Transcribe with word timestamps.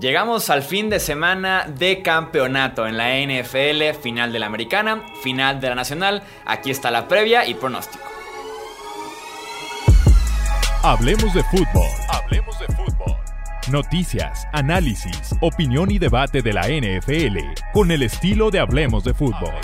Llegamos 0.00 0.48
al 0.48 0.62
fin 0.62 0.88
de 0.88 0.98
semana 0.98 1.66
de 1.68 2.00
campeonato 2.00 2.86
en 2.86 2.96
la 2.96 3.10
NFL, 3.18 4.00
final 4.00 4.32
de 4.32 4.38
la 4.38 4.46
americana, 4.46 5.02
final 5.22 5.60
de 5.60 5.68
la 5.68 5.74
nacional. 5.74 6.22
Aquí 6.46 6.70
está 6.70 6.90
la 6.90 7.08
previa 7.08 7.46
y 7.46 7.54
pronóstico. 7.54 8.04
Hablemos 10.82 11.34
de 11.34 11.44
fútbol. 11.44 11.88
Hablemos 12.08 12.58
de 12.58 12.66
fútbol. 12.74 13.16
Noticias, 13.70 14.48
análisis, 14.52 15.34
opinión 15.40 15.90
y 15.90 15.98
debate 15.98 16.42
de 16.42 16.52
la 16.52 16.62
NFL 16.62 17.38
con 17.72 17.90
el 17.90 18.02
estilo 18.02 18.50
de 18.50 18.60
Hablemos 18.60 19.04
de 19.04 19.14
fútbol. 19.14 19.54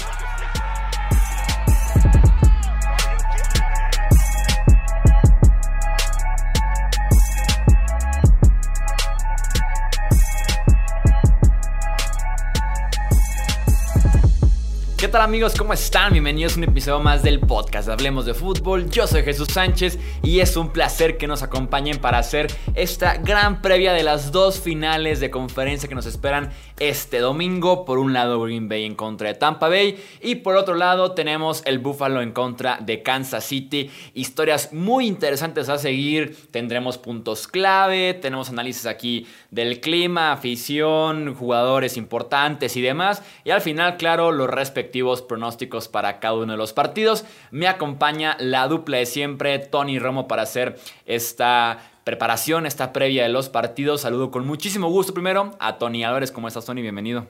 Tal 15.18 15.25
amigos? 15.25 15.54
¿Cómo 15.58 15.72
están? 15.72 16.13
Bienvenidos 16.13 16.54
a 16.54 16.58
un 16.58 16.64
episodio 16.64 17.00
más 17.00 17.25
del 17.25 17.40
podcast 17.40 17.89
Hablemos 17.89 18.25
de 18.25 18.35
Fútbol. 18.35 18.89
Yo 18.89 19.08
soy 19.08 19.25
Jesús 19.25 19.49
Sánchez 19.49 19.99
y 20.22 20.39
es 20.39 20.57
un 20.57 20.71
placer 20.71 21.17
que 21.17 21.27
nos 21.27 21.43
acompañen 21.43 21.99
para 21.99 22.18
hacer 22.18 22.46
esta 22.75 23.17
gran 23.17 23.61
previa 23.61 23.93
de 23.93 24.04
las 24.04 24.31
dos 24.31 24.61
finales 24.61 25.18
de 25.18 25.29
conferencia 25.29 25.89
que 25.89 25.96
nos 25.96 26.07
esperan 26.07 26.53
este 26.79 27.18
domingo. 27.18 27.85
Por 27.85 27.99
un 27.99 28.13
lado 28.13 28.41
Green 28.41 28.68
Bay 28.68 28.85
en 28.85 28.94
contra 28.94 29.27
de 29.27 29.35
Tampa 29.35 29.68
Bay 29.68 30.00
y 30.22 30.36
por 30.36 30.54
otro 30.54 30.77
lado 30.77 31.11
tenemos 31.13 31.63
el 31.64 31.80
Buffalo 31.80 32.22
en 32.22 32.30
contra 32.30 32.78
de 32.80 33.03
Kansas 33.03 33.44
City. 33.44 33.91
Historias 34.14 34.72
muy 34.72 35.08
interesantes 35.08 35.69
a 35.69 35.78
seguir. 35.78 36.48
Tendremos 36.53 36.97
puntos 36.97 37.48
clave, 37.48 38.14
tenemos 38.14 38.50
análisis 38.50 38.86
aquí 38.86 39.27
del 39.50 39.80
clima, 39.80 40.30
afición, 40.30 41.34
jugadores 41.34 41.96
importantes 41.96 42.77
y 42.77 42.83
demás. 42.83 43.24
Y 43.42 43.50
al 43.50 43.62
final, 43.62 43.96
claro, 43.96 44.30
los 44.30 44.48
respectivos 44.48 45.08
pronósticos 45.23 45.89
para 45.89 46.20
cada 46.20 46.34
uno 46.34 46.53
de 46.53 46.59
los 46.59 46.73
partidos. 46.73 47.25
Me 47.51 47.67
acompaña 47.67 48.37
la 48.39 48.69
dupla 48.69 48.98
de 48.98 49.06
siempre, 49.06 49.59
Tony 49.59 49.98
Romo, 49.98 50.28
para 50.28 50.42
hacer 50.42 50.77
esta 51.06 51.78
preparación, 52.05 52.67
esta 52.67 52.92
previa 52.92 53.23
de 53.23 53.29
los 53.29 53.48
partidos. 53.48 54.03
Saludo 54.03 54.31
con 54.31 54.47
muchísimo 54.47 54.89
gusto 54.89 55.12
primero 55.12 55.51
a 55.59 55.79
Tony 55.79 56.05
Álvarez. 56.05 56.33
¿Cómo 56.33 56.48
estás, 56.48 56.64
Tony? 56.64 56.83
Bienvenido. 56.83 57.27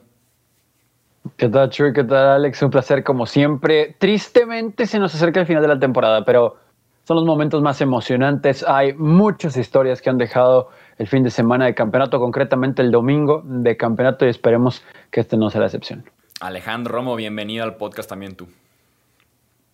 ¿Qué 1.37 1.49
tal, 1.49 1.69
Chuy? 1.69 1.93
¿Qué 1.93 2.03
tal, 2.03 2.27
Alex? 2.27 2.61
Un 2.63 2.69
placer 2.69 3.03
como 3.03 3.25
siempre. 3.25 3.95
Tristemente 3.99 4.85
se 4.85 4.99
nos 4.99 5.13
acerca 5.15 5.39
el 5.39 5.45
final 5.45 5.61
de 5.61 5.67
la 5.67 5.79
temporada, 5.79 6.23
pero 6.23 6.57
son 7.03 7.17
los 7.17 7.25
momentos 7.25 7.61
más 7.61 7.81
emocionantes. 7.81 8.63
Hay 8.67 8.93
muchas 8.93 9.57
historias 9.57 10.01
que 10.01 10.09
han 10.09 10.17
dejado 10.17 10.69
el 10.97 11.07
fin 11.07 11.23
de 11.23 11.29
semana 11.29 11.65
de 11.65 11.73
campeonato, 11.73 12.19
concretamente 12.19 12.81
el 12.81 12.91
domingo 12.91 13.41
de 13.43 13.75
campeonato, 13.77 14.25
y 14.25 14.29
esperemos 14.29 14.83
que 15.11 15.21
este 15.21 15.35
no 15.35 15.49
sea 15.49 15.61
la 15.61 15.67
excepción. 15.67 16.05
Alejandro 16.39 16.93
Romo, 16.93 17.15
bienvenido 17.15 17.63
al 17.63 17.75
podcast 17.75 18.09
también 18.09 18.35
tú. 18.35 18.47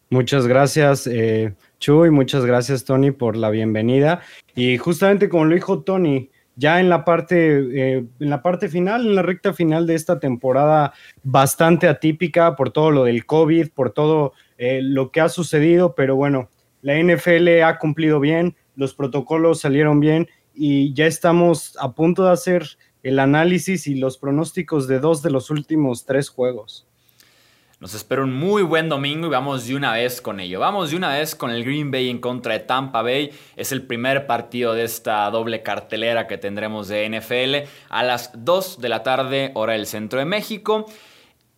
Muchas 0.09 0.47
gracias, 0.47 1.07
eh, 1.07 1.53
Chuy, 1.79 2.09
muchas 2.11 2.45
gracias, 2.45 2.85
Tony, 2.85 3.11
por 3.11 3.35
la 3.35 3.49
bienvenida. 3.49 4.21
Y 4.55 4.77
justamente 4.77 5.29
como 5.29 5.45
lo 5.45 5.55
dijo 5.55 5.81
Tony, 5.81 6.29
ya 6.55 6.79
en 6.79 6.89
la 6.89 7.03
parte, 7.03 7.97
eh, 7.97 8.05
en 8.19 8.29
la 8.29 8.41
parte 8.41 8.69
final, 8.69 9.05
en 9.05 9.15
la 9.15 9.21
recta 9.21 9.53
final 9.53 9.85
de 9.87 9.95
esta 9.95 10.19
temporada 10.19 10.93
bastante 11.23 11.87
atípica 11.87 12.55
por 12.55 12.71
todo 12.71 12.91
lo 12.91 13.03
del 13.03 13.25
COVID, 13.25 13.69
por 13.71 13.91
todo 13.91 14.33
eh, 14.57 14.79
lo 14.81 15.11
que 15.11 15.21
ha 15.21 15.29
sucedido, 15.29 15.95
pero 15.95 16.15
bueno, 16.15 16.49
la 16.81 16.97
NFL 16.97 17.63
ha 17.63 17.77
cumplido 17.77 18.19
bien, 18.19 18.55
los 18.75 18.93
protocolos 18.93 19.59
salieron 19.59 19.99
bien 19.99 20.29
y 20.53 20.93
ya 20.93 21.07
estamos 21.07 21.75
a 21.79 21.93
punto 21.93 22.25
de 22.25 22.31
hacer 22.31 22.77
el 23.05 23.19
análisis 23.19 23.85
y 23.85 23.93
los 23.93 24.17
pronósticos 24.17 24.87
de 24.87 24.99
dos 24.99 25.21
de 25.21 25.29
los 25.29 25.51
últimos 25.51 26.05
tres 26.05 26.29
juegos. 26.29 26.87
Nos 27.79 27.93
espera 27.93 28.23
un 28.23 28.33
muy 28.33 28.63
buen 28.63 28.89
domingo 28.89 29.27
y 29.27 29.29
vamos 29.29 29.67
de 29.67 29.75
una 29.75 29.93
vez 29.93 30.21
con 30.21 30.39
ello. 30.39 30.59
Vamos 30.59 30.89
de 30.89 30.97
una 30.97 31.13
vez 31.13 31.35
con 31.35 31.51
el 31.51 31.63
Green 31.63 31.91
Bay 31.91 32.09
en 32.09 32.17
contra 32.17 32.53
de 32.53 32.61
Tampa 32.61 33.03
Bay. 33.03 33.29
Es 33.57 33.71
el 33.71 33.83
primer 33.83 34.25
partido 34.25 34.73
de 34.73 34.85
esta 34.85 35.29
doble 35.29 35.61
cartelera 35.61 36.25
que 36.25 36.39
tendremos 36.39 36.87
de 36.87 37.07
NFL 37.07 37.69
a 37.89 38.01
las 38.01 38.31
2 38.43 38.81
de 38.81 38.89
la 38.89 39.03
tarde, 39.03 39.51
hora 39.53 39.73
del 39.73 39.85
centro 39.85 40.17
de 40.17 40.25
México. 40.25 40.87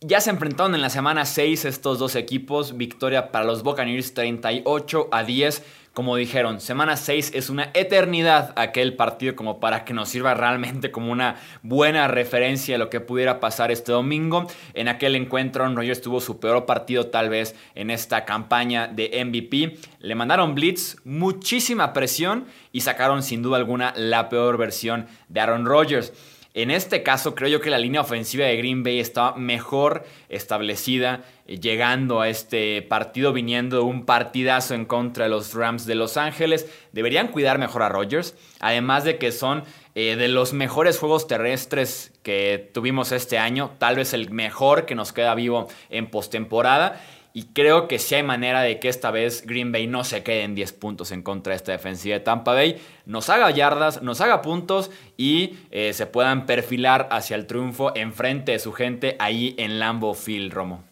Ya 0.01 0.19
se 0.19 0.31
enfrentaron 0.31 0.75
en 0.75 0.81
la 0.81 0.89
semana 0.89 1.23
6 1.23 1.63
estos 1.63 1.97
dos 1.97 2.17
equipos. 2.17 2.75
Victoria 2.75 3.31
para 3.31 3.45
los 3.45 3.63
Buccaneers 3.63 4.13
38 4.13 5.07
a 5.13 5.23
10 5.23 5.63
como 5.97 6.15
dijeron, 6.15 6.61
semana 6.61 6.95
6 6.95 7.31
es 7.33 7.49
una 7.49 7.71
eternidad 7.73 8.53
aquel 8.55 8.93
partido 8.93 9.35
como 9.35 9.59
para 9.59 9.83
que 9.83 9.95
nos 9.95 10.09
sirva 10.09 10.35
realmente 10.35 10.91
como 10.91 11.11
una 11.11 11.37
buena 11.63 12.07
referencia 12.07 12.75
a 12.75 12.77
lo 12.77 12.91
que 12.91 12.99
pudiera 12.99 13.39
pasar 13.39 13.71
este 13.71 13.93
domingo. 13.93 14.45
En 14.75 14.89
aquel 14.89 15.15
encuentro 15.15 15.63
Aaron 15.63 15.75
Rodgers 15.75 15.99
tuvo 15.99 16.21
su 16.21 16.39
peor 16.39 16.67
partido 16.67 17.07
tal 17.07 17.29
vez 17.29 17.55
en 17.73 17.89
esta 17.89 18.25
campaña 18.25 18.87
de 18.87 19.25
MVP. 19.25 19.79
Le 20.01 20.13
mandaron 20.13 20.53
blitz, 20.53 20.97
muchísima 21.03 21.93
presión 21.93 22.45
y 22.71 22.81
sacaron 22.81 23.23
sin 23.23 23.41
duda 23.41 23.57
alguna 23.57 23.91
la 23.95 24.29
peor 24.29 24.59
versión 24.59 25.07
de 25.29 25.39
Aaron 25.39 25.65
Rodgers. 25.65 26.13
En 26.57 26.71
este 26.71 27.03
caso, 27.03 27.35
creo 27.35 27.49
yo 27.49 27.61
que 27.61 27.69
la 27.69 27.77
línea 27.77 28.01
ofensiva 28.01 28.47
de 28.47 28.57
Green 28.57 28.81
Bay 28.81 28.99
está 28.99 29.33
mejor 29.33 30.05
establecida, 30.27 31.23
eh, 31.45 31.59
llegando 31.59 32.19
a 32.19 32.29
este 32.29 32.81
partido, 32.81 33.31
viniendo 33.31 33.83
un 33.83 34.07
partidazo 34.07 34.73
en 34.73 34.85
contra 34.85 35.25
de 35.25 35.29
los 35.29 35.53
Rams 35.53 35.85
de 35.85 35.93
Los 35.93 36.17
Ángeles. 36.17 36.67
Deberían 36.93 37.27
cuidar 37.27 37.59
mejor 37.59 37.83
a 37.83 37.89
Rodgers, 37.89 38.33
además 38.59 39.03
de 39.03 39.19
que 39.19 39.31
son 39.31 39.65
eh, 39.93 40.15
de 40.15 40.29
los 40.29 40.53
mejores 40.53 40.97
juegos 40.97 41.27
terrestres 41.27 42.11
que 42.23 42.71
tuvimos 42.73 43.11
este 43.11 43.37
año, 43.37 43.73
tal 43.77 43.95
vez 43.95 44.13
el 44.13 44.31
mejor 44.31 44.87
que 44.87 44.95
nos 44.95 45.13
queda 45.13 45.35
vivo 45.35 45.67
en 45.91 46.07
postemporada. 46.07 46.99
Y 47.37 47.43
creo 47.53 47.87
que 47.87 47.99
sí 47.99 48.15
hay 48.15 48.23
manera 48.23 48.63
de 48.63 48.79
que 48.79 48.89
esta 48.89 49.11
vez 49.11 49.45
Green 49.45 49.71
Bay 49.71 49.85
no 49.85 50.03
se 50.03 50.23
quede 50.23 50.41
en 50.41 50.55
10 50.55 50.73
puntos 50.73 51.11
en 51.11 51.21
contra 51.21 51.51
de 51.51 51.57
esta 51.57 51.71
defensiva 51.71 52.15
de 52.15 52.21
Tampa 52.21 52.53
Bay. 52.53 52.77
Nos 53.05 53.29
haga 53.29 53.51
yardas, 53.51 54.01
nos 54.01 54.21
haga 54.21 54.41
puntos 54.41 54.89
y 55.17 55.53
eh, 55.69 55.93
se 55.93 56.07
puedan 56.07 56.47
perfilar 56.47 57.07
hacia 57.11 57.35
el 57.35 57.45
triunfo 57.45 57.95
en 57.95 58.11
frente 58.11 58.53
de 58.53 58.57
su 58.57 58.71
gente 58.71 59.17
ahí 59.19 59.53
en 59.59 59.77
Lambo 59.77 60.15
Field, 60.15 60.51
Romo. 60.51 60.83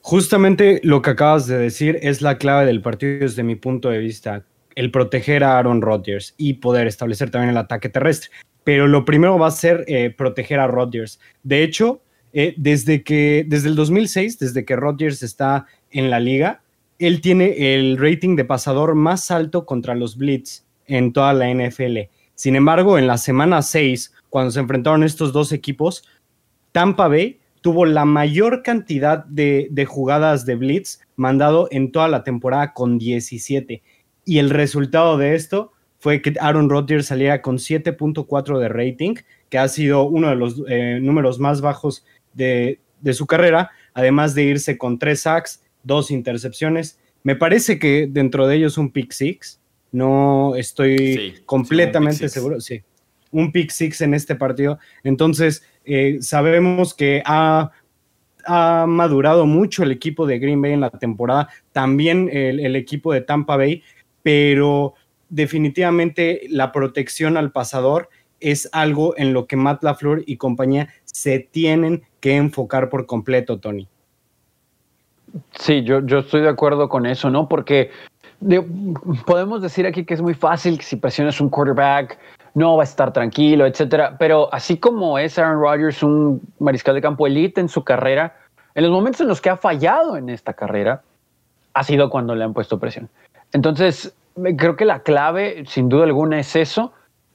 Justamente 0.00 0.80
lo 0.82 1.02
que 1.02 1.10
acabas 1.10 1.46
de 1.46 1.58
decir 1.58 2.00
es 2.02 2.20
la 2.20 2.36
clave 2.36 2.66
del 2.66 2.82
partido 2.82 3.20
desde 3.20 3.44
mi 3.44 3.54
punto 3.54 3.90
de 3.90 3.98
vista. 3.98 4.44
El 4.74 4.90
proteger 4.90 5.44
a 5.44 5.56
Aaron 5.56 5.82
Rodgers 5.82 6.34
y 6.36 6.54
poder 6.54 6.88
establecer 6.88 7.30
también 7.30 7.50
el 7.50 7.58
ataque 7.58 7.90
terrestre. 7.90 8.30
Pero 8.64 8.88
lo 8.88 9.04
primero 9.04 9.38
va 9.38 9.46
a 9.46 9.52
ser 9.52 9.84
eh, 9.86 10.10
proteger 10.10 10.58
a 10.58 10.66
Rodgers. 10.66 11.20
De 11.44 11.62
hecho, 11.62 12.02
eh, 12.32 12.54
desde 12.56 13.02
que, 13.02 13.44
desde 13.46 13.68
el 13.68 13.74
2006, 13.74 14.38
desde 14.38 14.64
que 14.64 14.76
Rodgers 14.76 15.22
está 15.22 15.66
en 15.90 16.10
la 16.10 16.20
liga, 16.20 16.62
él 16.98 17.20
tiene 17.20 17.74
el 17.74 17.96
rating 17.96 18.36
de 18.36 18.44
pasador 18.44 18.94
más 18.94 19.30
alto 19.30 19.64
contra 19.64 19.94
los 19.94 20.16
Blitz 20.16 20.64
en 20.86 21.12
toda 21.12 21.32
la 21.32 21.52
NFL. 21.52 21.98
Sin 22.34 22.56
embargo, 22.56 22.98
en 22.98 23.06
la 23.06 23.18
semana 23.18 23.62
6, 23.62 24.12
cuando 24.28 24.50
se 24.50 24.60
enfrentaron 24.60 25.02
estos 25.02 25.32
dos 25.32 25.52
equipos, 25.52 26.04
Tampa 26.72 27.08
Bay 27.08 27.40
tuvo 27.62 27.84
la 27.84 28.04
mayor 28.04 28.62
cantidad 28.62 29.24
de, 29.24 29.68
de 29.70 29.84
jugadas 29.84 30.46
de 30.46 30.54
Blitz 30.54 31.00
mandado 31.16 31.68
en 31.70 31.92
toda 31.92 32.08
la 32.08 32.22
temporada 32.22 32.72
con 32.72 32.98
17. 32.98 33.82
Y 34.24 34.38
el 34.38 34.50
resultado 34.50 35.18
de 35.18 35.34
esto 35.34 35.72
fue 35.98 36.22
que 36.22 36.34
Aaron 36.40 36.70
Rodgers 36.70 37.06
saliera 37.06 37.42
con 37.42 37.58
7.4 37.58 38.58
de 38.58 38.68
rating, 38.68 39.14
que 39.50 39.58
ha 39.58 39.68
sido 39.68 40.04
uno 40.04 40.28
de 40.30 40.36
los 40.36 40.62
eh, 40.68 40.98
números 41.00 41.38
más 41.38 41.60
bajos 41.60 42.06
de, 42.32 42.78
su 43.12 43.26
carrera, 43.26 43.70
además 43.94 44.34
de 44.34 44.44
irse 44.44 44.78
con 44.78 44.98
tres 44.98 45.22
sacks, 45.22 45.62
dos 45.82 46.10
intercepciones. 46.10 46.98
Me 47.22 47.36
parece 47.36 47.78
que 47.78 48.08
dentro 48.10 48.46
de 48.46 48.56
ellos 48.56 48.78
un 48.78 48.90
pick 48.90 49.12
six. 49.12 49.60
No 49.92 50.54
estoy 50.54 51.42
completamente 51.46 52.28
seguro. 52.28 52.60
Sí, 52.60 52.82
un 53.32 53.50
pick 53.50 53.70
six 53.70 54.00
en 54.00 54.14
este 54.14 54.36
partido. 54.36 54.78
Entonces, 55.02 55.64
eh, 55.84 56.18
sabemos 56.20 56.94
que 56.94 57.22
ha, 57.26 57.72
ha, 58.44 58.86
madurado 58.86 59.46
mucho 59.46 59.82
el 59.82 59.90
equipo 59.90 60.26
de 60.26 60.38
Green 60.38 60.62
Bay 60.62 60.72
en 60.72 60.80
la 60.80 60.90
temporada, 60.90 61.48
también 61.72 62.30
el, 62.32 62.60
el 62.60 62.76
equipo 62.76 63.12
de 63.12 63.22
Tampa 63.22 63.56
Bay, 63.56 63.82
pero 64.22 64.94
definitivamente 65.28 66.42
la 66.48 66.70
protección 66.72 67.36
al 67.36 67.52
pasador 67.52 68.10
es 68.40 68.68
algo 68.72 69.14
en 69.16 69.32
lo 69.32 69.46
que 69.46 69.56
Matt 69.56 69.84
LaFleur 69.84 70.24
y 70.26 70.36
compañía 70.36 70.88
se 71.12 71.38
tienen 71.38 72.02
que 72.20 72.36
enfocar 72.36 72.88
por 72.88 73.06
completo, 73.06 73.58
Tony. 73.58 73.88
Sí, 75.52 75.82
yo, 75.82 76.00
yo 76.00 76.18
estoy 76.18 76.42
de 76.42 76.48
acuerdo 76.48 76.88
con 76.88 77.06
eso, 77.06 77.30
¿no? 77.30 77.48
Porque 77.48 77.90
podemos 79.26 79.62
decir 79.62 79.86
aquí 79.86 80.04
que 80.04 80.14
es 80.14 80.22
muy 80.22 80.34
fácil 80.34 80.78
que 80.78 80.84
si 80.84 80.96
presiones 80.96 81.40
un 81.40 81.50
quarterback 81.50 82.18
no 82.54 82.76
va 82.76 82.82
a 82.82 82.84
estar 82.84 83.12
tranquilo, 83.12 83.66
etcétera. 83.66 84.16
Pero 84.18 84.52
así 84.52 84.78
como 84.78 85.18
es 85.18 85.38
Aaron 85.38 85.60
Rodgers 85.60 86.02
un 86.02 86.40
mariscal 86.58 86.94
de 86.94 87.02
campo 87.02 87.26
elite 87.26 87.60
en 87.60 87.68
su 87.68 87.84
carrera, 87.84 88.36
en 88.74 88.84
los 88.84 88.92
momentos 88.92 89.20
en 89.20 89.28
los 89.28 89.40
que 89.40 89.50
ha 89.50 89.56
fallado 89.56 90.16
en 90.16 90.28
esta 90.30 90.54
carrera, 90.54 91.02
ha 91.74 91.84
sido 91.84 92.10
cuando 92.10 92.34
le 92.34 92.44
han 92.44 92.52
puesto 92.52 92.78
presión. 92.78 93.08
Entonces, 93.52 94.14
creo 94.56 94.76
que 94.76 94.84
la 94.84 95.00
clave, 95.00 95.64
sin 95.66 95.88
duda 95.88 96.04
alguna, 96.04 96.40
es 96.40 96.56
eso 96.56 96.92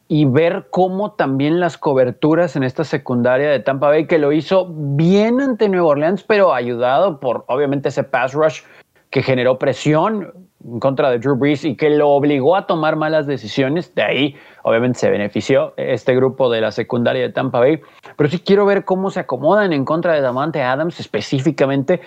y 0.07 0.25
ver 0.25 0.67
cómo 0.69 1.13
también 1.13 1.59
las 1.59 1.77
coberturas 1.77 2.55
en 2.55 2.63
esta 2.63 2.83
secundaria 2.83 3.49
de 3.49 3.59
Tampa 3.59 3.87
Bay, 3.87 4.05
que 4.05 4.19
lo 4.19 4.31
hizo 4.31 4.67
bien 4.69 5.41
ante 5.41 5.67
Nueva 5.67 5.87
Orleans, 5.87 6.23
pero 6.23 6.53
ayudado 6.53 7.19
por 7.19 7.43
obviamente 7.47 7.89
ese 7.89 8.03
pass 8.03 8.33
rush 8.33 8.61
que 9.09 9.23
generó 9.23 9.57
presión 9.57 10.31
en 10.63 10.79
contra 10.79 11.09
de 11.09 11.19
Drew 11.19 11.35
Brees 11.35 11.63
y 11.63 11.75
que 11.75 11.89
lo 11.89 12.09
obligó 12.09 12.55
a 12.55 12.67
tomar 12.67 12.95
malas 12.95 13.27
decisiones. 13.27 13.93
De 13.95 14.03
ahí, 14.03 14.35
obviamente, 14.63 14.99
se 14.99 15.09
benefició 15.09 15.73
este 15.77 16.15
grupo 16.15 16.51
de 16.51 16.61
la 16.61 16.71
secundaria 16.71 17.21
de 17.21 17.31
Tampa 17.31 17.59
Bay. 17.59 17.81
Pero 18.15 18.29
sí 18.29 18.39
quiero 18.39 18.65
ver 18.65 18.83
cómo 18.83 19.09
se 19.09 19.21
acomodan 19.21 19.73
en 19.73 19.85
contra 19.85 20.13
de 20.13 20.21
Davante 20.21 20.61
Adams 20.61 20.99
específicamente. 20.99 22.01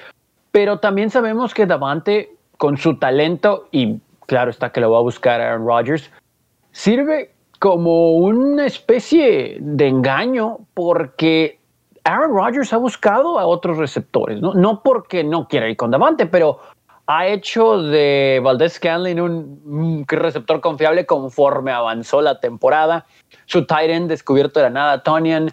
Pero 0.50 0.78
también 0.78 1.10
sabemos 1.10 1.54
que 1.54 1.66
Davante, 1.66 2.30
con 2.56 2.76
su 2.76 2.98
talento, 2.98 3.68
y 3.70 4.00
claro 4.26 4.50
está 4.50 4.70
que 4.70 4.80
lo 4.80 4.90
va 4.90 4.98
a 4.98 5.02
buscar 5.02 5.40
Aaron 5.40 5.66
Rodgers, 5.66 6.10
sirve 6.72 7.30
como 7.58 8.12
una 8.12 8.66
especie 8.66 9.58
de 9.60 9.88
engaño 9.88 10.58
porque 10.74 11.58
Aaron 12.04 12.32
Rodgers 12.32 12.72
ha 12.72 12.76
buscado 12.76 13.38
a 13.38 13.46
otros 13.46 13.78
receptores, 13.78 14.40
no, 14.40 14.54
no 14.54 14.82
porque 14.82 15.24
no 15.24 15.48
quiera 15.48 15.68
ir 15.68 15.76
con 15.76 15.90
Davante, 15.90 16.26
pero 16.26 16.60
ha 17.10 17.26
hecho 17.26 17.82
de 17.82 18.38
Valdez 18.44 18.74
Scanlon 18.74 19.18
un, 19.20 20.04
receptor 20.06 20.60
confiable 20.60 21.06
conforme 21.06 21.72
avanzó 21.72 22.20
la 22.20 22.38
temporada. 22.38 23.06
Su 23.46 23.64
tight 23.64 23.90
end 23.90 24.10
descubierto 24.10 24.60
de 24.60 24.64
la 24.64 24.70
nada, 24.70 25.02
Tonian. 25.02 25.50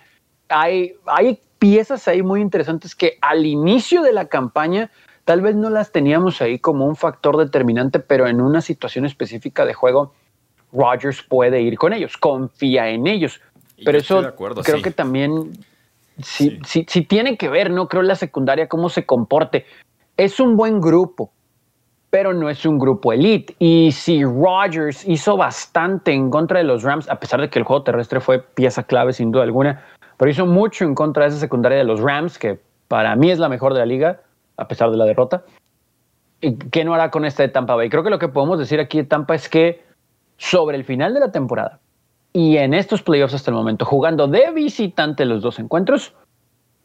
Hay, 0.50 0.96
hay 1.06 1.40
piezas 1.58 2.10
ahí 2.10 2.22
muy 2.22 2.42
interesantes 2.42 2.94
que 2.94 3.18
al 3.22 3.46
inicio 3.46 4.02
de 4.02 4.12
la 4.12 4.26
campaña 4.26 4.92
tal 5.24 5.40
vez 5.40 5.56
no 5.56 5.70
las 5.70 5.94
teníamos 5.94 6.42
ahí 6.42 6.60
como 6.60 6.86
un 6.88 6.98
factor 6.98 7.38
determinante, 7.38 8.02
pero 8.02 8.28
en 8.28 8.42
una 8.42 8.60
situación 8.60 9.06
específica 9.06 9.66
de 9.66 9.74
juego 9.74 10.12
Rodgers 10.76 11.24
puede 11.24 11.62
ir 11.62 11.78
con 11.78 11.94
ellos, 11.94 12.18
confía 12.18 12.90
en 12.90 13.08
ellos. 13.08 13.42
Pero 13.84 13.98
eso 13.98 14.34
creo 14.64 14.82
que 14.82 14.92
también 14.92 15.54
sí, 16.20 16.60
sí. 16.66 16.86
Sí, 16.88 17.02
tiene 17.04 17.38
que 17.38 17.50
ver, 17.50 17.72
¿no? 17.72 17.88
Creo 17.88 18.04
la 18.04 18.16
secundaria 18.16 18.68
cómo 18.68 18.90
se 18.90 19.06
comporte. 19.06 19.66
Es 20.18 20.40
un 20.40 20.56
buen 20.56 20.80
grupo, 20.80 21.32
pero 22.10 22.34
no 22.34 22.50
es 22.50 22.66
un 22.66 22.78
grupo 22.78 23.12
elite. 23.12 23.56
Y 23.60 23.92
si 23.92 24.24
Rodgers 24.24 25.06
hizo 25.08 25.36
bastante 25.36 26.14
en 26.14 26.30
contra 26.30 26.60
de 26.60 26.64
los 26.64 26.84
Rams, 26.84 27.10
a 27.10 27.16
pesar 27.20 27.42
de 27.42 27.50
que 27.50 27.60
el 27.60 27.66
juego 27.66 27.84
terrestre 27.84 28.22
fue 28.22 28.40
pieza 28.40 28.84
clave 28.84 29.12
sin 29.12 29.32
duda 29.32 29.44
alguna, 29.44 29.84
pero 30.18 30.32
hizo 30.32 30.46
mucho 30.46 30.86
en 30.86 30.96
contra 30.96 31.24
de 31.24 31.30
esa 31.30 31.40
secundaria 31.40 31.78
de 31.78 31.84
los 31.84 32.00
Rams, 32.00 32.40
que 32.40 32.60
para 32.88 33.16
mí 33.16 33.32
es 33.32 33.40
la 33.40 33.50
mejor 33.50 33.74
de 33.74 33.80
la 33.80 33.86
liga, 33.86 34.22
a 34.58 34.68
pesar 34.68 34.90
de 34.92 34.98
la 34.98 35.06
derrota. 35.06 35.44
¿Qué 36.72 36.86
no 36.86 36.94
hará 36.94 37.10
con 37.10 37.26
esta 37.26 37.44
de 37.44 37.50
Tampa 37.50 37.76
Bay? 37.76 37.90
Creo 37.90 38.04
que 38.04 38.10
lo 38.10 38.20
que 38.20 38.28
podemos 38.28 38.60
decir 38.60 38.80
aquí 38.80 39.00
de 39.00 39.06
Tampa 39.06 39.36
es 39.36 39.50
que 39.50 39.84
sobre 40.38 40.78
el 40.78 40.84
final 40.84 41.14
de 41.14 41.20
la 41.20 41.32
temporada 41.32 41.80
y 42.36 42.58
en 42.58 42.74
estos 42.74 43.02
playoffs 43.02 43.34
hasta 43.34 43.50
el 43.50 43.56
momento, 43.56 43.86
jugando 43.86 44.28
de 44.28 44.52
visitante 44.52 45.24
los 45.24 45.42
dos 45.42 45.58
encuentros, 45.58 46.14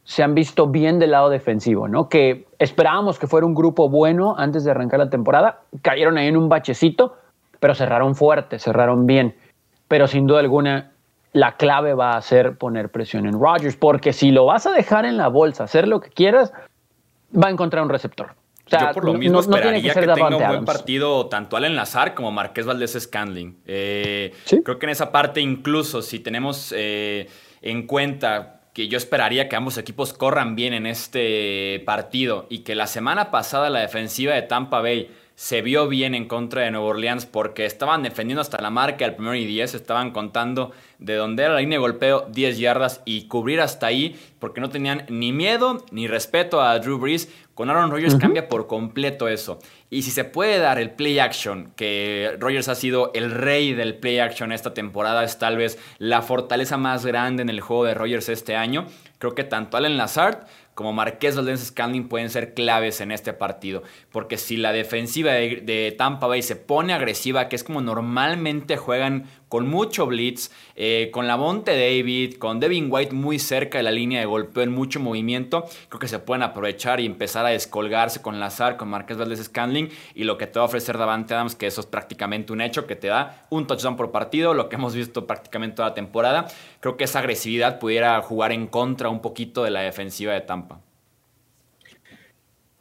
se 0.05 0.23
han 0.23 0.33
visto 0.33 0.69
bien 0.69 1.01
del 1.01 1.11
lado 1.11 1.29
defensivo, 1.29 1.89
¿no? 1.89 2.09
Que 2.09 2.47
esperábamos 2.61 3.19
que 3.19 3.27
fuera 3.27 3.49
un 3.49 3.55
grupo 3.55 3.89
bueno 3.89 4.37
antes 4.39 4.63
de 4.63 4.71
arrancar 4.71 5.01
la 5.01 5.11
temporada, 5.11 5.63
cayeron 5.83 6.19
ahí 6.19 6.29
en 6.29 6.37
un 6.37 6.49
bachecito, 6.49 7.17
pero 7.59 7.75
cerraron 7.75 8.15
fuerte, 8.15 8.61
cerraron 8.61 9.07
bien. 9.07 9.35
Pero 9.89 10.07
sin 10.07 10.29
duda 10.29 10.39
alguna, 10.39 10.93
la 11.33 11.57
clave 11.57 11.95
va 11.95 12.17
a 12.17 12.23
ser 12.23 12.57
poner 12.57 12.89
presión 12.89 13.27
en 13.27 13.33
Rodgers, 13.33 13.75
porque 13.75 14.13
si 14.13 14.31
lo 14.31 14.47
vas 14.47 14.67
a 14.67 14.71
dejar 14.71 15.05
en 15.05 15.17
la 15.17 15.27
bolsa, 15.27 15.65
hacer 15.65 15.89
lo 15.89 16.01
que 16.01 16.11
quieras, 16.11 16.53
va 17.35 17.49
a 17.49 17.51
encontrar 17.51 17.83
un 17.83 17.91
receptor. 17.91 18.37
Yo 18.71 18.93
por 18.93 19.05
lo 19.05 19.15
mismo 19.15 19.41
esperaría 19.41 19.95
que, 19.95 20.01
tenga 20.01 20.37
un 20.37 20.49
buen 20.49 20.65
partido 20.65 21.27
tanto 21.27 21.57
Allen 21.57 21.77
Lazar 21.77 22.15
como 22.15 22.31
Marqués 22.31 22.67
Valdés 22.67 22.97
Scandling. 22.99 23.59
Eh, 23.67 24.33
creo 24.65 24.79
que 24.79 24.87
en 24.87 24.91
esa 24.91 25.11
parte 25.13 25.41
incluso 25.41 26.03
si 26.03 26.21
tenemos 26.21 26.73
eh, 26.77 27.29
en 27.63 27.87
cuenta 27.87 28.61
que 28.73 28.89
yo 28.89 28.97
esperaría 28.97 29.49
que 29.49 29.57
ambos 29.57 29.79
equipos 29.79 30.13
corran 30.13 30.55
bien 30.55 30.75
en 30.75 30.87
este 30.87 31.83
partido 31.85 32.47
y 32.49 32.61
que 32.61 32.75
la 32.75 32.87
semana 32.87 33.31
pasada 33.31 33.69
la 33.69 33.81
defensiva 33.81 34.35
de 34.35 34.43
Tampa 34.43 34.81
Bay 34.81 35.11
se 35.41 35.63
vio 35.63 35.89
bien 35.89 36.15
en 36.15 36.29
contra 36.29 36.63
de 36.65 36.71
Nueva 36.71 36.89
Orleans 36.89 37.25
porque 37.25 37.65
estaban 37.65 38.03
defendiendo 38.03 38.43
hasta 38.43 38.61
la 38.61 38.69
marca 38.69 39.07
del 39.07 39.15
primero 39.15 39.35
y 39.35 39.47
10, 39.47 39.75
estaban 39.75 40.11
contando 40.11 40.73
de 40.99 41.15
donde 41.15 41.45
era 41.45 41.55
la 41.55 41.61
línea 41.61 41.79
de 41.79 41.81
golpeo 41.81 42.27
10 42.29 42.59
yardas 42.59 43.01
y 43.07 43.27
cubrir 43.27 43.63
hasta 43.63 43.87
ahí 43.87 44.21
porque 44.39 44.61
no 44.61 44.69
tenían 44.69 45.07
ni 45.09 45.33
miedo 45.33 45.83
ni 45.93 46.09
respeto 46.09 46.61
a 46.61 46.79
Drew 46.79 46.99
Brees. 46.99 47.33
Con 47.61 47.69
Aaron 47.69 47.91
Rodgers 47.91 48.15
cambia 48.15 48.49
por 48.49 48.67
completo 48.67 49.29
eso. 49.29 49.59
Y 49.91 50.01
si 50.01 50.11
se 50.11 50.25
puede 50.25 50.59
dar 50.59 50.79
el 50.79 50.93
play 50.93 51.19
action, 51.19 51.75
que 51.77 52.35
Rodgers 52.41 52.69
ha 52.69 52.75
sido 52.75 53.11
el 53.13 53.31
rey 53.31 53.75
del 53.75 53.99
play 53.99 54.19
action 54.19 54.51
esta 54.51 54.73
temporada, 54.73 55.23
es 55.25 55.39
tal 55.39 55.59
vez 55.59 55.79
la 55.99 56.23
fortaleza 56.23 56.79
más 56.79 57.05
grande 57.05 57.43
en 57.43 57.51
el 57.51 57.61
juego 57.61 57.85
de 57.85 57.93
Rodgers 57.93 58.31
este 58.31 58.57
año. 58.57 58.87
Creo 59.19 59.35
que 59.35 59.45
tanto 59.45 59.77
Allen 59.77 59.99
Lazard 59.99 60.47
como 60.73 60.95
Marqués 60.95 61.37
Valdez 61.37 61.61
Scandling 61.61 62.09
pueden 62.09 62.31
ser 62.31 62.55
claves 62.55 63.03
en 63.03 63.13
este 63.13 63.35
partido. 63.35 63.83
Porque 64.11 64.39
si 64.39 64.57
la 64.57 64.73
defensiva 64.73 65.33
de, 65.33 65.95
Tampa 65.99 66.27
Bay 66.27 66.41
se 66.41 66.57
pone 66.57 66.95
agresiva, 66.95 67.51
que 67.51 67.57
es 67.57 67.63
como 67.63 67.83
normalmente 67.83 68.79
juegan 68.79 69.27
con 69.51 69.69
mucho 69.69 70.07
blitz, 70.07 70.53
eh, 70.77 71.11
con 71.13 71.27
la 71.27 71.37
Monte 71.37 71.73
David, 71.73 72.37
con 72.37 72.61
Devin 72.61 72.87
White 72.89 73.13
muy 73.13 73.41
cerca 73.41 73.79
de 73.79 73.85
la 73.85 73.91
línea 73.91 74.21
de 74.21 74.27
golpeo 74.27 74.63
en 74.63 74.71
mucho 74.71 75.01
movimiento, 75.01 75.65
creo 75.89 75.99
que 75.99 76.07
se 76.07 76.21
pueden 76.21 76.45
aprovechar 76.45 77.01
y 77.01 77.07
empezar 77.07 77.45
a 77.45 77.49
descolgarse 77.49 78.23
con 78.23 78.39
Lazar, 78.39 78.77
con 78.77 78.89
Marqués 78.89 79.19
Valdez 79.19 79.43
Scandling 79.43 79.91
y 80.15 80.23
lo 80.23 80.39
que 80.39 80.47
te 80.47 80.61
va 80.61 80.67
a 80.67 80.69
ofrecer 80.69 80.97
Davante 80.97 81.35
Adams, 81.35 81.57
que 81.57 81.67
eso 81.67 81.81
es 81.81 81.89
prácticamente 81.89 82.53
un 82.53 82.61
hecho, 82.61 82.87
que 82.87 82.95
te 82.95 83.09
da 83.09 83.49
un 83.51 83.67
touchdown 83.67 83.97
por 83.97 84.13
partido, 84.13 84.55
lo 84.55 84.69
que 84.69 84.77
hemos 84.77 84.95
visto 84.95 85.27
prácticamente 85.27 85.77
toda 85.77 85.89
la 85.89 85.95
temporada. 85.95 86.47
Creo 86.79 86.97
que 86.97 87.03
esa 87.03 87.19
agresividad 87.19 87.81
pudiera 87.81 88.23
jugar 88.23 88.53
en 88.53 88.69
contra 88.69 89.09
un 89.09 89.21
poquito 89.21 89.65
de 89.65 89.73
la 89.73 89.81
defensiva 89.81 90.33
de 90.33 90.43
Tampa. 90.43 90.81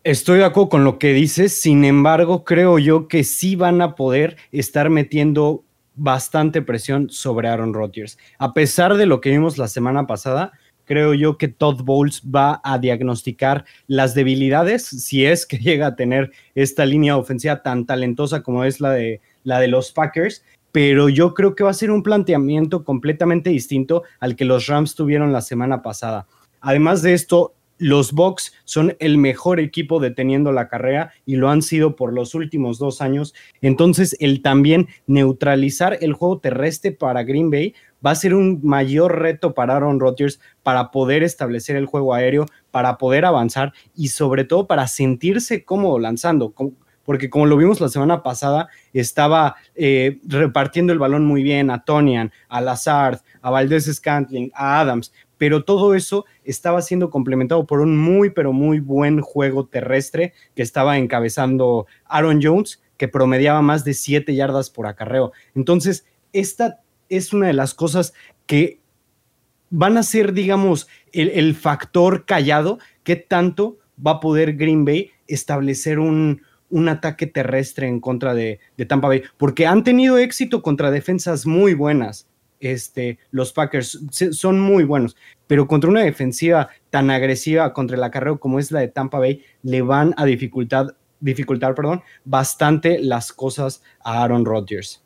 Estoy 0.03 0.37
de 0.37 0.45
acuerdo 0.45 0.69
con 0.69 0.83
lo 0.83 0.99
que 0.99 1.13
dices, 1.13 1.59
sin 1.59 1.83
embargo, 1.83 2.43
creo 2.43 2.79
yo 2.79 3.07
que 3.07 3.23
sí 3.23 3.55
van 3.55 3.81
a 3.81 3.95
poder 3.95 4.37
estar 4.51 4.89
metiendo 4.89 5.65
bastante 5.99 6.61
presión 6.61 7.09
sobre 7.09 7.47
Aaron 7.47 7.73
Rodgers. 7.73 8.17
A 8.37 8.53
pesar 8.53 8.95
de 8.97 9.05
lo 9.05 9.21
que 9.21 9.29
vimos 9.29 9.57
la 9.57 9.67
semana 9.67 10.07
pasada, 10.07 10.53
creo 10.85 11.13
yo 11.13 11.37
que 11.37 11.47
Todd 11.47 11.83
Bowles 11.83 12.23
va 12.23 12.61
a 12.63 12.79
diagnosticar 12.79 13.65
las 13.85 14.15
debilidades 14.15 14.85
si 14.85 15.25
es 15.25 15.45
que 15.45 15.57
llega 15.59 15.87
a 15.87 15.95
tener 15.95 16.31
esta 16.55 16.85
línea 16.85 17.17
ofensiva 17.17 17.61
tan 17.61 17.85
talentosa 17.85 18.41
como 18.41 18.63
es 18.63 18.81
la 18.81 18.91
de, 18.91 19.21
la 19.43 19.59
de 19.59 19.67
los 19.67 19.91
Packers. 19.91 20.43
Pero 20.71 21.09
yo 21.09 21.33
creo 21.33 21.55
que 21.55 21.63
va 21.63 21.71
a 21.71 21.73
ser 21.73 21.91
un 21.91 22.03
planteamiento 22.03 22.83
completamente 22.83 23.49
distinto 23.49 24.03
al 24.19 24.35
que 24.35 24.45
los 24.45 24.67
Rams 24.67 24.95
tuvieron 24.95 25.33
la 25.33 25.41
semana 25.41 25.81
pasada. 25.81 26.27
Además 26.61 27.01
de 27.01 27.13
esto, 27.13 27.53
los 27.79 28.11
Bucks 28.11 28.53
son 28.65 28.95
el 28.99 29.17
mejor 29.17 29.59
equipo 29.59 29.99
deteniendo 29.99 30.51
la 30.51 30.67
carrera 30.67 31.11
y 31.25 31.37
lo 31.37 31.49
han 31.49 31.63
sido 31.63 31.95
por 31.95 32.13
los 32.13 32.35
últimos 32.35 32.77
dos 32.77 33.01
años. 33.01 33.33
Entonces, 33.61 34.15
el 34.19 34.41
también 34.43 34.87
neutralizar 35.07 35.97
el 36.01 36.13
juego 36.13 36.39
terrestre 36.39 36.91
para 36.91 37.23
Green 37.23 37.49
Bay 37.49 37.73
va 38.05 38.11
a 38.11 38.15
ser 38.15 38.33
un 38.33 38.59
mayor 38.63 39.19
reto 39.19 39.53
para 39.53 39.75
Aaron 39.75 39.99
Rodgers 39.99 40.39
para 40.61 40.91
poder 40.91 41.23
establecer 41.23 41.75
el 41.75 41.85
juego 41.85 42.13
aéreo, 42.13 42.45
para 42.71 42.97
poder 42.97 43.25
avanzar 43.25 43.73
y 43.95 44.09
sobre 44.09 44.43
todo 44.43 44.67
para 44.67 44.87
sentirse 44.87 45.63
cómodo 45.63 45.99
lanzando. 45.99 46.53
Porque 47.05 47.29
como 47.29 47.45
lo 47.45 47.57
vimos 47.57 47.81
la 47.81 47.89
semana 47.89 48.21
pasada, 48.21 48.67
estaba 48.93 49.55
eh, 49.73 50.19
repartiendo 50.27 50.93
el 50.93 50.99
balón 50.99 51.25
muy 51.25 51.43
bien 51.43 51.71
a 51.71 51.83
Tonian, 51.83 52.31
a 52.49 52.61
Lazard, 52.61 53.21
a 53.41 53.49
Valdez 53.49 53.85
Scantling, 53.91 54.51
a 54.53 54.81
Adams, 54.81 55.11
pero 55.39 55.63
todo 55.63 55.95
eso 55.95 56.25
estaba 56.43 56.83
siendo 56.83 57.09
complementado 57.09 57.65
por 57.65 57.79
un 57.79 57.97
muy, 57.97 58.29
pero 58.29 58.53
muy 58.53 58.79
buen 58.79 59.21
juego 59.21 59.65
terrestre 59.65 60.33
que 60.53 60.61
estaba 60.61 60.97
encabezando 60.99 61.87
Aaron 62.05 62.41
Jones, 62.43 62.83
que 62.97 63.07
promediaba 63.07 63.61
más 63.63 63.85
de 63.85 63.93
7 63.95 64.35
yardas 64.35 64.69
por 64.69 64.85
acarreo. 64.85 65.31
Entonces, 65.55 66.05
esta 66.33 66.81
es 67.07 67.33
una 67.33 67.47
de 67.47 67.53
las 67.53 67.73
cosas 67.73 68.13
que 68.45 68.81
van 69.69 69.97
a 69.97 70.03
ser, 70.03 70.33
digamos, 70.33 70.87
el, 71.13 71.55
factor 71.55 72.25
callado 72.25 72.77
que 73.03 73.15
tanto 73.15 73.77
va 74.05 74.11
a 74.11 74.19
poder 74.19 74.57
Green 74.57 74.83
Bay 74.83 75.11
establecer 75.27 75.99
un, 75.99 76.41
ataque 76.89 77.27
terrestre 77.27 77.87
en 77.87 78.01
contra 78.01 78.33
de, 78.33 78.59
Tampa 78.89 79.07
Bay, 79.07 79.23
porque 79.37 79.67
han 79.67 79.85
tenido 79.85 80.17
éxito 80.17 80.61
contra 80.61 80.91
defensas 80.91 81.45
muy 81.45 81.73
buenas 81.73 82.28
este, 82.59 83.19
los 83.31 83.53
Packers 83.53 83.99
son 84.31 84.59
muy 84.59 84.83
buenos, 84.83 85.15
pero 85.47 85.67
contra 85.67 85.89
una 85.89 86.03
defensiva 86.03 86.69
tan 86.89 87.09
agresiva 87.09 87.73
contra 87.73 87.97
el 87.97 88.03
acarreo 88.03 88.39
como 88.39 88.59
es 88.59 88.71
la 88.71 88.81
de 88.81 88.87
Tampa 88.87 89.19
Bay, 89.19 89.43
le 89.63 89.81
van 89.81 90.13
a 90.17 90.25
dificultar, 90.25 90.95
dificultar 91.19 91.75
perdón, 91.75 92.01
bastante 92.25 92.99
las 92.99 93.33
cosas 93.33 93.83
a 94.03 94.23
Aaron 94.23 94.45
Rodgers. 94.45 95.03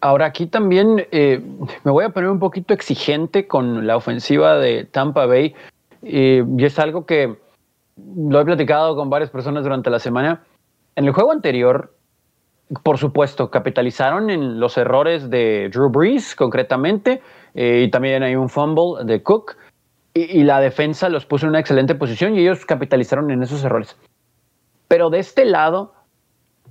Ahora 0.00 0.26
aquí 0.26 0.46
también 0.46 1.06
eh, 1.10 1.42
me 1.84 1.90
voy 1.90 2.04
a 2.04 2.10
poner 2.10 2.30
un 2.30 2.38
poquito 2.38 2.72
exigente 2.72 3.46
con 3.46 3.86
la 3.86 3.96
ofensiva 3.96 4.56
de 4.56 4.84
Tampa 4.84 5.26
Bay 5.26 5.54
y 6.02 6.64
es 6.64 6.78
algo 6.78 7.04
que 7.04 7.36
lo 8.16 8.40
he 8.40 8.44
platicado 8.44 8.94
con 8.94 9.10
varias 9.10 9.30
personas 9.30 9.64
durante 9.64 9.90
la 9.90 9.98
semana. 9.98 10.44
En 10.94 11.04
el 11.04 11.12
juego 11.12 11.32
anterior, 11.32 11.95
por 12.82 12.98
supuesto, 12.98 13.50
capitalizaron 13.50 14.30
en 14.30 14.58
los 14.58 14.76
errores 14.76 15.30
de 15.30 15.68
Drew 15.72 15.90
Brees, 15.90 16.34
concretamente, 16.34 17.22
eh, 17.54 17.84
y 17.86 17.90
también 17.90 18.22
hay 18.22 18.34
un 18.34 18.48
fumble 18.48 19.04
de 19.04 19.22
Cook, 19.22 19.56
y, 20.14 20.44
la 20.44 20.60
defensa 20.60 21.10
los 21.10 21.26
puso 21.26 21.44
en 21.44 21.50
una 21.50 21.60
excelente 21.60 21.94
posición 21.94 22.34
y 22.34 22.40
ellos 22.40 22.64
capitalizaron 22.64 23.30
en 23.30 23.42
esos 23.42 23.62
errores. 23.62 23.98
Pero 24.88 25.10
de 25.10 25.18
este 25.18 25.44
lado, 25.44 25.92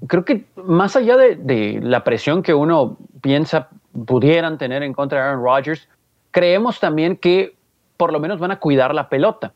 creo 0.07 0.25
que 0.25 0.45
más 0.55 0.95
allá 0.95 1.15
de, 1.15 1.79
la 1.79 2.03
presión 2.03 2.41
que 2.41 2.55
uno 2.55 2.97
piensa 3.21 3.69
pudieran 4.07 4.57
tener 4.57 4.81
en 4.81 4.93
contra 4.93 5.19
de 5.19 5.25
Aaron 5.27 5.43
Rodgers, 5.43 5.87
creemos 6.31 6.79
también 6.79 7.17
que 7.17 7.55
por 7.97 8.11
lo 8.11 8.19
menos 8.19 8.39
van 8.39 8.51
a 8.51 8.59
cuidar 8.59 8.95
la 8.95 9.09
pelota. 9.09 9.53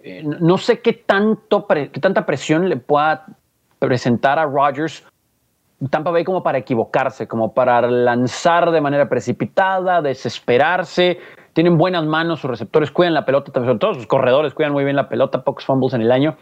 Eh, 0.00 0.22
no 0.24 0.58
sé 0.58 0.80
qué, 0.80 0.92
tanto 0.92 1.64
qué 1.68 2.00
tanta 2.00 2.26
presión 2.26 2.68
le 2.68 2.76
pueda 2.76 3.24
presentar 3.78 4.40
a 4.40 4.46
Rodgers 4.46 5.04
Tampa 5.90 6.10
Bay 6.10 6.24
como 6.24 6.42
para 6.42 6.58
equivocarse, 6.58 7.28
como 7.28 7.54
para 7.54 7.82
lanzar 7.88 8.70
de 8.70 8.80
manera 8.80 9.08
precipitada, 9.08 10.02
desesperarse. 10.02 11.20
Tienen 11.52 11.78
buenas 11.78 12.04
manos, 12.04 12.40
sus 12.40 12.50
receptores 12.50 12.90
cuidan 12.90 13.14
la 13.14 13.24
pelota, 13.24 13.52
sobre 13.52 13.78
todo 13.78 13.94
sus 13.94 14.06
corredores 14.06 14.54
cuidan 14.54 14.72
muy 14.72 14.84
bien 14.84 14.96
la 14.96 15.08
pelota, 15.08 15.44
pocos 15.44 15.64
fumbles 15.64 15.94
en 15.94 16.02
el 16.02 16.10
año. 16.10 16.36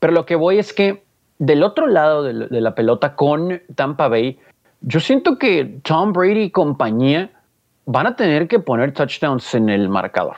Pero 0.00 0.12
lo 0.12 0.24
que 0.24 0.36
voy 0.36 0.58
es 0.58 0.72
que 0.72 1.04
del 1.38 1.62
otro 1.62 1.86
lado 1.86 2.22
de 2.22 2.60
la 2.60 2.74
pelota 2.74 3.14
con 3.14 3.60
Tampa 3.74 4.08
Bay, 4.08 4.38
yo 4.80 5.00
siento 5.00 5.38
que 5.38 5.80
Tom 5.82 6.12
Brady 6.12 6.44
y 6.44 6.50
compañía 6.50 7.30
van 7.84 8.06
a 8.06 8.16
tener 8.16 8.48
que 8.48 8.58
poner 8.60 8.92
touchdowns 8.92 9.54
en 9.54 9.68
el 9.68 9.88
marcador. 9.88 10.36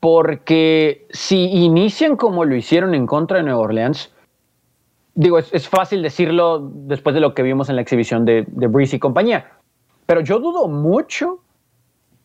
Porque 0.00 1.06
si 1.10 1.46
inician 1.46 2.16
como 2.16 2.44
lo 2.44 2.54
hicieron 2.54 2.94
en 2.94 3.06
contra 3.06 3.38
de 3.38 3.44
Nueva 3.44 3.60
Orleans, 3.60 4.12
digo, 5.18 5.36
es, 5.38 5.68
fácil 5.68 6.00
decirlo 6.00 6.60
después 6.72 7.12
de 7.12 7.20
lo 7.20 7.34
que 7.34 7.42
vimos 7.42 7.68
en 7.68 7.74
la 7.74 7.82
exhibición 7.82 8.24
de, 8.24 8.44
de 8.46 8.66
Breeze 8.68 8.96
y 8.96 8.98
compañía, 9.00 9.50
pero 10.06 10.20
yo 10.20 10.38
dudo 10.38 10.68
mucho 10.68 11.40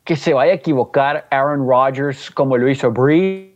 que 0.03 0.15
se 0.15 0.33
vaya 0.33 0.51
a 0.51 0.55
equivocar 0.55 1.25
Aaron 1.31 1.67
Rodgers 1.67 2.29
como 2.29 2.55
lo 2.55 2.69
hizo 2.69 2.91
Breeze. 2.91 3.51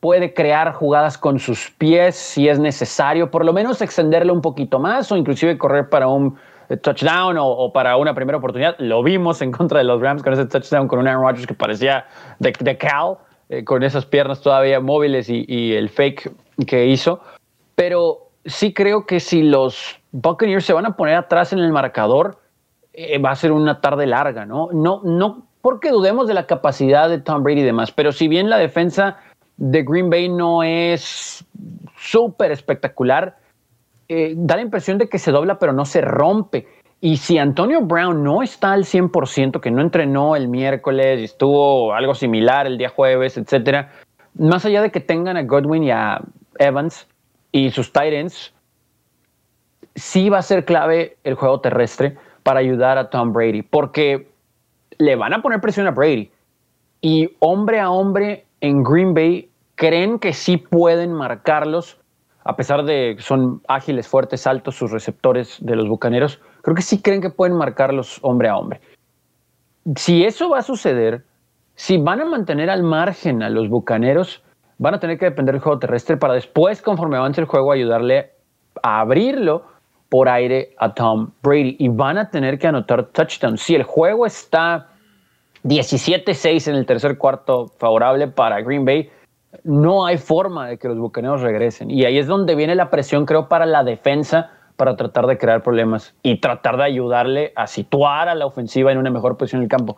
Puede 0.00 0.34
crear 0.34 0.72
jugadas 0.72 1.16
con 1.16 1.38
sus 1.38 1.70
pies 1.70 2.16
si 2.16 2.48
es 2.48 2.58
necesario, 2.58 3.30
por 3.30 3.44
lo 3.44 3.52
menos 3.52 3.80
extenderlo 3.82 4.32
un 4.32 4.42
poquito 4.42 4.80
más 4.80 5.10
o 5.12 5.16
inclusive 5.16 5.56
correr 5.58 5.88
para 5.88 6.08
un 6.08 6.36
touchdown 6.82 7.36
o, 7.38 7.72
para 7.72 7.96
una 7.96 8.14
primera 8.14 8.38
oportunidad. 8.38 8.74
Lo 8.78 9.04
vimos 9.04 9.42
en 9.42 9.52
contra 9.52 9.78
de 9.78 9.84
los 9.84 10.00
Rams 10.00 10.24
con 10.24 10.32
ese 10.32 10.46
touchdown 10.46 10.88
con 10.88 10.98
un 10.98 11.06
Aaron 11.06 11.22
Rodgers 11.22 11.46
que 11.46 11.54
parecía 11.54 12.04
de, 12.40 12.76
Cal, 12.76 13.18
eh, 13.48 13.62
con 13.62 13.84
esas 13.84 14.04
piernas 14.04 14.40
todavía 14.40 14.80
móviles 14.80 15.28
y 15.28 15.72
el 15.72 15.88
fake 15.88 16.32
que 16.64 16.86
hizo, 16.86 17.20
pero 17.74 18.30
sí 18.44 18.72
creo 18.72 19.06
que 19.06 19.20
si 19.20 19.42
los 19.42 20.00
Buccaneers 20.12 20.64
se 20.64 20.72
van 20.72 20.86
a 20.86 20.96
poner 20.96 21.16
atrás 21.16 21.52
en 21.52 21.58
el 21.58 21.72
marcador, 21.72 22.38
eh, 22.92 23.18
va 23.18 23.30
a 23.30 23.36
ser 23.36 23.52
una 23.52 23.80
tarde 23.80 24.06
larga, 24.06 24.46
¿no? 24.46 24.68
No, 24.72 25.00
no 25.04 25.46
porque 25.60 25.90
dudemos 25.90 26.28
de 26.28 26.34
la 26.34 26.46
capacidad 26.46 27.08
de 27.08 27.18
Tom 27.18 27.42
Brady 27.42 27.60
y 27.60 27.64
demás, 27.64 27.90
pero 27.90 28.12
si 28.12 28.28
bien 28.28 28.48
la 28.48 28.56
defensa 28.56 29.18
de 29.56 29.82
Green 29.82 30.08
Bay 30.08 30.28
no 30.28 30.62
es 30.62 31.44
súper 31.96 32.52
espectacular, 32.52 33.36
eh, 34.08 34.34
da 34.36 34.56
la 34.56 34.62
impresión 34.62 34.96
de 34.98 35.08
que 35.08 35.18
se 35.18 35.32
dobla 35.32 35.58
pero 35.58 35.72
no 35.72 35.84
se 35.84 36.00
rompe. 36.00 36.68
Y 37.00 37.16
si 37.16 37.36
Antonio 37.36 37.82
Brown 37.82 38.22
no 38.22 38.42
está 38.42 38.72
al 38.72 38.84
100%, 38.84 39.60
que 39.60 39.70
no 39.70 39.82
entrenó 39.82 40.36
el 40.36 40.48
miércoles 40.48 41.20
estuvo 41.20 41.92
algo 41.92 42.14
similar 42.14 42.66
el 42.66 42.78
día 42.78 42.88
jueves, 42.88 43.36
etcétera, 43.36 43.90
más 44.38 44.64
allá 44.64 44.82
de 44.82 44.90
que 44.90 45.00
tengan 45.00 45.36
a 45.36 45.42
Godwin 45.42 45.82
y 45.82 45.90
a 45.90 46.20
Evans 46.58 47.08
y 47.52 47.70
sus 47.70 47.92
Titans, 47.92 48.54
sí 49.94 50.28
va 50.28 50.38
a 50.38 50.42
ser 50.42 50.64
clave 50.64 51.16
el 51.24 51.34
juego 51.34 51.60
terrestre 51.60 52.16
para 52.42 52.60
ayudar 52.60 52.98
a 52.98 53.10
Tom 53.10 53.32
Brady, 53.32 53.62
porque 53.62 54.28
le 54.98 55.16
van 55.16 55.34
a 55.34 55.42
poner 55.42 55.60
presión 55.60 55.86
a 55.86 55.90
Brady. 55.90 56.30
Y 57.00 57.36
hombre 57.40 57.80
a 57.80 57.90
hombre 57.90 58.46
en 58.60 58.82
Green 58.82 59.14
Bay 59.14 59.50
creen 59.74 60.18
que 60.18 60.32
sí 60.32 60.56
pueden 60.56 61.12
marcarlos, 61.12 61.98
a 62.44 62.56
pesar 62.56 62.84
de 62.84 63.14
que 63.16 63.22
son 63.22 63.60
ágiles, 63.68 64.08
fuertes, 64.08 64.46
altos 64.46 64.76
sus 64.76 64.90
receptores 64.90 65.58
de 65.60 65.76
los 65.76 65.88
Bucaneros, 65.88 66.40
creo 66.62 66.74
que 66.74 66.82
sí 66.82 67.02
creen 67.02 67.20
que 67.20 67.30
pueden 67.30 67.56
marcarlos 67.56 68.18
hombre 68.22 68.48
a 68.48 68.56
hombre. 68.56 68.80
Si 69.96 70.24
eso 70.24 70.50
va 70.50 70.58
a 70.58 70.62
suceder, 70.62 71.24
si 71.74 71.98
van 71.98 72.20
a 72.20 72.24
mantener 72.24 72.70
al 72.70 72.82
margen 72.82 73.42
a 73.42 73.50
los 73.50 73.68
Bucaneros, 73.68 74.42
van 74.78 74.94
a 74.94 75.00
tener 75.00 75.18
que 75.18 75.26
depender 75.26 75.54
del 75.54 75.62
juego 75.62 75.78
terrestre 75.78 76.16
para 76.16 76.34
después, 76.34 76.82
conforme 76.82 77.16
avance 77.16 77.40
el 77.40 77.46
juego, 77.46 77.72
ayudarle 77.72 78.30
a 78.82 79.00
abrirlo 79.00 79.64
por 80.08 80.28
aire 80.28 80.74
a 80.78 80.94
Tom 80.94 81.30
Brady 81.42 81.76
y 81.78 81.88
van 81.88 82.18
a 82.18 82.30
tener 82.30 82.58
que 82.58 82.66
anotar 82.66 83.04
touchdowns. 83.06 83.60
Si 83.60 83.74
el 83.74 83.82
juego 83.82 84.26
está 84.26 84.88
17-6 85.64 86.68
en 86.68 86.76
el 86.76 86.86
tercer 86.86 87.18
cuarto 87.18 87.68
favorable 87.78 88.28
para 88.28 88.60
Green 88.60 88.84
Bay, 88.84 89.10
no 89.64 90.04
hay 90.04 90.18
forma 90.18 90.68
de 90.68 90.78
que 90.78 90.88
los 90.88 90.98
bucaneros 90.98 91.40
regresen. 91.40 91.90
Y 91.90 92.04
ahí 92.04 92.18
es 92.18 92.26
donde 92.26 92.54
viene 92.54 92.74
la 92.74 92.90
presión, 92.90 93.24
creo, 93.26 93.48
para 93.48 93.66
la 93.66 93.82
defensa 93.82 94.50
para 94.76 94.94
tratar 94.96 95.26
de 95.26 95.38
crear 95.38 95.62
problemas 95.62 96.14
y 96.22 96.38
tratar 96.38 96.76
de 96.76 96.84
ayudarle 96.84 97.52
a 97.56 97.66
situar 97.66 98.28
a 98.28 98.34
la 98.34 98.46
ofensiva 98.46 98.92
en 98.92 98.98
una 98.98 99.10
mejor 99.10 99.36
posición 99.36 99.60
en 99.60 99.64
el 99.64 99.70
campo. 99.70 99.96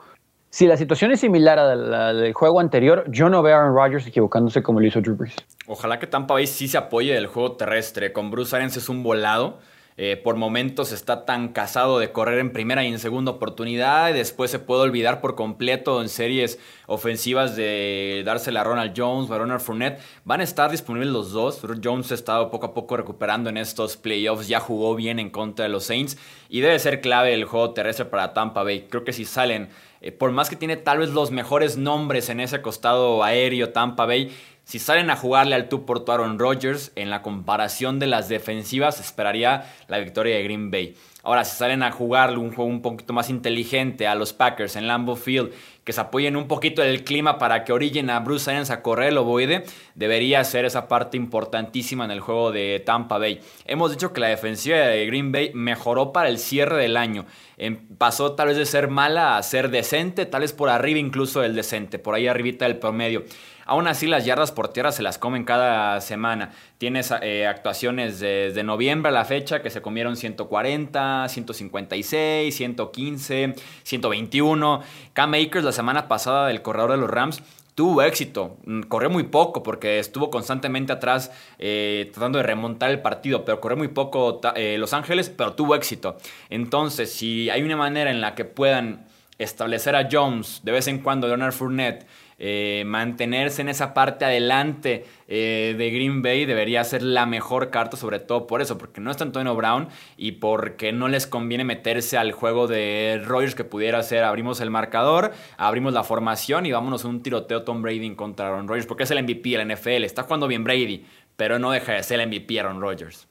Si 0.50 0.66
la 0.66 0.78
situación 0.78 1.10
es 1.10 1.20
similar 1.20 1.58
a 1.58 1.74
la 1.74 2.14
del 2.14 2.32
juego 2.32 2.60
anterior, 2.60 3.04
yo 3.08 3.28
no 3.28 3.42
veo 3.42 3.54
a 3.54 3.58
Aaron 3.60 3.74
Rodgers 3.74 4.06
equivocándose 4.06 4.62
como 4.62 4.80
lo 4.80 4.86
hizo 4.86 5.00
Drew 5.00 5.14
Brees. 5.14 5.36
Ojalá 5.66 5.98
que 5.98 6.06
Tampa 6.06 6.34
Bay 6.34 6.46
sí 6.46 6.68
se 6.68 6.78
apoye 6.78 7.12
del 7.12 7.26
juego 7.26 7.52
terrestre. 7.52 8.14
Con 8.14 8.30
Bruce 8.30 8.56
Arians 8.56 8.76
es 8.78 8.88
un 8.88 9.02
volado. 9.02 9.58
Eh, 10.00 10.16
por 10.16 10.36
momentos 10.36 10.92
está 10.92 11.24
tan 11.24 11.48
casado 11.48 11.98
de 11.98 12.12
correr 12.12 12.38
en 12.38 12.52
primera 12.52 12.84
y 12.84 12.86
en 12.86 13.00
segunda 13.00 13.32
oportunidad. 13.32 14.10
Y 14.10 14.12
después 14.12 14.48
se 14.48 14.60
puede 14.60 14.82
olvidar 14.82 15.20
por 15.20 15.34
completo 15.34 16.00
en 16.00 16.08
series 16.08 16.60
ofensivas 16.86 17.56
de 17.56 18.22
dársela 18.24 18.60
a 18.60 18.64
Ronald 18.64 18.94
Jones 18.96 19.28
a 19.28 19.36
Ronald 19.38 19.60
Fournette. 19.60 20.00
Van 20.24 20.40
a 20.40 20.44
estar 20.44 20.70
disponibles 20.70 21.10
los 21.10 21.32
dos. 21.32 21.60
Jones 21.82 22.12
ha 22.12 22.14
estado 22.14 22.48
poco 22.48 22.66
a 22.66 22.74
poco 22.74 22.96
recuperando 22.96 23.50
en 23.50 23.56
estos 23.56 23.96
playoffs. 23.96 24.46
Ya 24.46 24.60
jugó 24.60 24.94
bien 24.94 25.18
en 25.18 25.30
contra 25.30 25.64
de 25.64 25.68
los 25.68 25.82
Saints. 25.82 26.16
Y 26.48 26.60
debe 26.60 26.78
ser 26.78 27.00
clave 27.00 27.34
el 27.34 27.44
juego 27.44 27.72
terrestre 27.72 28.04
para 28.04 28.32
Tampa 28.32 28.62
Bay. 28.62 28.86
Creo 28.88 29.02
que 29.02 29.12
si 29.12 29.24
salen 29.24 29.68
eh, 30.00 30.12
por 30.12 30.30
más 30.30 30.48
que 30.48 30.56
tiene 30.56 30.76
tal 30.76 30.98
vez 30.98 31.10
los 31.10 31.32
mejores 31.32 31.76
nombres 31.76 32.28
en 32.28 32.38
ese 32.40 32.62
costado 32.62 33.24
aéreo 33.24 33.70
Tampa 33.70 34.06
Bay, 34.06 34.32
si 34.68 34.78
salen 34.78 35.08
a 35.08 35.16
jugarle 35.16 35.54
al 35.54 35.70
tú 35.70 35.86
por 35.86 36.04
tu 36.04 36.12
Aaron 36.12 36.38
Rodgers, 36.38 36.92
en 36.94 37.08
la 37.08 37.22
comparación 37.22 37.98
de 37.98 38.06
las 38.06 38.28
defensivas, 38.28 39.00
esperaría 39.00 39.64
la 39.86 39.96
victoria 39.96 40.36
de 40.36 40.42
Green 40.42 40.70
Bay. 40.70 40.94
Ahora, 41.22 41.46
si 41.46 41.56
salen 41.56 41.82
a 41.82 41.90
jugarle 41.90 42.36
un 42.36 42.52
juego 42.52 42.70
un 42.70 42.82
poquito 42.82 43.14
más 43.14 43.30
inteligente 43.30 44.06
a 44.06 44.14
los 44.14 44.34
Packers 44.34 44.76
en 44.76 44.86
Lambeau 44.86 45.16
Field, 45.16 45.52
que 45.84 45.94
se 45.94 46.02
apoyen 46.02 46.36
un 46.36 46.48
poquito 46.48 46.82
del 46.82 47.02
clima 47.02 47.38
para 47.38 47.64
que 47.64 47.72
orillen 47.72 48.10
a 48.10 48.20
Bruce 48.20 48.50
Arians 48.50 48.68
a 48.68 48.82
correr 48.82 49.08
el 49.08 49.16
ovoide, 49.16 49.64
debería 49.94 50.44
ser 50.44 50.66
esa 50.66 50.86
parte 50.86 51.16
importantísima 51.16 52.04
en 52.04 52.10
el 52.10 52.20
juego 52.20 52.52
de 52.52 52.82
Tampa 52.84 53.16
Bay. 53.16 53.40
Hemos 53.64 53.90
dicho 53.90 54.12
que 54.12 54.20
la 54.20 54.28
defensiva 54.28 54.76
de 54.76 55.06
Green 55.06 55.32
Bay 55.32 55.50
mejoró 55.54 56.12
para 56.12 56.28
el 56.28 56.38
cierre 56.38 56.76
del 56.76 56.98
año. 56.98 57.24
Em, 57.56 57.78
pasó 57.96 58.32
tal 58.32 58.48
vez 58.48 58.58
de 58.58 58.66
ser 58.66 58.88
mala 58.88 59.38
a 59.38 59.42
ser 59.42 59.70
decente, 59.70 60.26
tal 60.26 60.42
vez 60.42 60.52
por 60.52 60.68
arriba 60.68 60.98
incluso 60.98 61.40
del 61.40 61.54
decente, 61.54 61.98
por 61.98 62.14
ahí 62.14 62.26
arribita 62.26 62.66
del 62.66 62.76
promedio. 62.76 63.24
Aún 63.68 63.86
así, 63.86 64.06
las 64.06 64.24
yardas 64.24 64.50
por 64.50 64.68
tierra 64.68 64.92
se 64.92 65.02
las 65.02 65.18
comen 65.18 65.44
cada 65.44 66.00
semana. 66.00 66.52
Tienes 66.78 67.12
eh, 67.20 67.46
actuaciones 67.46 68.18
desde 68.18 68.64
noviembre 68.64 69.10
a 69.10 69.12
la 69.12 69.26
fecha 69.26 69.60
que 69.60 69.68
se 69.68 69.82
comieron 69.82 70.16
140, 70.16 71.28
156, 71.28 72.56
115, 72.56 73.54
121. 73.82 74.82
Cam 75.12 75.34
Akers 75.34 75.64
la 75.64 75.72
semana 75.72 76.08
pasada 76.08 76.46
del 76.48 76.62
corredor 76.62 76.92
de 76.92 76.96
los 76.96 77.10
Rams 77.10 77.42
tuvo 77.74 78.00
éxito. 78.00 78.56
Mm, 78.64 78.80
corrió 78.84 79.10
muy 79.10 79.24
poco 79.24 79.62
porque 79.62 79.98
estuvo 79.98 80.30
constantemente 80.30 80.94
atrás 80.94 81.30
eh, 81.58 82.10
tratando 82.12 82.38
de 82.38 82.44
remontar 82.44 82.90
el 82.90 83.02
partido, 83.02 83.44
pero 83.44 83.60
corrió 83.60 83.76
muy 83.76 83.88
poco 83.88 84.40
eh, 84.56 84.78
Los 84.78 84.94
Ángeles, 84.94 85.28
pero 85.28 85.52
tuvo 85.52 85.74
éxito. 85.74 86.16
Entonces, 86.48 87.12
si 87.12 87.50
hay 87.50 87.62
una 87.62 87.76
manera 87.76 88.10
en 88.10 88.22
la 88.22 88.34
que 88.34 88.46
puedan 88.46 89.06
establecer 89.38 89.94
a 89.94 90.08
Jones 90.10 90.62
de 90.64 90.72
vez 90.72 90.88
en 90.88 90.98
cuando, 90.98 91.28
Leonard 91.28 91.52
Fournette, 91.52 92.06
eh, 92.40 92.84
mantenerse 92.86 93.62
en 93.62 93.68
esa 93.68 93.94
parte 93.94 94.24
adelante 94.24 95.04
eh, 95.26 95.74
de 95.76 95.90
Green 95.90 96.22
Bay 96.22 96.44
debería 96.44 96.84
ser 96.84 97.02
la 97.02 97.26
mejor 97.26 97.70
carta, 97.70 97.96
sobre 97.96 98.20
todo 98.20 98.46
por 98.46 98.62
eso, 98.62 98.78
porque 98.78 99.00
no 99.00 99.10
está 99.10 99.24
Antonio 99.24 99.56
Brown 99.56 99.88
y 100.16 100.32
porque 100.32 100.92
no 100.92 101.08
les 101.08 101.26
conviene 101.26 101.64
meterse 101.64 102.16
al 102.16 102.30
juego 102.32 102.68
de 102.68 103.20
Rogers 103.24 103.56
que 103.56 103.64
pudiera 103.64 104.02
ser 104.04 104.22
abrimos 104.22 104.60
el 104.60 104.70
marcador, 104.70 105.32
abrimos 105.56 105.92
la 105.92 106.04
formación 106.04 106.64
y 106.66 106.72
vámonos 106.72 107.04
a 107.04 107.08
un 107.08 107.22
tiroteo 107.22 107.64
Tom 107.64 107.82
Brady 107.82 108.14
contra 108.14 108.48
Aaron 108.48 108.68
Rodgers, 108.68 108.86
porque 108.86 109.02
es 109.02 109.10
el 109.10 109.22
MVP 109.22 109.50
de 109.50 109.74
NFL, 109.74 110.04
está 110.04 110.22
jugando 110.22 110.46
bien 110.46 110.62
Brady, 110.62 111.04
pero 111.36 111.58
no 111.58 111.72
deja 111.72 111.94
de 111.94 112.02
ser 112.04 112.20
el 112.20 112.28
MVP 112.28 112.60
Aaron 112.60 112.80
Rodgers. 112.80 113.26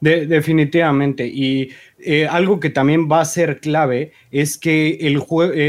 Definitivamente. 0.00 1.26
Y 1.26 1.70
eh, 1.98 2.26
algo 2.26 2.60
que 2.60 2.70
también 2.70 3.08
va 3.10 3.20
a 3.20 3.24
ser 3.24 3.60
clave 3.60 4.12
es 4.30 4.58
que 4.58 4.98
el 5.00 5.22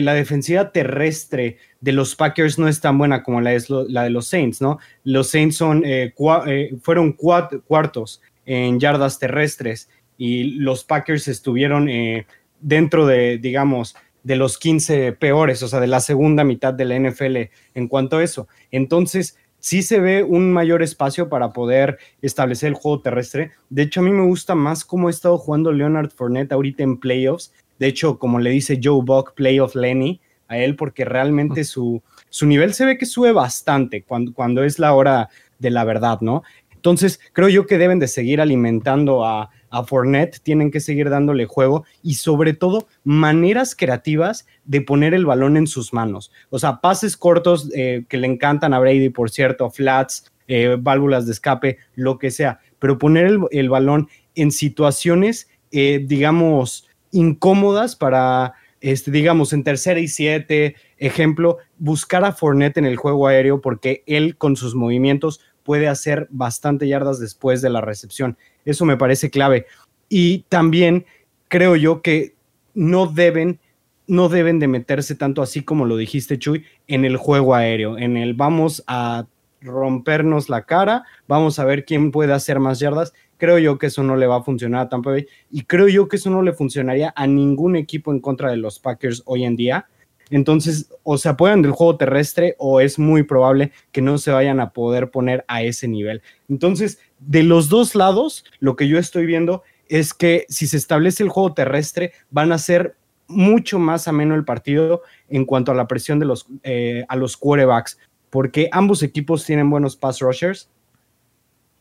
la 0.04 0.14
defensiva 0.14 0.72
terrestre 0.72 1.58
de 1.82 1.92
los 1.92 2.16
Packers 2.16 2.58
no 2.58 2.68
es 2.68 2.82
tan 2.82 2.98
buena 2.98 3.24
como 3.24 3.42
la, 3.42 3.54
es 3.54 3.70
la 3.70 4.04
de 4.04 4.10
los 4.10 4.28
Saints, 4.28 4.62
¿no? 4.62 4.80
Los 5.04 5.30
Saints 5.30 5.58
son, 5.58 5.84
eh, 5.86 6.14
eh, 6.48 6.76
fueron 6.82 7.14
cuartos 7.14 8.22
en 8.46 8.80
yardas 8.80 9.20
terrestres 9.20 9.90
y 10.18 10.44
los 10.60 10.84
Packers 10.84 11.28
estuvieron 11.28 11.90
eh, 11.90 12.26
dentro 12.60 13.06
de, 13.06 13.38
digamos, 13.38 13.96
de 14.24 14.36
los 14.36 14.58
15 14.58 15.14
peores, 15.14 15.62
o 15.64 15.68
sea, 15.68 15.80
de 15.80 15.88
la 15.88 16.00
segunda 16.00 16.44
mitad 16.44 16.74
de 16.74 16.86
la 16.86 17.00
NFL 17.00 17.38
en 17.76 17.88
cuanto 17.88 18.18
a 18.18 18.24
eso. 18.24 18.48
Entonces, 18.72 19.38
sí 19.68 19.84
se 19.84 20.00
ve 20.00 20.24
un 20.24 20.54
mayor 20.54 20.82
espacio 20.82 21.28
para 21.28 21.52
poder 21.52 21.98
establecer 22.22 22.70
el 22.70 22.76
juego 22.76 23.02
terrestre. 23.02 23.52
De 23.70 23.82
hecho, 23.82 24.00
a 24.00 24.04
mí 24.04 24.12
me 24.12 24.24
gusta 24.24 24.56
más 24.56 24.86
cómo 24.86 25.10
ha 25.10 25.12
estado 25.12 25.38
jugando 25.38 25.74
Leonard 25.74 26.10
Fournette 26.10 26.54
ahorita 26.54 26.84
en 26.84 26.98
playoffs. 26.98 27.52
De 27.78 27.88
hecho, 27.88 28.18
como 28.18 28.40
le 28.40 28.50
dice 28.50 28.80
Joe 28.82 29.02
Buck, 29.04 29.34
playoff 29.34 29.76
Lenny 29.76 30.22
a 30.48 30.58
él, 30.58 30.78
porque 30.78 31.04
realmente 31.04 31.66
su, 31.66 32.02
su 32.30 32.46
nivel 32.46 32.74
se 32.74 32.86
ve 32.86 32.98
que 32.98 33.06
sube 33.06 33.34
bastante 33.34 34.04
cuando, 34.04 34.34
cuando 34.34 34.64
es 34.64 34.80
la 34.80 34.94
hora 34.94 35.28
de 35.60 35.70
la 35.70 35.84
verdad, 35.84 36.22
¿no? 36.22 36.44
Entonces, 36.74 37.20
creo 37.34 37.50
yo 37.50 37.68
que 37.68 37.78
deben 37.78 38.00
de 38.00 38.08
seguir 38.08 38.40
alimentando 38.40 39.26
a, 39.26 39.50
a 39.70 39.84
Fournette, 39.84 40.40
tienen 40.42 40.72
que 40.72 40.80
seguir 40.80 41.10
dándole 41.10 41.46
juego 41.46 41.86
y 42.02 42.16
sobre 42.16 42.54
todo 42.54 42.88
maneras 43.04 43.76
creativas 43.76 44.48
de 44.66 44.82
poner 44.82 45.14
el 45.14 45.26
balón 45.26 45.58
en 45.58 45.68
sus 45.68 45.94
manos. 45.94 46.32
O 46.50 46.60
sea, 46.60 46.82
pases 46.82 47.18
cortos 47.18 47.70
eh, 47.76 48.06
que 48.08 48.18
le 48.18 48.28
encantan 48.28 48.74
a 48.74 48.80
Brady, 48.80 49.10
por 49.10 49.30
cierto, 49.30 49.70
flats, 49.70 50.32
eh, 50.48 50.78
válvulas 50.80 51.26
de 51.26 51.34
escape, 51.34 51.78
lo 51.96 52.18
que 52.18 52.32
sea, 52.32 52.60
pero 52.80 52.98
poner 52.98 53.38
el, 53.52 53.70
balón 53.70 54.08
en 54.36 54.52
situaciones, 54.52 55.50
eh, 55.72 56.04
digamos, 56.06 56.88
incómodas 57.12 57.96
para, 57.96 58.54
este, 58.80 59.12
digamos, 59.12 59.52
en 59.52 59.64
tercera 59.64 60.00
y 60.00 60.08
siete, 60.08 60.76
ejemplo, 60.98 61.58
buscar 61.78 62.24
a 62.24 62.32
Fournette 62.32 62.78
en 62.78 62.86
el 62.86 62.96
juego 62.96 63.28
aéreo 63.28 63.60
porque 63.60 64.04
él 64.06 64.38
con 64.38 64.56
sus 64.56 64.76
movimientos 64.76 65.42
puede 65.64 65.90
hacer 65.90 66.28
bastante 66.32 66.88
yardas 66.88 67.20
después 67.20 67.62
de 67.62 67.70
la 67.70 67.82
recepción. 67.82 68.38
Eso 68.68 68.84
me 68.86 68.98
parece 68.98 69.30
clave. 69.30 69.66
Y 70.10 70.40
también 70.50 71.06
creo 71.48 71.78
yo 71.78 72.02
que 72.02 72.36
no 72.74 73.08
deben, 73.08 73.60
no 74.08 74.28
deben 74.28 74.60
de 74.60 74.68
meterse 74.68 75.16
tanto 75.16 75.42
así 75.42 75.64
como 75.64 75.86
lo 75.86 75.96
dijiste, 75.96 76.38
Chuy, 76.38 76.66
en 76.88 77.06
el 77.06 77.16
juego 77.16 77.56
aéreo, 77.56 77.98
en 77.98 78.18
el 78.18 78.34
vamos 78.34 78.84
a 78.86 79.26
rompernos 79.62 80.50
la 80.50 80.64
cara, 80.64 81.06
vamos 81.28 81.60
a 81.60 81.66
ver 81.66 81.86
quién 81.86 82.12
puede 82.12 82.34
hacer 82.34 82.60
más 82.60 82.80
yardas. 82.80 83.14
Creo 83.38 83.58
yo 83.58 83.78
que 83.78 83.88
eso 83.88 84.04
no 84.04 84.18
le 84.18 84.28
va 84.28 84.38
a 84.38 84.44
funcionar 84.44 84.82
a 84.82 84.90
Tampa 84.90 85.16
y 85.50 85.64
creo 85.64 85.88
yo 85.88 86.10
que 86.10 86.18
eso 86.18 86.30
no 86.30 86.42
le 86.42 86.52
funcionaría 86.52 87.14
a 87.16 87.26
ningún 87.26 87.78
equipo 87.78 88.12
en 88.12 88.20
contra 88.20 88.52
de 88.52 88.58
los 88.58 88.80
Packers 88.80 89.24
hoy 89.26 89.46
en 89.46 89.56
día. 89.56 89.88
Entonces, 90.30 90.90
o 91.04 91.18
se 91.18 91.30
apoyan 91.30 91.62
del 91.62 91.72
juego 91.72 91.96
terrestre 91.98 92.56
o 92.58 92.82
es 92.82 93.00
muy 93.00 93.24
probable 93.24 93.72
que 93.94 94.02
no 94.02 94.18
se 94.18 94.32
vayan 94.32 94.60
a 94.60 94.72
poder 94.72 95.10
poner 95.10 95.46
a 95.48 95.64
ese 95.64 95.88
nivel. 95.88 96.22
Entonces, 96.50 97.00
de 97.20 97.44
los 97.44 97.70
dos 97.70 97.96
lados, 97.96 98.46
lo 98.60 98.76
que 98.76 98.88
yo 98.88 98.98
estoy 98.98 99.26
viendo 99.26 99.64
es 99.90 100.14
que 100.14 100.46
si 100.50 100.68
se 100.68 100.78
establece 100.78 101.24
el 101.24 101.30
juego 101.30 101.54
terrestre, 101.54 102.12
van 102.30 102.52
a 102.52 102.58
ser 102.58 102.96
mucho 103.28 103.80
más 103.80 104.08
ameno 104.08 104.36
el 104.36 104.46
partido 104.46 105.02
en 105.30 105.46
cuanto 105.46 105.72
a 105.72 105.76
la 105.76 105.88
presión 105.88 106.20
de 106.20 106.26
los, 106.26 106.48
eh, 106.64 107.06
a 107.10 107.16
los 107.16 107.38
quarterbacks, 107.38 107.98
porque 108.30 108.70
ambos 108.72 109.04
equipos 109.04 109.46
tienen 109.46 109.70
buenos 109.70 109.96
pass 109.96 110.20
rushers 110.20 110.70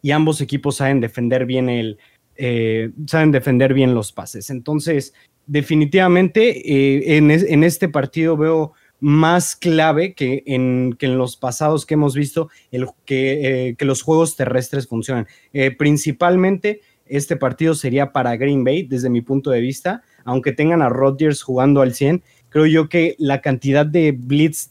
y 0.03 0.11
ambos 0.11 0.41
equipos 0.41 0.77
saben 0.77 1.01
defender 1.01 1.47
bien 1.47 1.69
el, 1.69 1.99
eh, 2.37 2.91
saben 3.07 3.33
defender 3.33 3.75
bien 3.75 3.95
los 3.95 4.13
pases. 4.13 4.51
Entonces, 4.51 5.15
definitivamente 5.47 6.73
eh, 6.73 7.17
en, 7.17 7.65
este 7.65 7.89
partido 7.89 8.37
veo 8.37 8.73
más 9.01 9.57
clave 9.57 10.15
que 10.15 10.43
en, 10.47 10.97
que 10.99 11.07
en 11.07 11.19
los 11.19 11.37
pasados 11.37 11.87
que 11.87 11.95
hemos 11.95 12.15
visto 12.15 12.49
el, 12.71 12.87
que, 13.05 13.69
eh, 13.69 13.75
que 13.77 13.85
los 13.85 14.03
juegos 14.03 14.37
terrestres 14.37 14.87
funcionan. 14.87 15.27
Eh, 15.53 15.71
principalmente 15.71 16.81
este 17.07 17.37
partido 17.37 17.75
sería 17.75 18.13
para 18.13 18.37
Green 18.37 18.65
Bay 18.65 18.83
desde 18.83 19.11
mi 19.11 19.21
punto 19.21 19.51
de 19.51 19.61
vista, 19.61 20.03
aunque 20.25 20.53
tengan 20.53 20.83
a 20.83 20.89
Rodgers 20.89 21.43
jugando 21.43 21.83
al 21.83 21.95
100, 21.95 22.23
creo 22.49 22.67
yo 22.67 22.89
que 22.89 23.15
la 23.19 23.41
cantidad 23.41 23.87
de 23.87 24.13
blitz, 24.13 24.71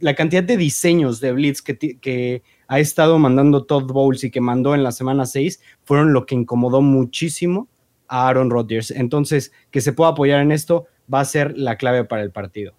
la 0.00 0.14
cantidad 0.14 0.42
de 0.42 0.56
diseños 0.56 1.20
de 1.20 1.32
blitz 1.32 1.60
que, 1.60 1.76
que 1.76 2.42
ha 2.72 2.80
estado 2.80 3.18
mandando 3.18 3.64
Todd 3.64 3.92
Bowles 3.92 4.24
y 4.24 4.30
que 4.30 4.40
mandó 4.40 4.74
en 4.74 4.82
la 4.82 4.92
semana 4.92 5.26
6 5.26 5.60
fueron 5.84 6.14
lo 6.14 6.24
que 6.24 6.34
incomodó 6.34 6.80
muchísimo 6.80 7.68
Aaron 8.08 8.50
Rodgers. 8.50 8.90
Entonces, 8.90 9.52
que 9.70 9.82
se 9.82 9.92
pueda 9.92 10.10
apoyar 10.10 10.40
en 10.40 10.52
esto 10.52 10.86
va 11.12 11.20
a 11.20 11.24
ser 11.26 11.56
la 11.58 11.76
clave 11.76 12.04
para 12.04 12.22
el 12.22 12.30
partido. 12.30 12.72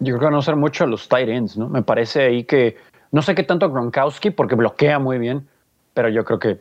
Yo 0.00 0.16
creo 0.16 0.30
que 0.30 0.36
van 0.36 0.48
a 0.48 0.56
mucho 0.56 0.84
a 0.84 0.86
los 0.86 1.08
tight 1.08 1.28
ends, 1.28 1.56
¿no? 1.56 1.68
Me 1.68 1.82
parece 1.82 2.22
ahí 2.22 2.44
que, 2.44 2.76
no 3.10 3.22
sé 3.22 3.34
qué 3.34 3.42
tanto 3.42 3.70
Gronkowski, 3.70 4.30
porque 4.30 4.54
bloquea 4.54 4.98
muy 4.98 5.18
bien, 5.18 5.48
pero 5.94 6.08
yo 6.08 6.24
creo 6.24 6.38
que 6.38 6.60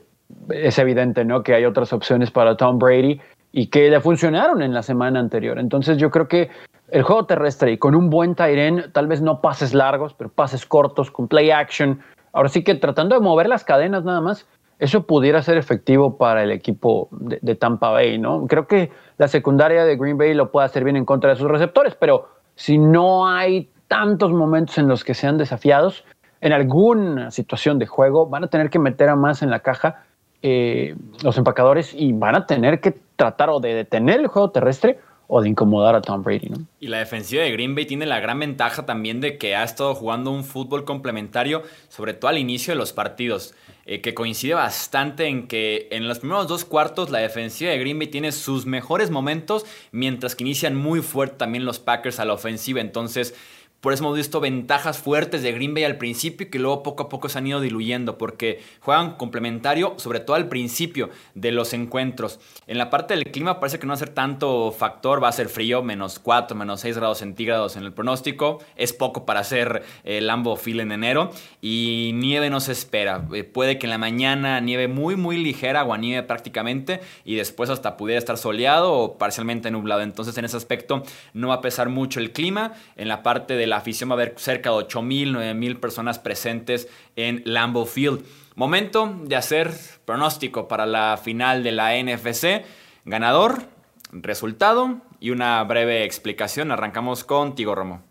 es 0.49 0.77
evidente, 0.79 1.23
¿no? 1.23 1.43
Que 1.43 1.53
hay 1.53 1.65
otras 1.65 1.93
opciones 1.93 2.31
para 2.31 2.57
Tom 2.57 2.79
Brady 2.79 3.21
y 3.51 3.67
que 3.67 3.89
le 3.89 4.01
funcionaron 4.01 4.61
en 4.61 4.73
la 4.73 4.83
semana 4.83 5.19
anterior. 5.19 5.59
Entonces 5.59 5.97
yo 5.97 6.11
creo 6.11 6.27
que 6.27 6.49
el 6.89 7.03
juego 7.03 7.25
terrestre 7.25 7.73
y 7.73 7.77
con 7.77 7.95
un 7.95 8.09
buen 8.09 8.35
tight 8.35 8.57
end, 8.57 8.91
tal 8.93 9.07
vez 9.07 9.21
no 9.21 9.41
pases 9.41 9.73
largos, 9.73 10.13
pero 10.13 10.29
pases 10.29 10.65
cortos, 10.65 11.11
con 11.11 11.27
play 11.27 11.51
action. 11.51 11.99
Ahora 12.33 12.49
sí 12.49 12.63
que 12.63 12.75
tratando 12.75 13.15
de 13.15 13.21
mover 13.21 13.47
las 13.47 13.63
cadenas 13.63 14.03
nada 14.03 14.21
más, 14.21 14.47
eso 14.79 15.03
pudiera 15.03 15.41
ser 15.41 15.57
efectivo 15.57 16.17
para 16.17 16.43
el 16.43 16.51
equipo 16.51 17.09
de, 17.11 17.55
Tampa 17.55 17.89
Bay, 17.89 18.19
¿no? 18.19 18.45
Creo 18.47 18.67
que 18.67 18.91
la 19.17 19.27
secundaria 19.27 19.85
de 19.85 19.97
Green 19.97 20.17
Bay 20.17 20.33
lo 20.33 20.51
puede 20.51 20.65
hacer 20.65 20.83
bien 20.83 20.97
en 20.97 21.05
contra 21.05 21.31
de 21.31 21.35
sus 21.35 21.47
receptores, 21.47 21.95
pero 21.95 22.29
si 22.57 22.79
no 22.79 23.29
hay 23.29 23.69
tantos 23.87 24.33
momentos 24.33 24.77
en 24.79 24.87
los 24.87 25.03
que 25.03 25.13
sean 25.13 25.37
desafiados, 25.37 26.03
en 26.41 26.53
alguna 26.53 27.31
situación 27.31 27.79
de 27.79 27.85
juego 27.85 28.27
van 28.27 28.43
a 28.43 28.47
tener 28.47 28.69
que 28.69 28.79
meter 28.79 29.09
a 29.09 29.15
más 29.15 29.41
en 29.41 29.49
la 29.49 29.59
caja 29.59 30.03
eh, 30.41 30.95
los 31.23 31.37
empacadores 31.37 31.93
y 31.93 32.13
van 32.13 32.35
a 32.35 32.45
tener 32.45 32.81
que 32.81 32.99
tratar 33.15 33.49
o 33.49 33.59
de 33.59 33.73
detener 33.73 34.19
el 34.19 34.27
juego 34.27 34.51
terrestre 34.51 34.99
o 35.27 35.41
de 35.41 35.49
incomodar 35.49 35.95
a 35.95 36.01
Tom 36.01 36.23
Brady, 36.23 36.49
¿no? 36.49 36.57
Y 36.79 36.87
la 36.87 36.99
defensiva 36.99 37.43
de 37.43 37.51
Green 37.51 37.75
Bay 37.75 37.85
tiene 37.85 38.05
la 38.05 38.19
gran 38.19 38.39
ventaja 38.39 38.85
también 38.85 39.19
de 39.19 39.37
que 39.37 39.55
ha 39.55 39.63
estado 39.63 39.93
jugando 39.93 40.31
un 40.31 40.43
fútbol 40.43 40.85
complementario, 40.85 41.63
sobre 41.89 42.13
todo 42.13 42.29
al 42.29 42.37
inicio 42.37 42.73
de 42.73 42.77
los 42.77 42.93
partidos. 42.93 43.53
Eh, 43.89 44.01
que 44.01 44.13
coincide 44.13 44.53
bastante 44.53 45.27
en 45.27 45.47
que 45.47 45.87
en 45.91 46.09
los 46.09 46.19
primeros 46.19 46.49
dos 46.49 46.65
cuartos 46.65 47.09
la 47.09 47.19
defensiva 47.19 47.71
de 47.71 47.79
Green 47.79 47.97
Bay 47.97 48.09
tiene 48.09 48.33
sus 48.33 48.65
mejores 48.65 49.11
momentos, 49.11 49.65
mientras 49.93 50.35
que 50.35 50.43
inician 50.43 50.75
muy 50.75 51.01
fuerte 51.01 51.37
también 51.37 51.63
los 51.63 51.79
Packers 51.79 52.19
a 52.19 52.25
la 52.25 52.33
ofensiva. 52.33 52.81
Entonces, 52.81 53.33
por 53.81 53.93
eso 53.93 54.03
hemos 54.03 54.17
visto 54.17 54.39
ventajas 54.39 54.97
fuertes 54.97 55.43
de 55.43 55.51
Green 55.51 55.73
Bay 55.73 55.83
al 55.83 55.97
principio 55.97 56.49
que 56.49 56.57
luego 56.57 56.81
poco 56.83 57.03
a 57.03 57.09
poco 57.09 57.29
se 57.29 57.37
han 57.37 57.45
ido 57.45 57.61
diluyendo 57.61 58.17
porque 58.17 58.61
juegan 58.79 59.15
complementario, 59.15 59.93
sobre 59.97 60.19
todo 60.19 60.35
al 60.35 60.49
principio 60.49 61.09
de 61.35 61.51
los 61.51 61.73
encuentros. 61.73 62.39
En 62.65 62.79
la 62.79 62.89
parte 62.89 63.13
del 63.13 63.31
clima 63.31 63.59
parece 63.59 63.77
que 63.77 63.85
no 63.85 63.91
va 63.91 63.95
a 63.95 63.99
ser 63.99 64.09
tanto 64.09 64.71
factor, 64.71 65.23
va 65.23 65.29
a 65.29 65.31
ser 65.31 65.47
frío, 65.47 65.83
menos 65.83 66.17
4, 66.17 66.57
menos 66.57 66.81
6 66.81 66.97
grados 66.97 67.19
centígrados 67.19 67.77
en 67.77 67.83
el 67.83 67.93
pronóstico. 67.93 68.59
Es 68.75 68.93
poco 68.93 69.25
para 69.25 69.41
hacer 69.41 69.83
el 70.03 70.27
Lambo 70.27 70.55
Field 70.55 70.81
en 70.81 70.91
enero 70.91 71.31
y 71.61 72.11
nieve 72.15 72.49
no 72.49 72.59
se 72.59 72.71
espera. 72.71 73.27
Eh, 73.33 73.43
puede 73.43 73.77
que 73.77 73.85
en 73.85 73.91
la 73.91 73.97
mañana 73.97 74.59
nieve 74.59 74.87
muy, 74.87 75.15
muy 75.15 75.37
ligera, 75.37 75.83
o 75.83 75.97
nieve 75.97 76.23
prácticamente 76.23 76.99
y 77.25 77.35
después 77.35 77.69
hasta 77.69 77.97
pudiera 77.97 78.17
estar 78.17 78.37
soleado 78.37 78.93
o 78.93 79.17
parcialmente 79.17 79.69
nublado. 79.69 80.01
Entonces 80.01 80.37
en 80.37 80.45
ese 80.45 80.57
aspecto 80.57 81.03
no 81.33 81.49
va 81.49 81.55
a 81.55 81.61
pesar 81.61 81.89
mucho 81.89 82.19
el 82.19 82.31
clima. 82.31 82.73
En 82.95 83.07
la 83.07 83.21
parte 83.23 83.55
de 83.55 83.66
la 83.67 83.77
afición 83.77 84.09
va 84.09 84.13
a 84.13 84.17
haber 84.17 84.33
cerca 84.37 84.71
de 84.71 84.77
8.000, 84.77 85.33
9.000 85.33 85.79
personas 85.79 86.19
presentes 86.19 86.87
en 87.15 87.41
Lambeau 87.45 87.85
Field. 87.85 88.23
Momento 88.55 89.15
de 89.23 89.35
hacer 89.35 89.71
pronóstico 90.05 90.67
para 90.67 90.85
la 90.85 91.19
final 91.23 91.63
de 91.63 91.71
la 91.71 91.91
NFC. 92.01 92.65
Ganador, 93.05 93.63
resultado 94.11 95.01
y 95.19 95.29
una 95.29 95.63
breve 95.63 96.03
explicación. 96.03 96.71
Arrancamos 96.71 97.23
contigo, 97.23 97.75
Romo. 97.75 98.01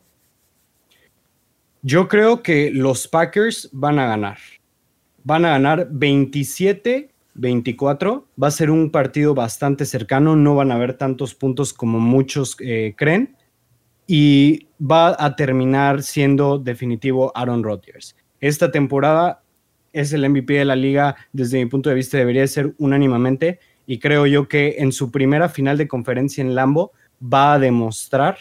Yo 1.82 2.08
creo 2.08 2.42
que 2.42 2.70
los 2.72 3.08
Packers 3.08 3.68
van 3.72 3.98
a 3.98 4.06
ganar. 4.06 4.38
Van 5.24 5.44
a 5.44 5.50
ganar 5.50 5.88
27 5.90 7.10
24. 7.36 8.26
Va 8.42 8.48
a 8.48 8.50
ser 8.50 8.70
un 8.70 8.90
partido 8.90 9.34
bastante 9.34 9.84
cercano, 9.84 10.36
no 10.36 10.54
van 10.54 10.72
a 10.72 10.74
haber 10.74 10.94
tantos 10.94 11.34
puntos 11.34 11.72
como 11.72 12.00
muchos 12.00 12.56
eh, 12.60 12.94
creen 12.96 13.35
y 14.06 14.68
va 14.80 15.16
a 15.18 15.36
terminar 15.36 16.02
siendo 16.02 16.58
definitivo 16.58 17.32
Aaron 17.34 17.62
Rodgers. 17.62 18.16
Esta 18.40 18.70
temporada 18.70 19.42
es 19.92 20.12
el 20.12 20.28
MVP 20.28 20.54
de 20.54 20.64
la 20.64 20.76
liga, 20.76 21.16
desde 21.32 21.58
mi 21.58 21.66
punto 21.66 21.88
de 21.88 21.96
vista 21.96 22.18
debería 22.18 22.46
ser 22.46 22.74
unánimamente 22.78 23.58
y 23.86 23.98
creo 23.98 24.26
yo 24.26 24.48
que 24.48 24.76
en 24.78 24.92
su 24.92 25.10
primera 25.10 25.48
final 25.48 25.78
de 25.78 25.88
conferencia 25.88 26.42
en 26.42 26.54
Lambo 26.54 26.92
va 27.22 27.54
a 27.54 27.58
demostrar 27.58 28.38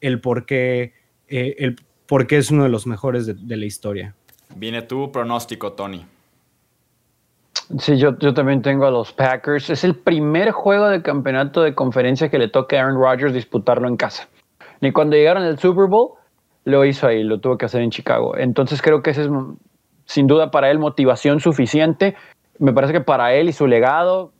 el 0.00 0.20
por 0.20 0.46
qué, 0.46 0.92
eh, 1.28 1.56
el 1.58 1.76
por 2.06 2.32
es 2.32 2.50
uno 2.50 2.64
de 2.64 2.68
los 2.68 2.86
mejores 2.86 3.26
de, 3.26 3.56
la 3.56 3.64
historia. 3.64 4.14
Viene 4.54 4.82
tu 4.82 5.10
pronóstico, 5.10 5.72
Tony. 5.72 6.04
Sí, 7.78 7.96
yo, 7.96 8.16
yo, 8.18 8.34
también 8.34 8.60
tengo 8.60 8.86
a 8.86 8.90
los 8.90 9.12
Packers. 9.12 9.70
Es 9.70 9.84
el 9.84 9.96
primer 9.96 10.50
juego 10.50 10.86
de 10.88 11.02
campeonato 11.02 11.62
de 11.62 11.74
conferencia 11.74 12.28
que 12.28 12.38
le 12.38 12.48
toca 12.48 12.76
a 12.76 12.80
Aaron 12.80 13.00
Rodgers 13.00 13.32
disputarlo 13.32 13.88
en 13.88 13.96
casa. 13.96 14.28
Y 14.80 14.92
cuando 14.92 15.16
llegaron 15.16 15.42
al 15.42 15.58
Super 15.58 15.86
Bowl, 15.88 16.12
lo 16.64 16.84
hizo 16.84 17.06
ahí, 17.06 17.22
lo 17.22 17.40
tuvo 17.40 17.56
que 17.56 17.66
hacer 17.66 17.82
en 17.82 17.90
Chicago. 17.90 18.36
Entonces 18.36 18.80
creo 18.82 19.02
que 19.02 19.10
ese 19.10 19.22
es 19.22 19.28
sin 20.06 20.26
duda 20.26 20.50
para 20.50 20.70
él 20.70 20.78
motivación 20.78 21.40
suficiente. 21.40 22.14
Me 22.58 22.72
parece 22.72 22.92
que 22.92 23.00
para 23.00 23.34
él 23.34 23.48
y 23.48 23.52
su 23.52 23.66
legado, 23.66 24.32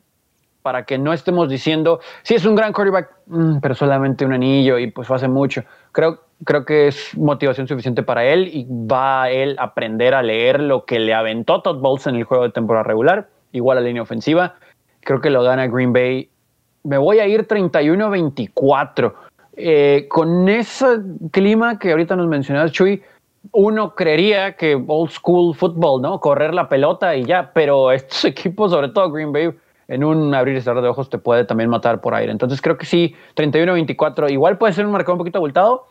para 0.63 0.85
que 0.85 0.99
no 0.99 1.13
estemos 1.13 1.49
diciendo, 1.49 2.01
sí 2.23 2.35
es 2.35 2.47
un 2.47 2.55
gran 2.55 2.73
quarterback, 2.73 3.11
mm, 3.27 3.59
pero 3.61 3.75
solamente 3.75 4.25
un 4.25 4.33
anillo 4.33 4.79
y 4.79 4.91
pues 4.91 5.11
hace 5.11 5.29
mucho. 5.29 5.63
Creo, 5.93 6.21
creo 6.45 6.65
que 6.65 6.89
es 6.89 7.17
motivación 7.19 7.67
suficiente 7.67 8.03
para 8.03 8.25
él 8.25 8.49
y 8.49 8.67
va 8.67 9.25
a 9.25 9.31
él 9.31 9.57
aprender 9.59 10.15
a 10.15 10.23
leer 10.23 10.61
lo 10.61 10.85
que 10.85 10.99
le 10.99 11.13
aventó 11.13 11.61
Todd 11.61 11.81
Bowles 11.81 12.07
en 12.07 12.17
el 12.17 12.25
juego 12.25 12.45
de 12.45 12.51
temporada 12.51 12.85
regular, 12.85 13.29
igual 13.53 13.77
a 13.77 13.81
la 13.83 13.89
línea 13.89 14.03
ofensiva. 14.03 14.55
Creo 15.01 15.21
que 15.21 15.29
lo 15.29 15.43
gana 15.43 15.67
Green 15.67 15.93
Bay. 15.93 16.31
Me 16.83 16.97
voy 16.97 17.19
a 17.19 17.27
ir 17.27 17.47
31-24. 17.47 19.13
Eh, 19.57 20.07
con 20.09 20.49
ese 20.49 21.01
clima 21.31 21.79
que 21.79 21.93
ahorita 21.93 22.17
nos 22.17 22.27
mencionabas, 22.27 22.73
Chuy, 22.73 23.03
uno 23.53 23.95
creería 23.95 24.57
que 24.57 24.75
old 24.87 25.11
school 25.11 25.55
football, 25.55 26.03
¿no? 26.03 26.19
Correr 26.21 26.55
la 26.55 26.69
pelota 26.69 27.15
y 27.15 27.25
ya, 27.25 27.53
pero 27.53 27.93
estos 27.93 28.25
equipos, 28.25 28.71
sobre 28.71 28.89
todo 28.89 29.11
Green 29.11 29.33
Bay, 29.33 29.51
en 29.87 30.03
un 30.03 30.35
abrir 30.35 30.57
y 30.57 30.61
cerrar 30.61 30.83
de 30.83 30.89
ojos 30.89 31.11
te 31.11 31.19
puede 31.19 31.45
también 31.45 31.69
matar 31.69 32.01
por 32.01 32.15
aire. 32.15 32.33
Entonces 32.33 32.61
creo 32.61 32.79
que 32.79 32.87
sí, 32.87 33.15
31-24, 33.37 34.31
igual 34.31 34.59
puede 34.59 34.73
ser 34.73 34.87
un 34.87 34.93
marcador 34.93 35.15
un 35.15 35.19
poquito 35.19 35.39
abultado, 35.39 35.89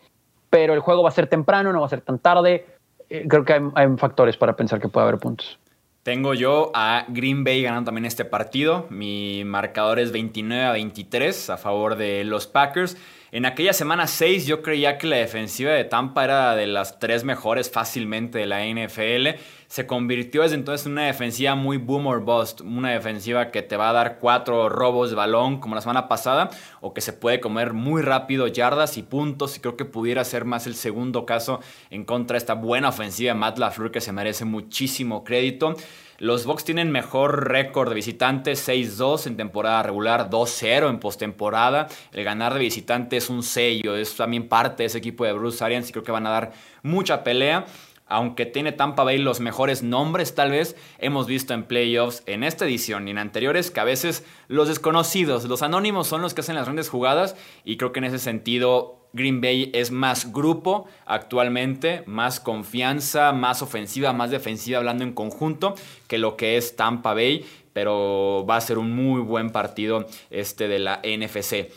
pero 0.49 0.73
el 0.73 0.79
juego 0.79 1.03
va 1.03 1.09
a 1.09 1.13
ser 1.13 1.27
temprano, 1.27 1.71
no 1.71 1.79
va 1.79 1.85
a 1.85 1.89
ser 1.89 2.01
tan 2.01 2.19
tarde. 2.19 2.65
Eh, 3.09 3.25
creo 3.27 3.45
que 3.45 3.53
hay, 3.53 3.61
hay 3.75 3.87
factores 3.97 4.35
para 4.35 4.55
pensar 4.55 4.79
que 4.79 4.89
puede 4.89 5.07
haber 5.07 5.19
puntos. 5.19 5.59
Tengo 6.03 6.33
yo 6.33 6.69
a 6.73 7.05
Green 7.07 7.45
Bay 7.45 7.63
ganando 7.63 7.85
también 7.85 8.03
este 8.05 8.25
partido. 8.25 8.87
Mi 8.89 9.43
marcador 9.45 9.99
es 9.99 10.11
29 10.11 10.65
a 10.65 10.71
23 10.73 11.49
a 11.49 11.57
favor 11.57 11.95
de 11.95 12.25
los 12.25 12.45
Packers. 12.45 12.97
En 13.33 13.47
aquella 13.47 13.73
semana 13.73 14.05
6 14.05 14.45
yo 14.45 14.61
creía 14.61 14.99
que 14.99 15.07
la 15.07 15.15
defensiva 15.15 15.71
de 15.71 15.85
Tampa 15.85 16.23
era 16.23 16.55
de 16.55 16.67
las 16.67 16.99
tres 16.99 17.23
mejores 17.23 17.71
fácilmente 17.71 18.37
de 18.37 18.45
la 18.45 18.63
NFL. 18.63 19.39
Se 19.73 19.87
convirtió 19.87 20.43
desde 20.43 20.53
entonces 20.53 20.85
en 20.85 20.91
una 20.91 21.07
defensiva 21.07 21.55
muy 21.55 21.77
boom 21.77 22.05
or 22.05 22.19
bust, 22.23 22.61
una 22.61 22.91
defensiva 22.91 23.49
que 23.49 23.63
te 23.63 23.75
va 23.75 23.89
a 23.89 23.93
dar 23.93 24.19
cuatro 24.19 24.69
robos 24.69 25.09
de 25.09 25.15
balón 25.15 25.59
como 25.59 25.73
la 25.73 25.81
semana 25.81 26.07
pasada 26.07 26.51
o 26.79 26.93
que 26.93 27.01
se 27.01 27.11
puede 27.11 27.39
comer 27.39 27.73
muy 27.73 28.03
rápido 28.03 28.45
yardas 28.45 28.99
y 28.99 29.01
puntos 29.01 29.57
y 29.57 29.61
creo 29.61 29.75
que 29.75 29.85
pudiera 29.85 30.23
ser 30.25 30.45
más 30.45 30.67
el 30.67 30.75
segundo 30.75 31.25
caso 31.25 31.59
en 31.89 32.05
contra 32.05 32.35
de 32.35 32.37
esta 32.37 32.53
buena 32.53 32.89
ofensiva 32.89 33.33
de 33.33 33.39
Matt 33.39 33.57
LaFleur 33.57 33.89
que 33.89 33.99
se 33.99 34.11
merece 34.11 34.45
muchísimo 34.45 35.23
crédito. 35.23 35.75
Los 36.19 36.45
Bucks 36.45 36.63
tienen 36.63 36.91
mejor 36.91 37.49
récord 37.49 37.89
de 37.89 37.95
visitantes, 37.95 38.69
6-2 38.69 39.25
en 39.25 39.37
temporada 39.37 39.81
regular, 39.81 40.29
2-0 40.29 40.87
en 40.87 40.99
postemporada. 40.99 41.87
El 42.11 42.23
ganar 42.23 42.53
de 42.53 42.59
visitantes 42.59 43.23
es 43.23 43.29
un 43.31 43.41
sello, 43.41 43.95
es 43.95 44.15
también 44.15 44.47
parte 44.47 44.83
de 44.83 44.87
ese 44.87 44.99
equipo 44.99 45.25
de 45.25 45.33
Bruce 45.33 45.65
Arians 45.65 45.89
y 45.89 45.93
creo 45.93 46.03
que 46.03 46.11
van 46.11 46.27
a 46.27 46.29
dar 46.29 46.51
mucha 46.83 47.23
pelea 47.23 47.65
aunque 48.07 48.45
tiene 48.45 48.71
Tampa 48.71 49.03
Bay 49.03 49.17
los 49.17 49.39
mejores 49.39 49.83
nombres 49.83 50.35
tal 50.35 50.51
vez, 50.51 50.75
hemos 50.99 51.27
visto 51.27 51.53
en 51.53 51.63
playoffs 51.63 52.23
en 52.25 52.43
esta 52.43 52.65
edición 52.65 53.07
y 53.07 53.11
en 53.11 53.17
anteriores 53.17 53.71
que 53.71 53.79
a 53.79 53.85
veces 53.85 54.25
los 54.47 54.67
desconocidos, 54.67 55.45
los 55.45 55.61
anónimos 55.61 56.07
son 56.07 56.21
los 56.21 56.33
que 56.33 56.41
hacen 56.41 56.55
las 56.55 56.65
grandes 56.65 56.89
jugadas 56.89 57.35
y 57.63 57.77
creo 57.77 57.91
que 57.91 57.99
en 57.99 58.05
ese 58.05 58.19
sentido 58.19 58.99
Green 59.13 59.41
Bay 59.41 59.69
es 59.73 59.91
más 59.91 60.33
grupo 60.33 60.87
actualmente, 61.05 62.03
más 62.07 62.39
confianza, 62.39 63.31
más 63.31 63.61
ofensiva, 63.61 64.11
más 64.11 64.31
defensiva 64.31 64.79
hablando 64.79 65.03
en 65.03 65.13
conjunto 65.13 65.75
que 66.07 66.17
lo 66.17 66.35
que 66.35 66.57
es 66.57 66.75
Tampa 66.75 67.13
Bay, 67.13 67.45
pero 67.73 68.45
va 68.49 68.57
a 68.57 68.61
ser 68.61 68.79
un 68.79 68.91
muy 68.95 69.21
buen 69.21 69.51
partido 69.51 70.07
este 70.31 70.67
de 70.67 70.79
la 70.79 71.01
NFC. 71.03 71.71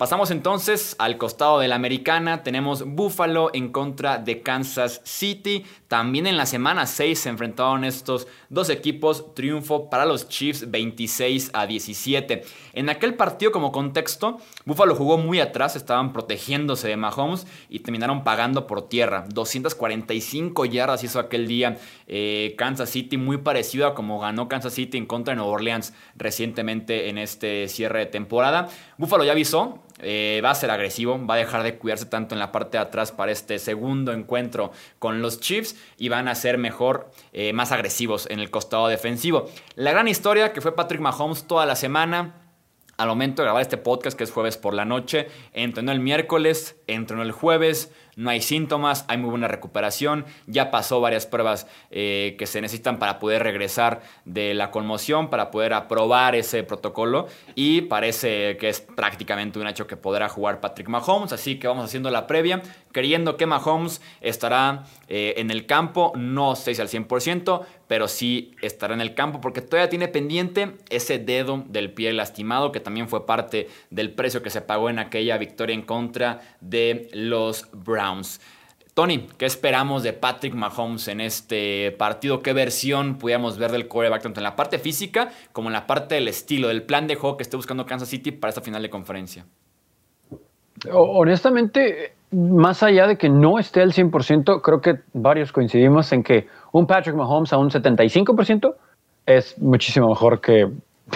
Pasamos 0.00 0.30
entonces 0.30 0.96
al 0.98 1.18
costado 1.18 1.58
de 1.58 1.68
la 1.68 1.74
americana. 1.74 2.42
Tenemos 2.42 2.86
Buffalo 2.86 3.50
en 3.52 3.70
contra 3.70 4.16
de 4.16 4.40
Kansas 4.40 5.02
City. 5.04 5.66
También 5.88 6.26
en 6.26 6.38
la 6.38 6.46
semana 6.46 6.86
6 6.86 7.18
se 7.18 7.28
enfrentaron 7.28 7.84
estos 7.84 8.26
dos 8.48 8.70
equipos. 8.70 9.34
Triunfo 9.34 9.90
para 9.90 10.06
los 10.06 10.26
Chiefs 10.30 10.70
26 10.70 11.50
a 11.52 11.66
17. 11.66 12.44
En 12.72 12.88
aquel 12.88 13.12
partido 13.12 13.52
como 13.52 13.72
contexto, 13.72 14.38
Buffalo 14.64 14.94
jugó 14.94 15.18
muy 15.18 15.38
atrás, 15.38 15.76
estaban 15.76 16.14
protegiéndose 16.14 16.88
de 16.88 16.96
Mahomes 16.96 17.46
y 17.68 17.80
terminaron 17.80 18.24
pagando 18.24 18.66
por 18.66 18.88
tierra. 18.88 19.26
245 19.28 20.64
yardas 20.64 21.04
hizo 21.04 21.18
aquel 21.18 21.46
día 21.46 21.76
eh, 22.06 22.54
Kansas 22.56 22.88
City, 22.88 23.18
muy 23.18 23.36
parecido 23.36 23.86
a 23.86 23.94
como 23.94 24.18
ganó 24.18 24.48
Kansas 24.48 24.72
City 24.72 24.96
en 24.96 25.04
contra 25.04 25.32
de 25.32 25.36
Nueva 25.36 25.52
Orleans 25.52 25.92
recientemente 26.16 27.10
en 27.10 27.18
este 27.18 27.68
cierre 27.68 27.98
de 27.98 28.06
temporada. 28.06 28.68
Buffalo 28.96 29.24
ya 29.24 29.32
avisó, 29.32 29.82
eh, 30.02 30.40
va 30.44 30.50
a 30.50 30.54
ser 30.54 30.70
agresivo, 30.70 31.24
va 31.26 31.34
a 31.34 31.38
dejar 31.38 31.62
de 31.62 31.76
cuidarse 31.76 32.06
tanto 32.06 32.34
en 32.34 32.38
la 32.38 32.52
parte 32.52 32.78
de 32.78 32.82
atrás 32.82 33.12
para 33.12 33.32
este 33.32 33.58
segundo 33.58 34.12
encuentro 34.12 34.72
con 34.98 35.22
los 35.22 35.40
Chiefs 35.40 35.76
y 35.98 36.08
van 36.08 36.28
a 36.28 36.34
ser 36.34 36.58
mejor, 36.58 37.10
eh, 37.32 37.52
más 37.52 37.72
agresivos 37.72 38.26
en 38.30 38.40
el 38.40 38.50
costado 38.50 38.88
defensivo. 38.88 39.48
La 39.74 39.92
gran 39.92 40.08
historia 40.08 40.52
que 40.52 40.60
fue 40.60 40.74
Patrick 40.74 41.00
Mahomes 41.00 41.46
toda 41.46 41.66
la 41.66 41.76
semana. 41.76 42.36
Al 42.96 43.08
momento 43.08 43.40
de 43.40 43.46
grabar 43.46 43.62
este 43.62 43.78
podcast, 43.78 44.14
que 44.14 44.24
es 44.24 44.30
jueves 44.30 44.58
por 44.58 44.74
la 44.74 44.84
noche, 44.84 45.28
entrenó 45.54 45.90
el 45.90 46.00
miércoles, 46.00 46.76
entrenó 46.86 47.22
el 47.22 47.32
jueves, 47.32 47.90
no 48.20 48.28
hay 48.28 48.42
síntomas, 48.42 49.06
hay 49.08 49.16
muy 49.16 49.30
buena 49.30 49.48
recuperación, 49.48 50.26
ya 50.46 50.70
pasó 50.70 51.00
varias 51.00 51.24
pruebas 51.24 51.66
eh, 51.90 52.36
que 52.38 52.46
se 52.46 52.60
necesitan 52.60 52.98
para 52.98 53.18
poder 53.18 53.42
regresar 53.42 54.02
de 54.26 54.52
la 54.52 54.70
conmoción, 54.70 55.30
para 55.30 55.50
poder 55.50 55.72
aprobar 55.72 56.34
ese 56.34 56.62
protocolo 56.62 57.28
y 57.54 57.80
parece 57.80 58.58
que 58.58 58.68
es 58.68 58.82
prácticamente 58.82 59.58
un 59.58 59.66
hecho 59.66 59.86
que 59.86 59.96
podrá 59.96 60.28
jugar 60.28 60.60
Patrick 60.60 60.88
Mahomes, 60.88 61.32
así 61.32 61.58
que 61.58 61.66
vamos 61.66 61.86
haciendo 61.86 62.10
la 62.10 62.26
previa, 62.26 62.60
creyendo 62.92 63.38
que 63.38 63.46
Mahomes 63.46 64.02
estará 64.20 64.84
eh, 65.08 65.34
en 65.38 65.50
el 65.50 65.64
campo, 65.64 66.12
no 66.14 66.56
sé 66.56 66.74
si 66.74 66.82
al 66.82 66.88
100%, 66.88 67.64
pero 67.86 68.06
sí 68.06 68.54
estará 68.62 68.94
en 68.94 69.00
el 69.00 69.14
campo 69.14 69.40
porque 69.40 69.62
todavía 69.62 69.88
tiene 69.88 70.08
pendiente 70.08 70.76
ese 70.90 71.18
dedo 71.18 71.64
del 71.66 71.92
pie 71.92 72.12
lastimado 72.12 72.70
que 72.70 72.80
también 72.80 73.08
fue 73.08 73.26
parte 73.26 73.68
del 73.90 74.12
precio 74.12 74.42
que 74.42 74.50
se 74.50 74.60
pagó 74.60 74.90
en 74.90 74.98
aquella 74.98 75.38
victoria 75.38 75.74
en 75.74 75.82
contra 75.82 76.40
de 76.60 77.08
los 77.12 77.66
Browns. 77.72 78.09
Tony, 78.94 79.28
¿qué 79.38 79.46
esperamos 79.46 80.02
de 80.02 80.12
Patrick 80.12 80.54
Mahomes 80.54 81.08
en 81.08 81.20
este 81.20 81.92
partido? 81.92 82.40
¿Qué 82.40 82.52
versión 82.52 83.16
pudiéramos 83.16 83.56
ver 83.56 83.70
del 83.70 83.86
quarterback 83.86 84.22
tanto 84.22 84.40
en 84.40 84.44
la 84.44 84.56
parte 84.56 84.78
física 84.78 85.30
como 85.52 85.68
en 85.68 85.74
la 85.74 85.86
parte 85.86 86.16
del 86.16 86.28
estilo, 86.28 86.68
del 86.68 86.82
plan 86.82 87.06
de 87.06 87.14
juego 87.14 87.36
que 87.36 87.42
esté 87.42 87.56
buscando 87.56 87.86
Kansas 87.86 88.08
City 88.08 88.32
para 88.32 88.50
esta 88.50 88.60
final 88.60 88.82
de 88.82 88.90
conferencia? 88.90 89.46
Honestamente, 90.92 92.14
más 92.32 92.82
allá 92.82 93.06
de 93.06 93.16
que 93.16 93.28
no 93.28 93.58
esté 93.58 93.80
al 93.80 93.92
100%, 93.92 94.60
creo 94.62 94.80
que 94.80 94.94
varios 95.12 95.52
coincidimos 95.52 96.12
en 96.12 96.22
que 96.22 96.46
un 96.72 96.86
Patrick 96.86 97.14
Mahomes 97.14 97.52
a 97.52 97.58
un 97.58 97.70
75% 97.70 98.74
es 99.26 99.58
muchísimo 99.58 100.08
mejor 100.08 100.40
que 100.40 100.66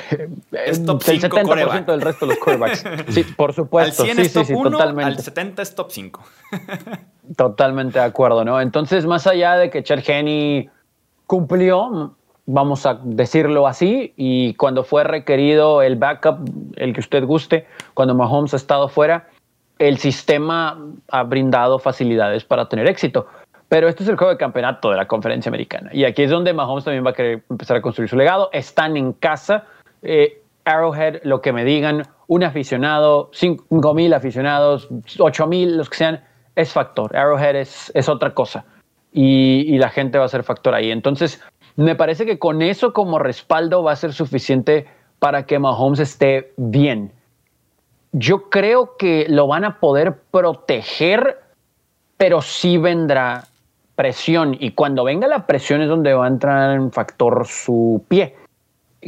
es 0.52 0.84
top 0.84 1.02
el 1.06 1.20
70% 1.20 1.84
del 1.86 2.00
resto 2.00 2.26
de 2.26 2.34
los 2.34 2.42
quarterbacks. 2.42 2.84
Sí, 3.08 3.24
por 3.36 3.52
supuesto. 3.52 4.02
Al 4.02 4.08
100 4.10 4.18
es 4.20 4.32
top 4.32 4.46
1, 4.50 4.78
al 4.78 5.18
70 5.18 5.62
es 5.62 5.74
top 5.74 5.90
5. 5.90 6.24
totalmente 7.36 7.98
de 7.98 8.04
acuerdo, 8.04 8.44
¿no? 8.44 8.60
Entonces, 8.60 9.06
más 9.06 9.26
allá 9.26 9.56
de 9.56 9.70
que 9.70 9.82
Chad 9.82 10.00
Henney 10.06 10.70
cumplió, 11.26 12.14
vamos 12.46 12.86
a 12.86 13.00
decirlo 13.02 13.66
así, 13.66 14.12
y 14.16 14.54
cuando 14.54 14.84
fue 14.84 15.04
requerido 15.04 15.82
el 15.82 15.96
backup, 15.96 16.48
el 16.76 16.92
que 16.92 17.00
usted 17.00 17.24
guste, 17.24 17.66
cuando 17.94 18.14
Mahomes 18.14 18.54
ha 18.54 18.56
estado 18.56 18.88
fuera, 18.88 19.28
el 19.78 19.98
sistema 19.98 20.78
ha 21.08 21.22
brindado 21.24 21.78
facilidades 21.78 22.44
para 22.44 22.68
tener 22.68 22.86
éxito. 22.86 23.26
Pero 23.68 23.88
este 23.88 24.02
es 24.02 24.08
el 24.08 24.16
juego 24.16 24.30
de 24.30 24.38
campeonato 24.38 24.90
de 24.90 24.96
la 24.96 25.08
conferencia 25.08 25.48
americana. 25.48 25.90
Y 25.92 26.04
aquí 26.04 26.22
es 26.22 26.30
donde 26.30 26.52
Mahomes 26.52 26.84
también 26.84 27.04
va 27.04 27.10
a 27.10 27.14
querer 27.14 27.42
empezar 27.50 27.78
a 27.78 27.82
construir 27.82 28.08
su 28.08 28.16
legado. 28.16 28.50
Están 28.52 28.96
en 28.96 29.12
casa 29.14 29.64
eh, 30.04 30.42
Arrowhead, 30.64 31.20
lo 31.24 31.40
que 31.40 31.52
me 31.52 31.64
digan, 31.64 32.02
un 32.26 32.42
aficionado, 32.42 33.30
5 33.32 33.94
mil 33.94 34.14
aficionados, 34.14 34.88
8 35.18 35.46
mil, 35.46 35.76
los 35.76 35.90
que 35.90 35.96
sean, 35.96 36.24
es 36.56 36.72
factor. 36.72 37.16
Arrowhead 37.16 37.56
es, 37.56 38.08
otra 38.08 38.32
cosa. 38.32 38.64
Y, 39.12 39.76
la 39.78 39.90
gente 39.90 40.18
va 40.18 40.24
a 40.24 40.28
ser 40.28 40.42
factor 40.42 40.74
ahí. 40.74 40.90
Entonces, 40.90 41.42
me 41.76 41.94
parece 41.94 42.24
que 42.24 42.38
con 42.38 42.62
eso 42.62 42.92
como 42.92 43.18
respaldo 43.18 43.82
va 43.82 43.92
a 43.92 43.96
ser 43.96 44.12
suficiente 44.12 44.86
para 45.18 45.46
que 45.46 45.58
Mahomes 45.58 46.00
esté 46.00 46.52
bien. 46.56 47.12
Yo 48.12 48.48
creo 48.48 48.96
que 48.96 49.26
lo 49.28 49.46
van 49.46 49.64
a 49.64 49.80
poder 49.80 50.22
proteger, 50.30 51.40
pero 52.16 52.40
sí 52.40 52.78
vendrá 52.78 53.44
presión. 53.96 54.56
Y 54.58 54.70
cuando 54.72 55.04
venga 55.04 55.26
la 55.26 55.46
presión 55.46 55.82
es 55.82 55.88
donde 55.88 56.14
va 56.14 56.24
a 56.24 56.28
entrar 56.28 56.74
en 56.76 56.92
factor 56.92 57.46
su 57.46 58.04
pie 58.08 58.34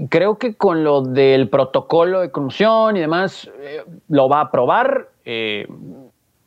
creo 0.09 0.39
que 0.39 0.55
con 0.55 0.85
lo 0.85 1.03
del 1.03 1.49
protocolo 1.49 2.21
de 2.21 2.31
conmoción 2.31 2.97
y 2.97 3.01
demás, 3.01 3.51
eh, 3.61 3.85
lo 4.09 4.29
va 4.29 4.39
a 4.39 4.43
aprobar. 4.43 5.09
Eh, 5.25 5.67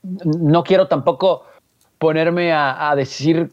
no 0.03 0.63
quiero 0.63 0.87
tampoco 0.87 1.43
ponerme 1.97 2.53
a, 2.53 2.93
decir 2.95 3.51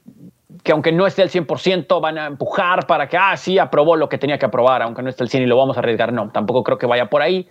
que 0.63 0.73
aunque 0.73 0.93
no 0.93 1.07
esté 1.07 1.23
al 1.23 1.31
100%, 1.31 2.01
van 2.01 2.19
a 2.19 2.27
empujar 2.27 2.87
para 2.87 3.09
que, 3.09 3.17
ah, 3.17 3.37
sí, 3.37 3.59
aprobó 3.59 3.97
lo 3.97 4.09
que 4.09 4.19
tenía 4.19 4.39
que 4.39 4.47
aprobar, 4.47 4.83
aunque 4.83 5.03
no 5.03 5.11
esté 5.11 5.25
al 5.25 5.29
100 5.29 5.43
y 5.43 5.47
lo 5.47 5.57
vamos 5.57 5.77
a 5.77 5.81
arriesgar. 5.81 6.13
No, 6.13 6.31
tampoco 6.31 6.63
creo 6.63 6.79
que 6.79 6.87
vaya 6.87 7.07
por 7.07 7.23
ahí. 7.23 7.49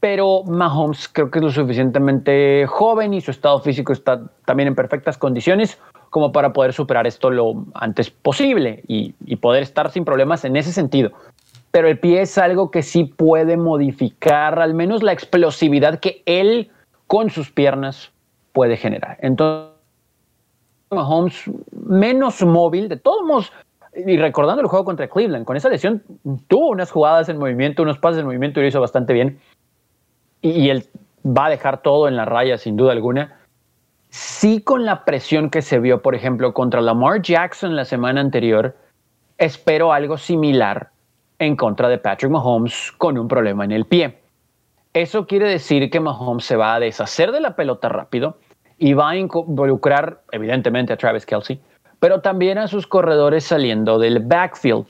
Pero 0.00 0.42
Mahomes 0.44 1.08
creo 1.08 1.30
que 1.30 1.38
es 1.38 1.44
lo 1.44 1.50
suficientemente 1.50 2.66
joven 2.66 3.14
y 3.14 3.20
su 3.20 3.30
estado 3.30 3.60
físico 3.60 3.92
está 3.92 4.20
también 4.44 4.68
en 4.68 4.74
perfectas 4.74 5.16
condiciones 5.16 5.80
como 6.10 6.32
para 6.32 6.52
poder 6.52 6.72
superar 6.72 7.06
esto 7.06 7.30
lo 7.30 7.64
antes 7.74 8.10
posible 8.10 8.82
y 8.86 9.36
poder 9.36 9.62
estar 9.62 9.90
sin 9.90 10.04
problemas 10.04 10.44
en 10.44 10.56
ese 10.56 10.72
sentido. 10.72 11.12
Pero 11.72 11.88
el 11.88 11.98
pie 11.98 12.20
es 12.20 12.38
algo 12.38 12.70
que 12.70 12.82
sí 12.82 13.04
puede 13.04 13.56
modificar 13.56 14.60
al 14.60 14.74
menos 14.74 15.02
la 15.02 15.12
explosividad 15.12 15.98
que 15.98 16.22
él 16.26 16.70
con 17.06 17.30
sus 17.30 17.50
piernas 17.50 18.12
puede 18.52 18.76
generar. 18.76 19.16
Entonces, 19.20 19.72
Mahomes 20.90 21.50
menos 21.86 22.42
móvil, 22.44 22.88
de 22.88 22.98
todos 22.98 23.26
modos, 23.26 23.52
y 23.94 24.16
recordando 24.16 24.62
el 24.62 24.68
juego 24.68 24.84
contra 24.84 25.08
Cleveland, 25.08 25.44
con 25.44 25.56
esa 25.56 25.68
lesión 25.68 26.02
tuvo 26.48 26.68
unas 26.70 26.90
jugadas 26.90 27.28
en 27.28 27.38
movimiento, 27.38 27.82
unos 27.82 27.98
pases 27.98 28.20
en 28.20 28.26
movimiento 28.26 28.60
y 28.60 28.62
lo 28.62 28.68
hizo 28.68 28.80
bastante 28.80 29.12
bien. 29.12 29.38
Y, 30.40 30.70
él 30.70 30.86
va 31.24 31.46
a 31.46 31.50
dejar 31.50 31.82
todo 31.82 32.08
en 32.08 32.16
la 32.16 32.24
raya, 32.24 32.58
sin 32.58 32.76
duda 32.76 32.92
alguna. 32.92 33.38
Sí 34.10 34.60
con 34.60 34.84
la 34.84 35.04
presión 35.04 35.50
que 35.50 35.62
se 35.62 35.78
vio, 35.78 36.02
por 36.02 36.14
ejemplo, 36.14 36.52
contra 36.52 36.80
Lamar 36.80 37.22
Jackson 37.22 37.76
la 37.76 37.84
semana 37.84 38.20
anterior, 38.20 38.76
espero 39.38 39.92
algo 39.92 40.18
similar 40.18 40.90
en 41.42 41.56
contra 41.56 41.88
de 41.88 41.98
Patrick 41.98 42.30
Mahomes 42.30 42.92
con 42.96 43.18
un 43.18 43.26
problema 43.26 43.64
en 43.64 43.72
el 43.72 43.84
pie. 43.84 44.20
Eso 44.94 45.26
quiere 45.26 45.48
decir 45.48 45.90
que 45.90 45.98
Mahomes 45.98 46.44
se 46.44 46.56
va 46.56 46.74
a 46.74 46.80
deshacer 46.80 47.32
de 47.32 47.40
la 47.40 47.56
pelota 47.56 47.88
rápido 47.88 48.36
y 48.78 48.94
va 48.94 49.10
a 49.10 49.16
involucrar, 49.16 50.20
evidentemente, 50.30 50.92
a 50.92 50.96
Travis 50.96 51.26
Kelsey, 51.26 51.60
pero 51.98 52.20
también 52.20 52.58
a 52.58 52.68
sus 52.68 52.86
corredores 52.86 53.44
saliendo 53.44 53.98
del 53.98 54.20
backfield. 54.24 54.86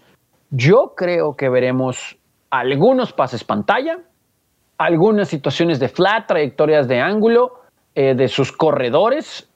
Yo 0.51 0.93
creo 0.95 1.35
que 1.39 1.49
veremos 1.49 2.19
algunos 2.51 3.15
pases 3.15 3.45
pantalla, 3.45 3.97
algunas 4.77 5.29
situaciones 5.29 5.81
de 5.81 5.89
flat, 5.89 6.27
trayectorias 6.27 6.87
de 6.87 7.01
ángulo 7.01 7.61
eh, 7.95 8.15
de 8.15 8.29
sus 8.29 8.53
corredores 8.53 9.51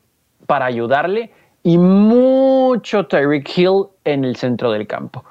para 0.46 0.64
ayudarle 0.64 1.30
y 1.62 1.76
mucho 1.76 3.04
Tyreek 3.04 3.58
Hill 3.58 3.88
en 4.04 4.24
el 4.24 4.36
centro 4.36 4.70
del 4.70 4.86
campo. 4.86 5.24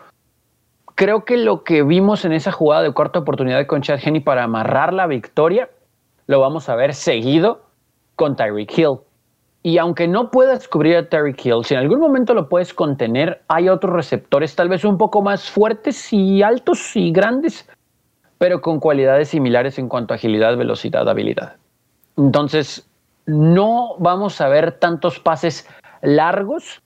Creo 0.95 1.25
que 1.25 1.35
lo 1.35 1.63
que 1.63 1.83
vimos 1.83 2.23
en 2.23 2.31
esa 2.31 2.53
jugada 2.53 2.83
de 2.83 2.93
cuarta 2.93 3.19
oportunidad 3.19 3.65
con 3.67 3.81
Chad 3.81 3.99
Henney 4.01 4.21
para 4.21 4.43
amarrar 4.43 4.93
la 4.93 5.07
victoria, 5.07 5.69
lo 6.27 6.39
vamos 6.39 6.69
a 6.69 6.75
ver 6.75 6.93
seguido 6.93 7.63
con 8.15 8.37
Tyreek 8.37 8.77
Hill. 8.77 8.99
Y 9.61 9.77
aunque 9.77 10.07
no 10.07 10.31
puedas 10.31 10.67
cubrir 10.69 10.95
a 10.95 11.09
Tyreek 11.09 11.45
Hill, 11.45 11.65
si 11.65 11.73
en 11.73 11.81
algún 11.81 11.99
momento 11.99 12.33
lo 12.33 12.47
puedes 12.47 12.73
contener, 12.73 13.41
hay 13.49 13.67
otros 13.67 13.93
receptores 13.93 14.55
tal 14.55 14.69
vez 14.69 14.85
un 14.85 14.97
poco 14.97 15.21
más 15.21 15.49
fuertes 15.49 16.13
y 16.13 16.41
altos 16.41 16.95
y 16.95 17.11
grandes, 17.11 17.67
pero 18.37 18.61
con 18.61 18.79
cualidades 18.79 19.29
similares 19.29 19.77
en 19.77 19.89
cuanto 19.89 20.13
a 20.13 20.15
agilidad, 20.15 20.55
velocidad, 20.55 21.09
habilidad. 21.09 21.57
Entonces, 22.15 22.87
no 23.25 23.95
vamos 23.99 24.39
a 24.39 24.47
ver 24.47 24.73
tantos 24.73 25.19
pases 25.19 25.67
largos, 26.01 26.81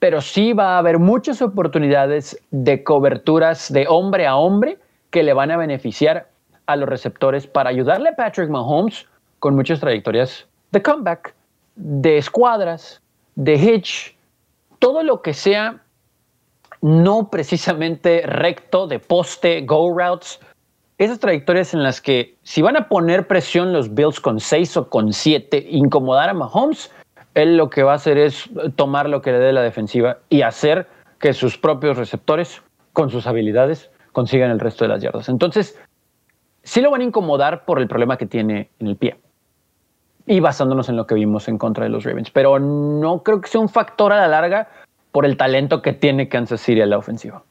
pero 0.00 0.20
sí 0.20 0.52
va 0.52 0.74
a 0.74 0.78
haber 0.78 0.98
muchas 0.98 1.40
oportunidades 1.42 2.42
de 2.50 2.82
coberturas 2.82 3.72
de 3.72 3.86
hombre 3.86 4.26
a 4.26 4.34
hombre 4.34 4.78
que 5.10 5.22
le 5.22 5.34
van 5.34 5.50
a 5.50 5.56
beneficiar 5.56 6.28
a 6.66 6.76
los 6.76 6.88
receptores 6.88 7.46
para 7.46 7.70
ayudarle 7.70 8.08
a 8.08 8.16
Patrick 8.16 8.48
Mahomes 8.48 9.06
con 9.38 9.54
muchas 9.54 9.78
trayectorias 9.78 10.46
de 10.72 10.82
comeback 10.82 11.34
de 11.76 12.18
escuadras, 12.18 13.00
de 13.34 13.54
hitch, 13.54 14.16
todo 14.78 15.02
lo 15.02 15.22
que 15.22 15.34
sea 15.34 15.82
no 16.80 17.28
precisamente 17.28 18.22
recto, 18.24 18.86
de 18.86 18.98
poste, 18.98 19.62
go 19.62 19.96
routes, 19.96 20.40
esas 20.96 21.18
trayectorias 21.18 21.74
en 21.74 21.82
las 21.82 22.00
que 22.00 22.36
si 22.42 22.62
van 22.62 22.76
a 22.76 22.88
poner 22.88 23.26
presión 23.26 23.72
los 23.72 23.94
Bills 23.94 24.20
con 24.20 24.40
6 24.40 24.76
o 24.78 24.88
con 24.88 25.12
7, 25.12 25.66
incomodar 25.70 26.30
a 26.30 26.34
Mahomes, 26.34 26.90
él 27.34 27.56
lo 27.56 27.70
que 27.70 27.82
va 27.82 27.92
a 27.92 27.96
hacer 27.96 28.18
es 28.18 28.50
tomar 28.76 29.08
lo 29.08 29.22
que 29.22 29.32
le 29.32 29.38
dé 29.38 29.52
la 29.52 29.62
defensiva 29.62 30.18
y 30.28 30.42
hacer 30.42 30.86
que 31.18 31.32
sus 31.32 31.58
propios 31.58 31.96
receptores, 31.96 32.62
con 32.92 33.10
sus 33.10 33.26
habilidades, 33.26 33.90
consigan 34.12 34.50
el 34.50 34.58
resto 34.58 34.84
de 34.84 34.88
las 34.88 35.02
yardas. 35.02 35.28
Entonces, 35.28 35.80
sí 36.62 36.80
lo 36.80 36.90
van 36.90 37.02
a 37.02 37.04
incomodar 37.04 37.64
por 37.64 37.78
el 37.78 37.88
problema 37.88 38.16
que 38.16 38.26
tiene 38.26 38.70
en 38.78 38.86
el 38.88 38.96
pie 38.96 39.16
y 40.26 40.40
basándonos 40.40 40.88
en 40.88 40.96
lo 40.96 41.06
que 41.06 41.14
vimos 41.14 41.48
en 41.48 41.58
contra 41.58 41.84
de 41.84 41.90
los 41.90 42.04
Ravens. 42.04 42.30
Pero 42.30 42.58
no 42.58 43.22
creo 43.22 43.40
que 43.40 43.48
sea 43.48 43.60
un 43.60 43.68
factor 43.68 44.12
a 44.12 44.20
la 44.20 44.28
larga 44.28 44.68
por 45.12 45.24
el 45.24 45.36
talento 45.36 45.82
que 45.82 45.92
tiene 45.92 46.28
Kansas 46.28 46.60
City 46.60 46.80
en 46.80 46.90
la 46.90 46.98
ofensiva. 46.98 47.42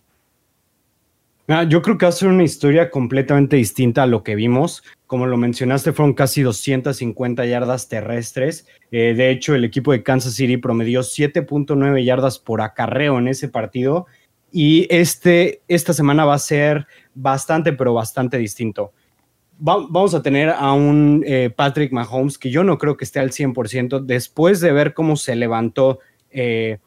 Ah, 1.51 1.63
yo 1.63 1.81
creo 1.81 1.97
que 1.97 2.05
va 2.05 2.09
a 2.09 2.11
ser 2.11 2.27
una 2.27 2.43
historia 2.43 2.91
completamente 2.91 3.55
distinta 3.55 4.03
a 4.03 4.05
lo 4.05 4.21
que 4.21 4.35
vimos. 4.35 4.83
Como 5.07 5.25
lo 5.25 5.35
mencionaste, 5.35 5.93
fueron 5.93 6.13
casi 6.13 6.43
250 6.43 7.43
yardas 7.47 7.89
terrestres. 7.89 8.67
Eh, 8.91 9.15
de 9.17 9.31
hecho, 9.31 9.55
el 9.55 9.65
equipo 9.65 9.91
de 9.91 10.03
Kansas 10.03 10.35
City 10.35 10.57
promedió 10.57 11.01
7.9 11.01 12.05
yardas 12.05 12.37
por 12.37 12.61
acarreo 12.61 13.17
en 13.17 13.27
ese 13.27 13.47
partido. 13.47 14.05
Y 14.51 14.85
este, 14.91 15.63
esta 15.67 15.93
semana 15.93 16.23
va 16.23 16.35
a 16.35 16.39
ser 16.39 16.85
bastante, 17.15 17.73
pero 17.73 17.95
bastante 17.95 18.37
distinto 18.37 18.93
vamos 19.59 20.13
a 20.13 20.21
tener 20.21 20.49
a 20.49 20.71
un 20.71 21.21
eh, 21.27 21.49
Patrick 21.53 21.91
Mahomes 21.91 22.37
que 22.37 22.49
yo 22.49 22.63
no 22.63 22.77
creo 22.77 22.95
que 22.95 23.03
esté 23.03 23.19
al 23.19 23.31
100% 23.31 23.99
después 24.05 24.61
de 24.61 24.71
ver 24.71 24.93
cómo 24.93 25.17
se 25.17 25.35
levantó 25.35 25.99
eh, 26.31 26.79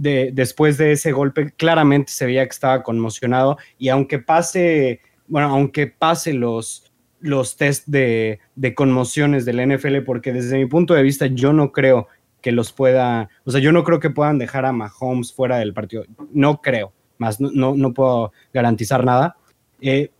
después 0.00 0.78
de 0.78 0.92
ese 0.92 1.12
golpe. 1.12 1.52
Claramente 1.56 2.12
se 2.12 2.26
veía 2.26 2.44
que 2.44 2.52
estaba 2.52 2.82
conmocionado 2.82 3.58
y 3.78 3.88
aunque 3.88 4.18
pase, 4.18 5.00
bueno, 5.26 5.48
aunque 5.48 5.86
pase 5.86 6.32
los, 6.32 6.92
los 7.20 7.56
test 7.56 7.86
de, 7.86 8.40
de 8.54 8.74
conmociones 8.74 9.44
del 9.44 9.66
NFL, 9.66 9.98
porque 10.04 10.32
desde 10.32 10.58
mi 10.58 10.66
punto 10.66 10.94
de 10.94 11.02
vista 11.02 11.26
yo 11.26 11.52
no 11.52 11.72
creo 11.72 12.08
que 12.40 12.52
los 12.52 12.72
pueda, 12.72 13.28
o 13.44 13.50
sea, 13.50 13.60
yo 13.60 13.72
no 13.72 13.84
creo 13.84 14.00
que 14.00 14.10
puedan 14.10 14.38
dejar 14.38 14.64
a 14.64 14.72
Mahomes 14.72 15.32
fuera 15.32 15.58
del 15.58 15.74
partido. 15.74 16.04
No 16.32 16.62
creo, 16.62 16.92
más 17.18 17.40
no, 17.40 17.74
no 17.74 17.92
puedo 17.92 18.32
garantizar 18.52 19.04
nada 19.04 19.36
eh, 19.80 20.10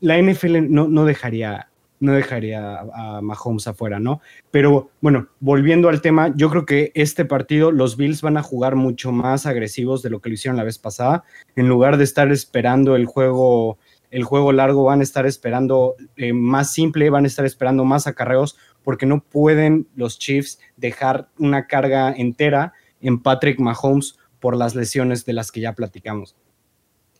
la 0.00 0.20
NFL 0.20 0.70
no, 0.70 1.04
dejaría, 1.04 1.68
no 2.00 2.14
dejaría 2.14 2.80
a 2.80 3.20
Mahomes 3.20 3.68
afuera, 3.68 4.00
¿no? 4.00 4.20
Pero 4.50 4.90
bueno, 5.00 5.28
volviendo 5.38 5.88
al 5.88 6.00
tema, 6.00 6.32
yo 6.34 6.50
creo 6.50 6.66
que 6.66 6.90
este 6.94 7.24
partido 7.26 7.70
los 7.70 7.96
Bills 7.96 8.22
van 8.22 8.38
a 8.38 8.42
jugar 8.42 8.74
mucho 8.74 9.12
más 9.12 9.46
agresivos 9.46 10.02
de 10.02 10.10
lo 10.10 10.20
que 10.20 10.30
lo 10.30 10.34
hicieron 10.34 10.56
la 10.56 10.64
vez 10.64 10.78
pasada. 10.78 11.24
En 11.56 11.68
lugar 11.68 11.98
de 11.98 12.04
estar 12.04 12.32
esperando 12.32 12.96
el 12.96 13.04
juego, 13.04 13.78
el 14.10 14.24
juego 14.24 14.50
largo, 14.52 14.84
van 14.84 15.00
a 15.00 15.04
estar 15.04 15.26
esperando 15.26 15.94
eh, 16.16 16.32
más 16.32 16.72
simple, 16.72 17.10
van 17.10 17.24
a 17.24 17.28
estar 17.28 17.44
esperando 17.44 17.84
más 17.84 18.06
acarreos, 18.06 18.56
porque 18.82 19.06
no 19.06 19.20
pueden 19.22 19.86
los 19.94 20.18
Chiefs 20.18 20.58
dejar 20.78 21.28
una 21.38 21.66
carga 21.66 22.12
entera 22.12 22.72
en 23.02 23.22
Patrick 23.22 23.60
Mahomes 23.60 24.18
por 24.40 24.56
las 24.56 24.74
lesiones 24.74 25.26
de 25.26 25.34
las 25.34 25.52
que 25.52 25.60
ya 25.60 25.74
platicamos. 25.74 26.34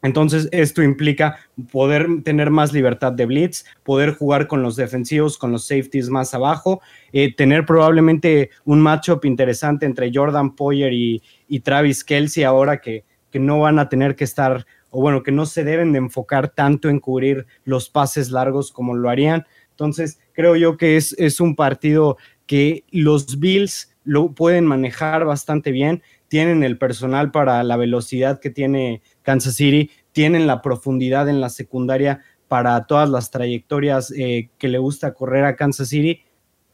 Entonces, 0.02 0.48
esto 0.50 0.82
implica 0.82 1.38
poder 1.70 2.06
tener 2.24 2.50
más 2.50 2.72
libertad 2.72 3.12
de 3.12 3.26
blitz, 3.26 3.64
poder 3.82 4.14
jugar 4.14 4.46
con 4.46 4.62
los 4.62 4.76
defensivos, 4.76 5.36
con 5.36 5.52
los 5.52 5.66
safeties 5.66 6.08
más 6.08 6.32
abajo, 6.32 6.80
eh, 7.12 7.34
tener 7.34 7.66
probablemente 7.66 8.50
un 8.64 8.80
matchup 8.80 9.24
interesante 9.26 9.84
entre 9.84 10.10
Jordan 10.12 10.56
Poyer 10.56 10.92
y, 10.92 11.22
Travis 11.62 12.02
Kelsey 12.04 12.44
ahora 12.44 12.80
que, 12.80 13.04
no 13.34 13.60
van 13.60 13.78
a 13.78 13.88
tener 13.88 14.16
que 14.16 14.24
estar, 14.24 14.66
o 14.90 15.00
bueno, 15.00 15.22
que 15.22 15.30
no 15.30 15.46
se 15.46 15.62
deben 15.62 15.92
de 15.92 15.98
enfocar 15.98 16.48
tanto 16.48 16.88
en 16.88 16.98
cubrir 16.98 17.46
los 17.64 17.88
pases 17.88 18.30
largos 18.30 18.72
como 18.72 18.94
lo 18.94 19.08
harían. 19.08 19.46
Entonces, 19.70 20.18
creo 20.32 20.56
yo 20.56 20.76
que 20.76 20.96
es, 20.96 21.14
es 21.18 21.40
un 21.40 21.54
partido 21.54 22.16
que 22.46 22.84
los 22.90 23.38
Bills 23.38 23.94
lo 24.02 24.34
pueden 24.34 24.66
manejar 24.66 25.24
bastante 25.24 25.70
bien 25.70 26.02
tienen 26.30 26.62
el 26.62 26.78
personal 26.78 27.32
para 27.32 27.64
la 27.64 27.76
velocidad 27.76 28.38
que 28.38 28.50
tiene 28.50 29.02
Kansas 29.30 29.54
City, 29.54 29.90
tienen 30.10 30.48
la 30.48 30.60
profundidad 30.60 31.28
en 31.28 31.40
la 31.40 31.50
secundaria 31.50 32.20
para 32.48 32.84
todas 32.86 33.08
las 33.08 33.30
trayectorias 33.30 34.10
eh, 34.10 34.50
que 34.58 34.66
le 34.66 34.78
gusta 34.78 35.14
correr 35.14 35.44
a 35.44 35.54
Kansas 35.54 35.88
City. 35.88 36.24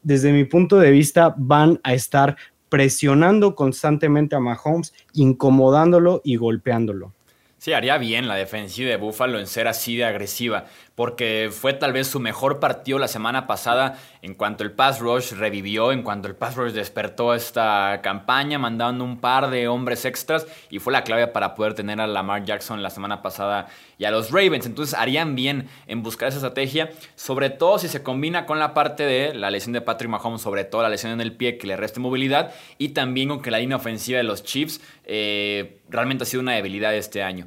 Desde 0.03 0.33
mi 0.33 0.45
punto 0.45 0.79
de 0.79 0.91
vista, 0.91 1.35
van 1.37 1.79
a 1.83 1.93
estar 1.93 2.39
presionando 2.71 3.55
constantemente 3.55 4.37
a 4.37 4.41
Mahomes, 4.41 4.95
incomodándolo 5.13 6.23
y 6.25 6.37
golpeándolo. 6.37 7.13
Sí, 7.67 7.73
haría 7.73 7.99
bien 7.99 8.29
la 8.29 8.37
defensiva 8.37 8.91
de 8.91 8.97
Buffalo 8.97 9.41
en 9.41 9.49
ser 9.49 9.67
así 9.67 9.97
de 9.97 10.05
agresiva 10.05 10.67
porque 10.97 11.51
fue 11.53 11.75
tal 11.75 11.93
vez 11.93 12.09
su 12.09 12.19
mejor 12.19 12.59
partido 12.59 12.99
la 12.99 13.07
semana 13.07 13.47
pasada 13.47 13.99
en 14.23 14.35
cuanto 14.35 14.65
el 14.65 14.73
pass 14.73 14.99
rush 14.99 15.33
revivió, 15.35 15.93
en 15.93 16.03
cuanto 16.03 16.27
el 16.27 16.35
pass 16.35 16.57
rush 16.57 16.73
despertó 16.73 17.35
esta 17.35 18.01
campaña, 18.03 18.59
mandando 18.59 19.05
un 19.05 19.21
par 19.21 19.51
de 19.51 19.69
hombres 19.69 20.05
extras 20.07 20.47
y 20.71 20.79
fue 20.79 20.93
la 20.93 21.05
clave 21.05 21.29
para 21.29 21.55
poder 21.55 21.75
tener 21.75 22.01
a 22.01 22.07
Lamar 22.07 22.45
Jackson 22.45 22.83
la 22.83 22.91
semana 22.91 23.21
pasada 23.21 23.69
y 23.99 24.07
a 24.07 24.11
los 24.11 24.31
Ravens. 24.31 24.67
Entonces 24.67 24.99
harían 24.99 25.37
bien 25.37 25.69
en 25.87 26.03
buscar 26.03 26.29
esa 26.29 26.39
estrategia, 26.39 26.91
sobre 27.15 27.51
todo 27.51 27.79
si 27.79 27.89
se 27.89 28.03
combina 28.03 28.47
con 28.47 28.59
la 28.59 28.73
parte 28.73 29.05
de 29.05 29.35
la 29.35 29.51
lesión 29.51 29.75
de 29.75 29.83
Patrick 29.83 30.11
Mahomes, 30.11 30.41
sobre 30.41 30.65
todo 30.65 30.83
la 30.83 30.89
lesión 30.89 31.13
en 31.13 31.21
el 31.21 31.37
pie 31.37 31.59
que 31.59 31.67
le 31.67 31.77
reste 31.77 32.01
movilidad 32.01 32.55
y 32.79 32.89
también 32.89 33.29
con 33.29 33.43
que 33.43 33.51
la 33.51 33.59
línea 33.59 33.77
ofensiva 33.77 34.17
de 34.17 34.25
los 34.25 34.43
Chiefs 34.43 34.81
eh, 35.05 35.79
realmente 35.91 36.25
ha 36.25 36.27
sido 36.27 36.41
una 36.41 36.55
debilidad 36.55 36.95
este 36.95 37.23
año. 37.23 37.47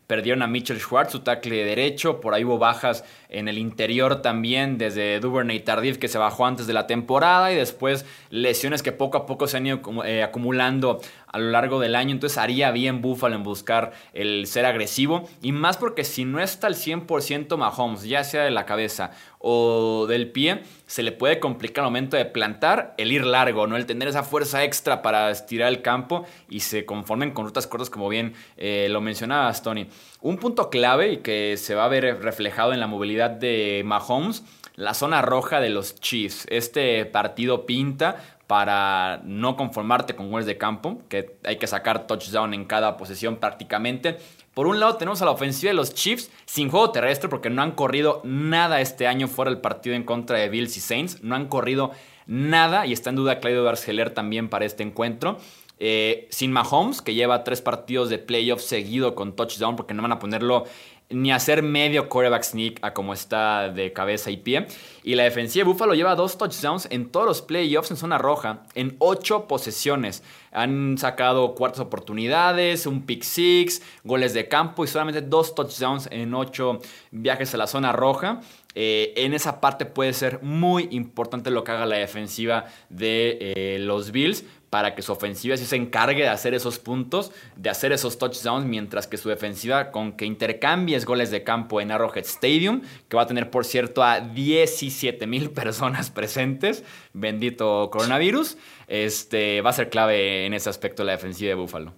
Perdieron 0.11 0.41
a 0.41 0.47
Mitchell 0.47 0.77
Schwartz, 0.77 1.13
su 1.13 1.21
tackle 1.21 1.55
de 1.55 1.63
derecho. 1.63 2.19
Por 2.19 2.33
ahí 2.33 2.43
hubo 2.43 2.57
bajas 2.57 3.05
en 3.29 3.47
el 3.47 3.57
interior 3.57 4.21
también, 4.21 4.77
desde 4.77 5.21
Duvernay 5.21 5.61
Tardif, 5.61 5.99
que 5.99 6.09
se 6.09 6.17
bajó 6.17 6.45
antes 6.45 6.67
de 6.67 6.73
la 6.73 6.85
temporada. 6.85 7.49
Y 7.53 7.55
después 7.55 8.05
lesiones 8.29 8.83
que 8.83 8.91
poco 8.91 9.17
a 9.17 9.25
poco 9.25 9.47
se 9.47 9.55
han 9.55 9.67
ido 9.67 9.79
eh, 10.03 10.21
acumulando 10.21 10.99
a 11.27 11.39
lo 11.39 11.49
largo 11.51 11.79
del 11.79 11.95
año. 11.95 12.11
Entonces 12.11 12.37
haría 12.37 12.71
bien 12.71 13.01
Buffalo 13.01 13.37
en 13.37 13.43
buscar 13.43 13.93
el 14.11 14.47
ser 14.47 14.65
agresivo. 14.65 15.29
Y 15.41 15.53
más 15.53 15.77
porque 15.77 16.03
si 16.03 16.25
no 16.25 16.41
está 16.41 16.67
al 16.67 16.75
100% 16.75 17.55
Mahomes, 17.55 18.03
ya 18.03 18.25
sea 18.25 18.43
de 18.43 18.51
la 18.51 18.65
cabeza 18.65 19.11
o 19.39 20.07
del 20.07 20.29
pie, 20.29 20.63
se 20.85 21.03
le 21.03 21.13
puede 21.13 21.39
complicar 21.39 21.83
al 21.83 21.89
momento 21.89 22.17
de 22.17 22.25
plantar 22.25 22.93
el 22.97 23.11
ir 23.11 23.25
largo, 23.25 23.65
¿no? 23.65 23.77
El 23.77 23.85
tener 23.85 24.09
esa 24.09 24.23
fuerza 24.23 24.63
extra 24.63 25.01
para 25.01 25.31
estirar 25.31 25.69
el 25.69 25.81
campo 25.81 26.25
y 26.49 26.59
se 26.59 26.85
conformen 26.85 27.31
con 27.31 27.45
rutas 27.45 27.65
cortas, 27.65 27.89
como 27.89 28.09
bien 28.09 28.33
eh, 28.57 28.87
lo 28.89 29.01
mencionabas, 29.01 29.63
Tony. 29.63 29.87
Un 30.21 30.37
punto 30.37 30.69
clave 30.69 31.13
y 31.13 31.17
que 31.17 31.57
se 31.57 31.75
va 31.75 31.85
a 31.85 31.89
ver 31.89 32.21
reflejado 32.21 32.73
en 32.73 32.79
la 32.79 32.87
movilidad 32.87 33.31
de 33.31 33.81
Mahomes 33.85 34.43
la 34.75 34.93
zona 34.93 35.21
roja 35.21 35.59
de 35.59 35.69
los 35.69 35.95
Chiefs. 35.95 36.47
Este 36.49 37.05
partido 37.05 37.65
pinta 37.65 38.17
para 38.47 39.21
no 39.23 39.55
conformarte 39.55 40.15
con 40.15 40.29
goles 40.29 40.45
de 40.45 40.57
campo, 40.57 41.01
que 41.07 41.37
hay 41.43 41.57
que 41.57 41.67
sacar 41.67 42.07
touchdown 42.07 42.53
en 42.53 42.65
cada 42.65 42.97
posesión 42.97 43.37
prácticamente. 43.37 44.17
Por 44.53 44.67
un 44.67 44.79
lado 44.79 44.97
tenemos 44.97 45.21
a 45.21 45.25
la 45.25 45.31
ofensiva 45.31 45.69
de 45.69 45.75
los 45.75 45.93
Chiefs 45.93 46.29
sin 46.45 46.69
juego 46.69 46.91
terrestre 46.91 47.29
porque 47.29 47.49
no 47.49 47.61
han 47.61 47.71
corrido 47.71 48.21
nada 48.25 48.81
este 48.81 49.07
año 49.07 49.27
fuera 49.27 49.51
del 49.51 49.61
partido 49.61 49.95
en 49.95 50.03
contra 50.03 50.37
de 50.37 50.49
Bills 50.49 50.75
y 50.75 50.81
Saints. 50.81 51.23
No 51.23 51.35
han 51.35 51.47
corrido 51.47 51.91
nada 52.25 52.85
y 52.85 52.93
está 52.93 53.09
en 53.11 53.15
duda 53.15 53.39
Claudio 53.39 53.63
Barceler 53.63 54.09
también 54.09 54.49
para 54.49 54.65
este 54.65 54.83
encuentro. 54.83 55.37
Eh, 55.83 56.27
sin 56.29 56.51
Mahomes, 56.51 57.01
que 57.01 57.15
lleva 57.15 57.43
tres 57.43 57.59
partidos 57.59 58.11
de 58.11 58.19
playoff 58.19 58.61
seguido 58.61 59.15
con 59.15 59.35
touchdown 59.35 59.75
porque 59.75 59.95
no 59.95 60.03
van 60.03 60.11
a 60.11 60.19
ponerlo 60.19 60.65
ni 61.09 61.31
hacer 61.31 61.63
medio 61.63 62.07
quarterback 62.07 62.43
sneak 62.43 62.79
a 62.83 62.93
como 62.93 63.13
está 63.13 63.69
de 63.69 63.91
cabeza 63.91 64.29
y 64.29 64.37
pie. 64.37 64.67
Y 65.03 65.15
la 65.15 65.23
defensiva 65.23 65.65
de 65.65 65.71
Buffalo 65.71 65.95
lleva 65.95 66.13
dos 66.13 66.37
touchdowns 66.37 66.87
en 66.91 67.09
todos 67.09 67.25
los 67.25 67.41
playoffs 67.41 67.89
en 67.89 67.97
zona 67.97 68.19
roja, 68.19 68.61
en 68.75 68.95
ocho 68.99 69.47
posesiones. 69.47 70.21
Han 70.51 70.99
sacado 70.99 71.55
cuartas 71.55 71.79
oportunidades, 71.79 72.85
un 72.85 73.07
pick 73.07 73.23
six, 73.23 73.81
goles 74.03 74.35
de 74.35 74.47
campo 74.47 74.83
y 74.83 74.87
solamente 74.87 75.21
dos 75.21 75.55
touchdowns 75.55 76.07
en 76.11 76.35
ocho 76.35 76.79
viajes 77.09 77.55
a 77.55 77.57
la 77.57 77.65
zona 77.65 77.91
roja. 77.91 78.41
Eh, 78.73 79.13
en 79.17 79.33
esa 79.33 79.59
parte 79.59 79.85
puede 79.85 80.13
ser 80.13 80.41
muy 80.43 80.87
importante 80.91 81.49
lo 81.49 81.63
que 81.63 81.71
haga 81.71 81.85
la 81.85 81.97
defensiva 81.97 82.65
de 82.89 83.37
eh, 83.41 83.79
los 83.79 84.11
Bills 84.11 84.45
para 84.71 84.95
que 84.95 85.01
su 85.01 85.11
ofensiva 85.11 85.57
sí 85.57 85.65
se 85.65 85.75
encargue 85.75 86.23
de 86.23 86.29
hacer 86.29 86.53
esos 86.53 86.79
puntos, 86.79 87.33
de 87.57 87.69
hacer 87.69 87.91
esos 87.91 88.17
touchdowns, 88.17 88.65
mientras 88.65 89.05
que 89.05 89.17
su 89.17 89.27
defensiva 89.27 89.91
con 89.91 90.13
que 90.13 90.25
intercambies 90.25 91.05
goles 91.05 91.29
de 91.29 91.43
campo 91.43 91.81
en 91.81 91.91
Arrowhead 91.91 92.23
Stadium, 92.23 92.81
que 93.09 93.17
va 93.17 93.23
a 93.23 93.27
tener 93.27 93.49
por 93.49 93.65
cierto 93.65 94.01
a 94.01 94.21
17 94.21 95.27
mil 95.27 95.51
personas 95.51 96.09
presentes, 96.09 96.85
bendito 97.11 97.89
coronavirus, 97.91 98.57
este, 98.87 99.59
va 99.59 99.71
a 99.71 99.73
ser 99.73 99.89
clave 99.89 100.45
en 100.45 100.53
ese 100.53 100.69
aspecto 100.69 101.03
la 101.03 101.11
defensiva 101.11 101.49
de 101.49 101.55
Buffalo. 101.55 101.91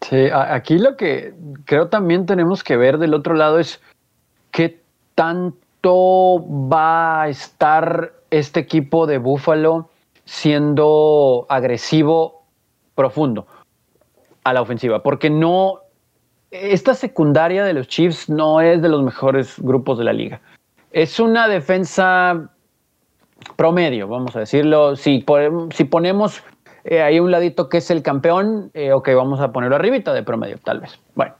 Sí, 0.00 0.28
aquí 0.32 0.78
lo 0.78 0.96
que 0.96 1.34
creo 1.66 1.88
también 1.88 2.24
tenemos 2.24 2.64
que 2.64 2.78
ver 2.78 2.96
del 2.96 3.12
otro 3.12 3.34
lado 3.34 3.58
es 3.58 3.82
qué 4.50 4.80
tanto 5.14 6.42
va 6.48 7.24
a 7.24 7.28
estar 7.28 8.14
este 8.30 8.60
equipo 8.60 9.06
de 9.06 9.18
Buffalo 9.18 9.90
siendo 10.24 11.46
agresivo 11.48 12.44
profundo 12.94 13.46
a 14.44 14.52
la 14.52 14.62
ofensiva, 14.62 15.02
porque 15.02 15.30
no, 15.30 15.80
esta 16.50 16.94
secundaria 16.94 17.64
de 17.64 17.72
los 17.74 17.88
Chiefs 17.88 18.28
no 18.28 18.60
es 18.60 18.82
de 18.82 18.88
los 18.88 19.02
mejores 19.02 19.54
grupos 19.58 19.98
de 19.98 20.04
la 20.04 20.12
liga. 20.12 20.40
Es 20.90 21.18
una 21.20 21.48
defensa 21.48 22.50
promedio, 23.56 24.08
vamos 24.08 24.36
a 24.36 24.40
decirlo. 24.40 24.96
Si, 24.96 25.24
si 25.70 25.84
ponemos 25.84 26.42
eh, 26.84 27.02
ahí 27.02 27.20
un 27.20 27.30
ladito 27.30 27.68
que 27.68 27.78
es 27.78 27.90
el 27.90 28.02
campeón, 28.02 28.70
eh, 28.74 28.92
ok, 28.92 29.10
vamos 29.14 29.40
a 29.40 29.52
ponerlo 29.52 29.76
arribita 29.76 30.12
de 30.12 30.22
promedio, 30.22 30.58
tal 30.62 30.80
vez. 30.80 30.98
Bueno, 31.14 31.34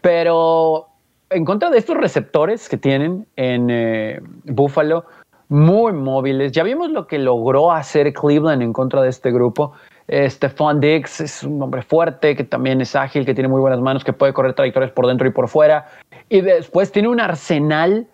pero 0.00 0.88
en 1.30 1.44
contra 1.44 1.70
de 1.70 1.78
estos 1.78 1.96
receptores 1.96 2.68
que 2.68 2.76
tienen 2.76 3.26
en 3.36 3.68
eh, 3.70 4.20
Buffalo, 4.44 5.04
muy 5.48 5.92
móviles. 5.92 6.52
Ya 6.52 6.62
vimos 6.62 6.90
lo 6.90 7.06
que 7.06 7.18
logró 7.18 7.72
hacer 7.72 8.12
Cleveland 8.12 8.62
en 8.62 8.72
contra 8.72 9.02
de 9.02 9.08
este 9.08 9.30
grupo. 9.30 9.72
Stephon 10.08 10.80
Diggs 10.80 11.20
es 11.20 11.42
un 11.42 11.60
hombre 11.60 11.82
fuerte, 11.82 12.36
que 12.36 12.44
también 12.44 12.80
es 12.80 12.94
ágil, 12.94 13.26
que 13.26 13.34
tiene 13.34 13.48
muy 13.48 13.60
buenas 13.60 13.80
manos, 13.80 14.04
que 14.04 14.12
puede 14.12 14.32
correr 14.32 14.54
trayectorias 14.54 14.92
por 14.92 15.06
dentro 15.06 15.26
y 15.26 15.30
por 15.30 15.48
fuera. 15.48 15.86
Y 16.28 16.40
después 16.42 16.92
tiene 16.92 17.08
un 17.08 17.20
arsenal 17.20 18.06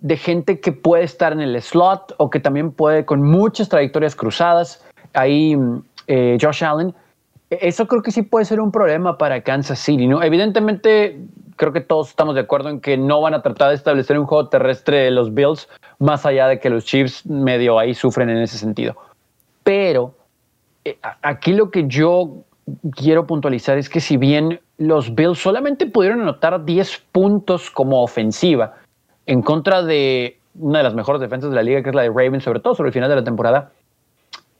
de 0.00 0.16
gente 0.16 0.60
que 0.60 0.70
puede 0.70 1.04
estar 1.04 1.32
en 1.32 1.40
el 1.40 1.60
slot 1.60 2.14
o 2.18 2.30
que 2.30 2.38
también 2.38 2.70
puede 2.70 3.04
con 3.04 3.22
muchas 3.22 3.68
trayectorias 3.68 4.14
cruzadas. 4.14 4.84
Ahí 5.14 5.56
eh, 6.06 6.36
Josh 6.40 6.64
Allen. 6.64 6.94
Eso 7.50 7.86
creo 7.86 8.02
que 8.02 8.10
sí 8.10 8.22
puede 8.22 8.44
ser 8.44 8.60
un 8.60 8.70
problema 8.70 9.16
para 9.16 9.42
Kansas 9.42 9.78
City. 9.78 10.06
¿no? 10.06 10.22
Evidentemente, 10.22 11.18
creo 11.56 11.72
que 11.72 11.80
todos 11.80 12.08
estamos 12.08 12.34
de 12.34 12.42
acuerdo 12.42 12.68
en 12.68 12.80
que 12.80 12.96
no 12.96 13.20
van 13.20 13.34
a 13.34 13.42
tratar 13.42 13.68
de 13.68 13.74
establecer 13.74 14.18
un 14.18 14.26
juego 14.26 14.48
terrestre 14.48 14.98
de 14.98 15.10
los 15.10 15.32
Bills, 15.32 15.68
más 15.98 16.26
allá 16.26 16.48
de 16.48 16.58
que 16.58 16.70
los 16.70 16.84
Chiefs 16.84 17.26
medio 17.26 17.78
ahí 17.78 17.94
sufren 17.94 18.30
en 18.30 18.38
ese 18.38 18.58
sentido. 18.58 18.96
Pero 19.62 20.14
eh, 20.84 20.98
aquí 21.22 21.52
lo 21.52 21.70
que 21.70 21.86
yo 21.86 22.44
quiero 22.92 23.26
puntualizar 23.26 23.78
es 23.78 23.88
que 23.88 24.00
si 24.00 24.16
bien 24.16 24.60
los 24.78 25.14
Bills 25.14 25.38
solamente 25.38 25.86
pudieron 25.86 26.20
anotar 26.20 26.64
10 26.64 27.02
puntos 27.12 27.70
como 27.70 28.02
ofensiva 28.02 28.74
en 29.26 29.42
contra 29.42 29.82
de 29.82 30.38
una 30.58 30.78
de 30.78 30.84
las 30.84 30.94
mejores 30.94 31.20
defensas 31.20 31.50
de 31.50 31.56
la 31.56 31.62
liga, 31.62 31.82
que 31.82 31.90
es 31.90 31.94
la 31.94 32.02
de 32.02 32.08
Ravens, 32.08 32.44
sobre 32.44 32.60
todo 32.60 32.74
sobre 32.74 32.88
el 32.88 32.92
final 32.92 33.08
de 33.08 33.16
la 33.16 33.24
temporada, 33.24 33.72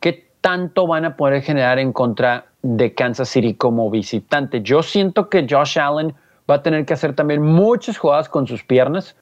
¿qué 0.00 0.26
tanto 0.40 0.87
van 0.87 1.04
a 1.04 1.16
poder 1.16 1.42
generar 1.42 1.78
en 1.78 1.92
contra 1.92 2.46
de 2.62 2.94
Kansas 2.94 3.28
City 3.28 3.54
como 3.54 3.90
visitante? 3.90 4.62
Yo 4.62 4.83
siento 4.83 5.28
que 5.28 5.46
Josh 5.48 5.78
Allen 5.78 6.14
va 6.50 6.57
a 6.57 6.62
tener 6.62 6.85
que 6.85 6.94
hacer 6.94 7.14
también 7.14 7.42
muchas 7.42 7.98
jugadas 7.98 8.28
con 8.28 8.46
sus 8.46 8.64
piernas. 8.64 9.16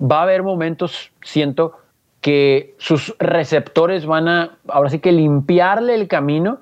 Va 0.00 0.20
a 0.20 0.22
haber 0.22 0.42
momentos, 0.42 1.10
siento, 1.22 1.72
que 2.20 2.74
sus 2.78 3.14
receptores 3.18 4.06
van 4.06 4.28
a, 4.28 4.58
ahora 4.68 4.90
sí 4.90 4.98
que 4.98 5.12
limpiarle 5.12 5.94
el 5.94 6.08
camino 6.08 6.60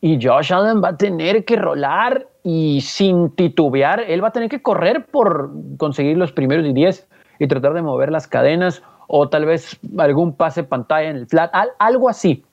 y 0.00 0.18
Josh 0.24 0.52
Allen 0.52 0.82
va 0.82 0.90
a 0.90 0.96
tener 0.96 1.44
que 1.44 1.56
rolar 1.56 2.26
y 2.42 2.80
sin 2.80 3.30
titubear, 3.30 4.00
él 4.00 4.22
va 4.22 4.28
a 4.28 4.32
tener 4.32 4.48
que 4.48 4.62
correr 4.62 5.06
por 5.06 5.50
conseguir 5.76 6.16
los 6.16 6.32
primeros 6.32 6.66
y 6.66 6.72
10 6.72 7.08
y 7.40 7.46
tratar 7.48 7.74
de 7.74 7.82
mover 7.82 8.10
las 8.10 8.26
cadenas 8.26 8.82
o 9.06 9.28
tal 9.28 9.44
vez 9.44 9.78
algún 9.98 10.34
pase 10.34 10.62
pantalla 10.62 11.10
en 11.10 11.16
el 11.16 11.26
flat, 11.26 11.52
algo 11.78 12.08
así. 12.08 12.44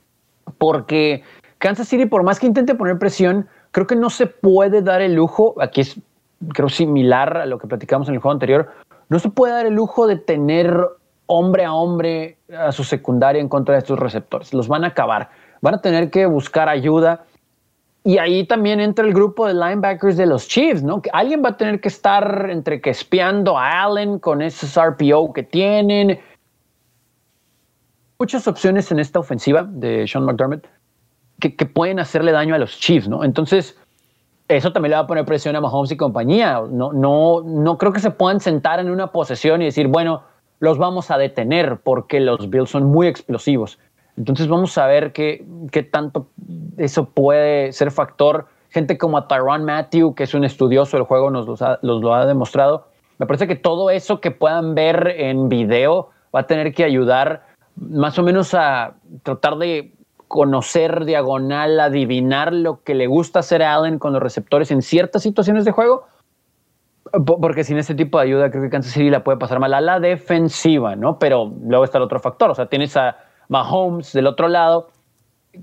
Porque 0.57 1.23
Kansas 1.57 1.87
City, 1.87 2.05
por 2.05 2.23
más 2.23 2.39
que 2.39 2.47
intente 2.47 2.75
poner 2.75 2.97
presión, 2.97 3.47
creo 3.71 3.87
que 3.87 3.95
no 3.95 4.09
se 4.09 4.27
puede 4.27 4.81
dar 4.81 5.01
el 5.01 5.15
lujo, 5.15 5.55
aquí 5.61 5.81
es 5.81 5.99
creo 6.53 6.69
similar 6.69 7.37
a 7.37 7.45
lo 7.45 7.57
que 7.57 7.67
platicamos 7.67 8.07
en 8.07 8.15
el 8.15 8.19
juego 8.19 8.33
anterior, 8.33 8.69
no 9.09 9.19
se 9.19 9.29
puede 9.29 9.53
dar 9.53 9.65
el 9.65 9.73
lujo 9.73 10.07
de 10.07 10.17
tener 10.17 10.75
hombre 11.27 11.65
a 11.65 11.73
hombre 11.73 12.37
a 12.57 12.71
su 12.71 12.83
secundaria 12.83 13.41
en 13.41 13.49
contra 13.49 13.73
de 13.73 13.79
estos 13.79 13.99
receptores. 13.99 14.53
Los 14.53 14.67
van 14.67 14.83
a 14.83 14.87
acabar. 14.87 15.29
Van 15.61 15.75
a 15.75 15.81
tener 15.81 16.09
que 16.09 16.25
buscar 16.25 16.69
ayuda. 16.69 17.25
Y 18.03 18.19
ahí 18.19 18.45
también 18.45 18.79
entra 18.79 19.05
el 19.05 19.13
grupo 19.13 19.47
de 19.47 19.53
linebackers 19.55 20.17
de 20.17 20.27
los 20.27 20.47
Chiefs, 20.47 20.83
¿no? 20.83 21.01
Que 21.01 21.09
alguien 21.11 21.43
va 21.43 21.49
a 21.49 21.57
tener 21.57 21.81
que 21.81 21.87
estar 21.87 22.49
entre 22.51 22.79
que 22.79 22.91
espiando 22.91 23.57
a 23.57 23.83
Allen 23.83 24.19
con 24.19 24.43
esos 24.43 24.75
RPO 24.79 25.33
que 25.33 25.41
tienen. 25.41 26.19
Muchas 28.19 28.47
opciones 28.47 28.91
en 28.91 28.99
esta 28.99 29.19
ofensiva 29.19 29.63
de 29.63 30.07
Sean 30.07 30.23
McDermott 30.23 30.67
que, 31.39 31.55
que 31.55 31.65
pueden 31.65 31.99
hacerle 31.99 32.31
daño 32.31 32.53
a 32.53 32.59
los 32.59 32.79
Chiefs, 32.79 33.09
¿no? 33.09 33.23
Entonces, 33.23 33.77
eso 34.47 34.71
también 34.71 34.91
le 34.91 34.97
va 34.97 35.03
a 35.03 35.07
poner 35.07 35.25
presión 35.25 35.55
a 35.55 35.61
Mahomes 35.61 35.91
y 35.91 35.97
compañía. 35.97 36.61
No, 36.69 36.93
no, 36.93 37.41
no 37.43 37.77
creo 37.77 37.91
que 37.91 37.99
se 37.99 38.11
puedan 38.11 38.39
sentar 38.39 38.79
en 38.79 38.89
una 38.89 39.07
posesión 39.07 39.61
y 39.61 39.65
decir, 39.65 39.87
bueno, 39.87 40.23
los 40.59 40.77
vamos 40.77 41.11
a 41.11 41.17
detener 41.17 41.79
porque 41.83 42.19
los 42.19 42.49
Bills 42.49 42.69
son 42.69 42.85
muy 42.85 43.07
explosivos. 43.07 43.79
Entonces 44.17 44.47
vamos 44.47 44.77
a 44.77 44.87
ver 44.87 45.11
qué, 45.11 45.45
qué 45.71 45.83
tanto 45.83 46.27
eso 46.77 47.05
puede 47.05 47.71
ser 47.73 47.91
factor. 47.91 48.47
Gente 48.69 48.97
como 48.97 49.17
a 49.17 49.57
Matthew, 49.57 50.15
que 50.15 50.23
es 50.23 50.33
un 50.33 50.43
estudioso 50.43 50.97
del 50.97 51.05
juego, 51.05 51.31
nos 51.31 51.47
lo 51.81 52.13
ha 52.13 52.25
demostrado. 52.25 52.87
Me 53.17 53.25
parece 53.25 53.47
que 53.47 53.55
todo 53.55 53.89
eso 53.89 54.19
que 54.19 54.31
puedan 54.31 54.75
ver 54.75 55.07
en 55.17 55.47
video 55.49 56.09
va 56.33 56.41
a 56.41 56.47
tener 56.47 56.73
que 56.73 56.83
ayudar 56.83 57.43
más 57.75 58.17
o 58.19 58.23
menos 58.23 58.53
a 58.53 58.95
tratar 59.23 59.57
de 59.57 59.91
conocer 60.35 61.05
diagonal, 61.05 61.79
adivinar 61.79 62.53
lo 62.53 62.83
que 62.83 62.93
le 62.93 63.07
gusta 63.07 63.39
hacer 63.39 63.63
a 63.63 63.73
Allen 63.73 63.99
con 63.99 64.11
los 64.11 64.21
receptores 64.21 64.69
en 64.69 64.81
ciertas 64.81 65.23
situaciones 65.23 65.63
de 65.63 65.71
juego, 65.71 66.03
porque 67.23 67.63
sin 67.63 67.77
este 67.77 67.95
tipo 67.95 68.17
de 68.17 68.25
ayuda 68.25 68.51
creo 68.51 68.63
que 68.63 68.69
Kansas 68.69 68.91
City 68.91 69.09
la 69.09 69.23
puede 69.23 69.37
pasar 69.37 69.59
mal 69.59 69.73
a 69.73 69.79
la 69.79 70.01
defensiva, 70.01 70.97
¿no? 70.97 71.17
Pero 71.19 71.53
luego 71.63 71.85
está 71.85 71.99
el 71.99 72.03
otro 72.03 72.19
factor, 72.19 72.51
o 72.51 72.53
sea, 72.53 72.65
tienes 72.65 72.97
a 72.97 73.15
Mahomes 73.47 74.11
del 74.11 74.27
otro 74.27 74.49
lado, 74.49 74.89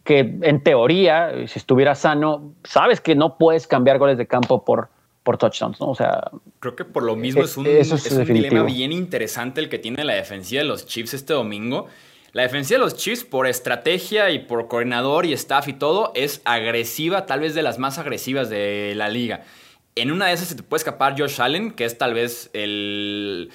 que 0.04 0.38
en 0.40 0.62
teoría, 0.62 1.46
si 1.46 1.58
estuviera 1.58 1.94
sano, 1.94 2.54
sabes 2.64 3.02
que 3.02 3.14
no 3.14 3.36
puedes 3.36 3.66
cambiar 3.66 3.98
goles 3.98 4.16
de 4.16 4.26
campo 4.26 4.64
por, 4.64 4.88
por 5.22 5.36
touchdowns, 5.36 5.78
¿no? 5.80 5.90
O 5.90 5.94
sea. 5.94 6.30
Creo 6.60 6.74
que 6.74 6.86
por 6.86 7.02
lo 7.02 7.14
mismo 7.14 7.42
es 7.42 7.58
un, 7.58 7.64
dilema 7.64 8.62
bien 8.62 8.90
interesante 8.90 9.60
el 9.60 9.68
que 9.68 9.78
tiene 9.78 10.02
la 10.04 10.14
defensiva 10.14 10.62
de 10.62 10.68
los 10.68 10.86
Chiefs 10.86 11.12
este 11.12 11.34
domingo. 11.34 11.88
La 12.32 12.42
defensiva 12.42 12.78
de 12.78 12.84
los 12.84 12.96
Chiefs, 12.96 13.24
por 13.24 13.46
estrategia 13.46 14.30
y 14.30 14.38
por 14.38 14.66
coordinador 14.66 15.26
y 15.26 15.34
staff 15.34 15.68
y 15.68 15.74
todo, 15.74 16.12
es 16.14 16.40
agresiva, 16.46 17.26
tal 17.26 17.40
vez 17.40 17.54
de 17.54 17.62
las 17.62 17.78
más 17.78 17.98
agresivas 17.98 18.48
de 18.48 18.94
la 18.96 19.10
liga. 19.10 19.42
En 19.96 20.10
una 20.10 20.28
de 20.28 20.32
esas 20.32 20.48
se 20.48 20.54
te 20.54 20.62
puede 20.62 20.78
escapar 20.78 21.14
Josh 21.18 21.42
Allen, 21.42 21.72
que 21.72 21.84
es 21.84 21.98
tal 21.98 22.14
vez 22.14 22.48
el, 22.54 23.50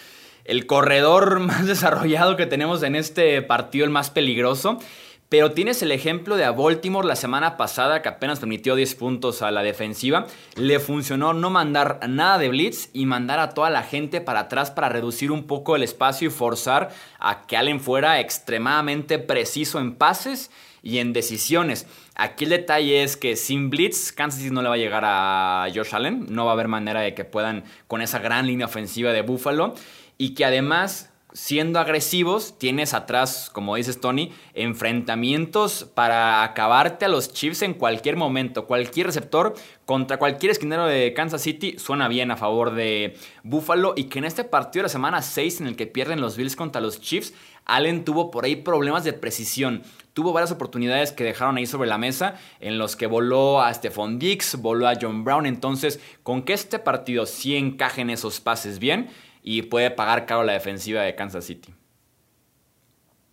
el 0.46 0.68
corredor 0.68 1.40
más 1.42 1.66
desarrollado 1.66 2.38
que 2.38 2.46
tenemos 2.46 2.84
en 2.84 2.96
este 2.96 3.42
partido, 3.42 3.84
el 3.84 3.90
más 3.90 4.12
peligroso. 4.12 4.78
Pero 5.30 5.52
tienes 5.52 5.82
el 5.82 5.92
ejemplo 5.92 6.38
de 6.38 6.46
a 6.46 6.52
Baltimore 6.52 7.06
la 7.06 7.18
semana 7.18 7.58
pasada 7.58 8.02
que 8.02 8.08
apenas 8.08 8.40
permitió 8.40 8.76
10 8.76 8.96
puntos 8.96 9.42
a 9.42 9.52
la 9.52 9.62
defensiva. 9.62 10.26
Le 10.56 10.80
funcionó 10.80 11.34
no 11.34 11.50
mandar 11.50 12.00
nada 12.08 12.38
de 12.38 12.48
blitz 12.48 12.90
y 12.94 13.06
mandar 13.06 13.40
a 13.40 13.50
toda 13.50 13.70
la 13.70 13.84
gente 13.84 14.22
para 14.22 14.42
atrás 14.42 14.72
para 14.72 14.88
reducir 14.88 15.34
un 15.34 15.44
poco 15.44 15.76
el 15.76 15.84
espacio 15.84 16.30
y 16.30 16.32
forzar 16.32 16.92
a 17.20 17.46
que 17.46 17.58
Allen 17.58 17.82
fuera 17.82 18.22
extremadamente 18.22 19.20
preciso 19.20 19.80
en 19.80 19.96
pases 19.96 20.50
y 20.82 21.00
en 21.00 21.12
decisiones. 21.12 21.88
Aquí 22.16 22.46
el 22.46 22.52
detalle 22.52 23.04
es 23.04 23.18
que 23.18 23.36
sin 23.36 23.70
blitz 23.70 24.14
Kansas 24.14 24.40
City 24.40 24.54
no 24.54 24.62
le 24.62 24.70
va 24.70 24.76
a 24.76 24.78
llegar 24.78 25.04
a 25.06 25.68
Josh 25.76 25.94
Allen. 25.94 26.28
No 26.30 26.46
va 26.46 26.52
a 26.52 26.54
haber 26.54 26.70
manera 26.70 27.02
de 27.02 27.14
que 27.14 27.26
puedan 27.26 27.66
con 27.88 28.02
esa 28.02 28.20
gran 28.20 28.48
línea 28.48 28.68
ofensiva 28.68 29.12
de 29.12 29.24
Buffalo. 29.24 29.76
Y 30.18 30.36
que 30.36 30.46
además 30.46 31.12
siendo 31.38 31.80
agresivos, 31.80 32.58
tienes 32.58 32.96
atrás, 32.96 33.52
como 33.54 33.76
dices 33.76 34.02
Tony, 34.02 34.34
enfrentamientos 34.56 35.84
para 35.94 36.42
acabarte 36.42 37.06
a 37.06 37.10
los 37.10 37.32
Chiefs 37.32 37.62
en 37.62 37.76
cualquier 37.76 38.16
momento. 38.16 38.66
Cualquier 38.66 39.06
receptor 39.06 39.54
contra 39.86 40.18
cualquier 40.18 40.52
esquinero 40.52 40.88
de 40.88 41.14
Kansas 41.14 41.44
City 41.44 41.76
suena 41.78 42.08
bien 42.08 42.32
a 42.32 42.38
favor 42.38 42.74
de 42.74 43.18
Buffalo 43.44 43.94
y 43.96 44.06
que 44.06 44.18
en 44.18 44.26
este 44.26 44.46
partido 44.46 44.82
de 44.82 44.88
la 44.88 44.90
semana 44.90 45.22
6 45.22 45.62
en 45.62 45.68
el 45.68 45.76
que 45.76 45.86
pierden 45.86 46.22
los 46.22 46.38
Bills 46.38 46.56
contra 46.56 46.82
los 46.82 47.00
Chiefs, 47.00 47.36
Allen 47.66 48.04
tuvo 48.04 48.32
por 48.32 48.46
ahí 48.46 48.56
problemas 48.56 49.04
de 49.04 49.14
precisión. 49.14 49.84
Tuvo 50.14 50.34
varias 50.34 50.52
oportunidades 50.52 51.12
que 51.12 51.24
dejaron 51.24 51.58
ahí 51.58 51.68
sobre 51.68 51.88
la 51.88 52.00
mesa 52.00 52.40
en 52.60 52.80
los 52.80 52.96
que 52.96 53.06
voló 53.06 53.62
a 53.62 53.72
Stephon 53.72 54.18
Dix, 54.18 54.56
voló 54.60 54.88
a 54.88 54.96
John 55.00 55.24
Brown. 55.24 55.46
Entonces, 55.46 56.00
con 56.24 56.42
que 56.42 56.54
este 56.54 56.80
partido 56.80 57.28
sí 57.28 57.56
encaje 57.56 58.02
en 58.02 58.10
esos 58.10 58.40
pases 58.40 58.80
bien, 58.80 59.10
y 59.50 59.62
puede 59.62 59.92
pagar 59.92 60.26
caro 60.26 60.44
la 60.44 60.52
defensiva 60.52 61.04
de 61.04 61.16
Kansas 61.16 61.46
City. 61.46 61.74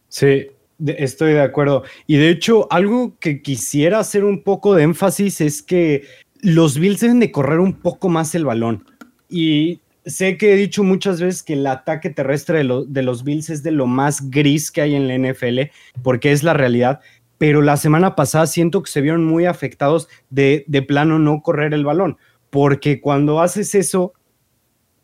Sí, 0.07 0.47
estoy 0.87 1.33
de 1.33 1.43
acuerdo. 1.43 1.83
Y 2.07 2.19
de 2.19 2.31
hecho, 2.31 2.69
algo 2.71 3.19
que 3.19 3.43
quisiera 3.43 3.99
hacer 3.99 4.23
un 4.23 4.45
poco 4.45 4.77
de 4.77 4.85
énfasis 4.85 5.41
es 5.41 5.61
que 5.61 6.05
los 6.41 6.79
Bills 6.79 7.01
deben 7.01 7.19
de 7.19 7.33
correr 7.33 7.59
un 7.59 7.73
poco 7.73 8.09
más 8.09 8.33
el 8.37 8.45
balón. 8.45 8.87
Y 9.29 9.81
sé 10.07 10.39
que 10.39 10.53
he 10.53 10.57
dicho 10.57 10.85
muchas 10.85 11.21
veces 11.21 11.43
que 11.43 11.55
el 11.55 11.67
ataque 11.67 12.11
terrestre 12.11 12.59
de, 12.59 13.03
los 13.03 13.25
Bills 13.25 13.51
es 13.51 13.65
de 13.65 13.73
lo 13.73 13.89
más 13.89 14.31
gris 14.31 14.71
que 14.71 14.83
hay 14.83 14.95
en 14.95 15.09
la 15.09 15.19
NFL, 15.19 15.63
porque 16.05 16.31
es 16.31 16.45
la 16.45 16.55
realidad. 16.55 17.01
Pero 17.39 17.61
la 17.61 17.77
semana 17.77 18.15
pasada 18.15 18.47
siento 18.47 18.85
que 18.85 18.91
se 18.93 19.01
vieron 19.01 19.25
muy 19.25 19.47
afectados 19.47 20.09
de, 20.31 20.65
de 20.69 20.83
plano 20.83 21.19
no 21.19 21.43
correr 21.43 21.75
el 21.75 21.85
balón, 21.85 22.19
porque 22.51 23.01
cuando 23.01 23.41
haces 23.41 23.75
eso, 23.75 24.13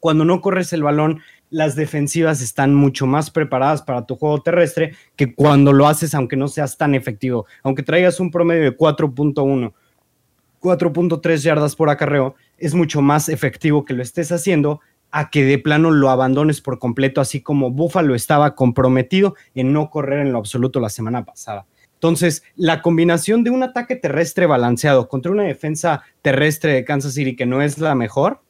cuando 0.00 0.24
no 0.24 0.40
corres 0.40 0.72
el 0.72 0.82
balón, 0.82 1.20
las 1.50 1.76
defensivas 1.76 2.40
están 2.40 2.74
mucho 2.74 3.06
más 3.06 3.30
preparadas 3.30 3.82
para 3.82 4.06
tu 4.06 4.16
juego 4.16 4.42
terrestre 4.42 4.94
que 5.16 5.34
cuando 5.34 5.72
lo 5.72 5.86
haces, 5.86 6.14
aunque 6.14 6.36
no 6.36 6.48
seas 6.48 6.76
tan 6.76 6.94
efectivo. 6.94 7.46
Aunque 7.62 7.82
traigas 7.82 8.18
un 8.18 8.30
promedio 8.30 8.62
de 8.62 8.76
4.1, 8.76 9.72
4.3 10.60 11.36
yardas 11.38 11.76
por 11.76 11.90
acarreo, 11.90 12.34
es 12.58 12.74
mucho 12.74 13.02
más 13.02 13.28
efectivo 13.28 13.84
que 13.84 13.94
lo 13.94 14.02
estés 14.02 14.32
haciendo 14.32 14.80
a 15.10 15.28
que 15.30 15.44
de 15.44 15.58
plano 15.58 15.90
lo 15.90 16.08
abandones 16.10 16.60
por 16.60 16.78
completo, 16.78 17.20
así 17.20 17.40
como 17.40 17.70
Buffalo 17.70 18.14
estaba 18.14 18.54
comprometido 18.54 19.34
en 19.54 19.72
no 19.72 19.90
correr 19.90 20.20
en 20.20 20.32
lo 20.32 20.38
absoluto 20.38 20.80
la 20.80 20.88
semana 20.88 21.24
pasada. 21.24 21.66
Entonces, 21.94 22.42
la 22.56 22.80
combinación 22.80 23.44
de 23.44 23.50
un 23.50 23.62
ataque 23.62 23.96
terrestre 23.96 24.46
balanceado 24.46 25.08
contra 25.08 25.32
una 25.32 25.42
defensa 25.42 26.02
terrestre 26.22 26.72
de 26.72 26.84
Kansas 26.84 27.12
City 27.12 27.36
que 27.36 27.44
no 27.44 27.60
es 27.60 27.78
la 27.78 27.94
mejor, 27.94 28.40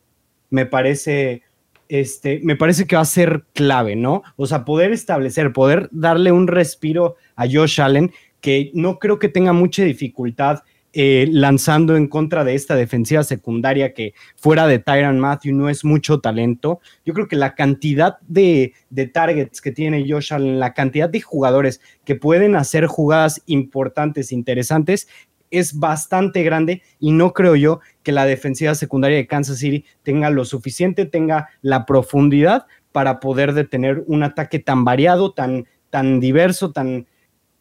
me 0.50 0.66
parece, 0.66 1.42
este, 1.88 2.40
me 2.42 2.56
parece 2.56 2.86
que 2.86 2.96
va 2.96 3.02
a 3.02 3.06
ser 3.06 3.44
clave, 3.54 3.96
¿no? 3.96 4.22
O 4.36 4.46
sea, 4.46 4.64
poder 4.64 4.92
establecer, 4.92 5.52
poder 5.52 5.88
darle 5.92 6.32
un 6.32 6.46
respiro 6.46 7.16
a 7.36 7.46
Josh 7.50 7.80
Allen, 7.80 8.12
que 8.40 8.70
no 8.74 8.98
creo 8.98 9.18
que 9.18 9.28
tenga 9.28 9.52
mucha 9.52 9.82
dificultad 9.82 10.62
eh, 10.92 11.28
lanzando 11.30 11.96
en 11.96 12.08
contra 12.08 12.42
de 12.42 12.56
esta 12.56 12.74
defensiva 12.74 13.22
secundaria 13.22 13.94
que 13.94 14.12
fuera 14.34 14.66
de 14.66 14.80
Tyron 14.80 15.20
Matthew 15.20 15.54
no 15.54 15.68
es 15.68 15.84
mucho 15.84 16.18
talento. 16.18 16.80
Yo 17.04 17.14
creo 17.14 17.28
que 17.28 17.36
la 17.36 17.54
cantidad 17.54 18.18
de, 18.26 18.72
de, 18.90 19.06
targets 19.06 19.60
que 19.60 19.70
tiene 19.70 20.04
Josh 20.08 20.34
Allen, 20.34 20.58
la 20.58 20.74
cantidad 20.74 21.08
de 21.08 21.20
jugadores 21.20 21.80
que 22.04 22.16
pueden 22.16 22.56
hacer 22.56 22.86
jugadas 22.86 23.40
importantes, 23.46 24.32
interesantes, 24.32 25.06
es 25.50 25.78
bastante 25.78 26.42
grande 26.42 26.82
y 26.98 27.12
no 27.12 27.32
creo 27.32 27.56
yo 27.56 27.80
que 28.02 28.12
la 28.12 28.26
defensiva 28.26 28.74
secundaria 28.74 29.16
de 29.16 29.26
Kansas 29.26 29.58
City 29.58 29.84
tenga 30.02 30.30
lo 30.30 30.44
suficiente, 30.44 31.06
tenga 31.06 31.48
la 31.62 31.86
profundidad 31.86 32.66
para 32.92 33.20
poder 33.20 33.52
detener 33.52 34.04
un 34.06 34.22
ataque 34.22 34.58
tan 34.58 34.84
variado, 34.84 35.32
tan, 35.32 35.66
tan 35.90 36.20
diverso, 36.20 36.72
tan, 36.72 37.06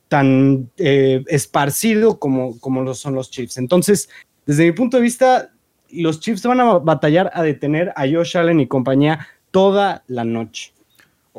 tan 0.07 0.71
eh, 0.77 1.23
esparcido 1.27 2.19
como, 2.19 2.59
como 2.59 2.81
lo 2.81 2.93
son 2.93 3.15
los 3.15 3.31
Chiefs. 3.31 3.57
Entonces, 3.57 4.09
desde 4.45 4.65
mi 4.65 4.71
punto 4.71 4.97
de 4.97 5.03
vista, 5.03 5.51
los 5.91 6.19
Chiefs 6.19 6.43
van 6.43 6.59
a 6.59 6.79
batallar 6.79 7.31
a 7.33 7.43
detener 7.43 7.93
a 7.95 8.07
Josh 8.07 8.37
Allen 8.37 8.59
y 8.59 8.67
compañía 8.67 9.27
toda 9.51 10.03
la 10.07 10.23
noche. 10.23 10.73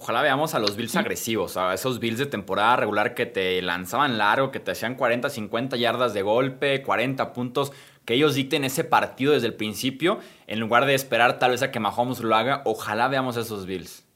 Ojalá 0.03 0.23
veamos 0.23 0.55
a 0.55 0.59
los 0.59 0.77
Bills 0.77 0.97
agresivos, 0.97 1.59
a 1.59 1.75
esos 1.75 2.01
Bills 2.01 2.19
de 2.19 2.25
temporada 2.25 2.75
regular 2.77 3.15
que 3.15 3.27
te 3.27 3.61
lanzaban 3.61 4.17
largo, 4.17 4.51
que 4.51 4.59
te 4.59 4.71
hacían 4.71 4.95
40, 4.95 5.29
50 5.29 5.77
yardas 5.77 6.15
de 6.15 6.23
golpe, 6.23 6.81
40 6.81 7.35
puntos, 7.35 7.71
que 8.07 8.15
ellos 8.15 8.35
dicten 8.35 8.65
ese 8.65 8.83
partido 8.83 9.35
desde 9.35 9.49
el 9.49 9.53
principio, 9.53 10.19
en 10.47 10.59
lugar 10.59 10.87
de 10.87 10.95
esperar 10.95 11.39
tal 11.39 11.51
vez 11.51 11.63
a 11.63 11.71
que 11.71 11.81
Mahomes 11.81 12.21
lo 12.21 12.35
haga. 12.35 12.63
Ojalá 12.65 13.09
veamos 13.09 13.37
a 13.37 13.41
esos 13.41 13.67
Bills. 13.67 14.07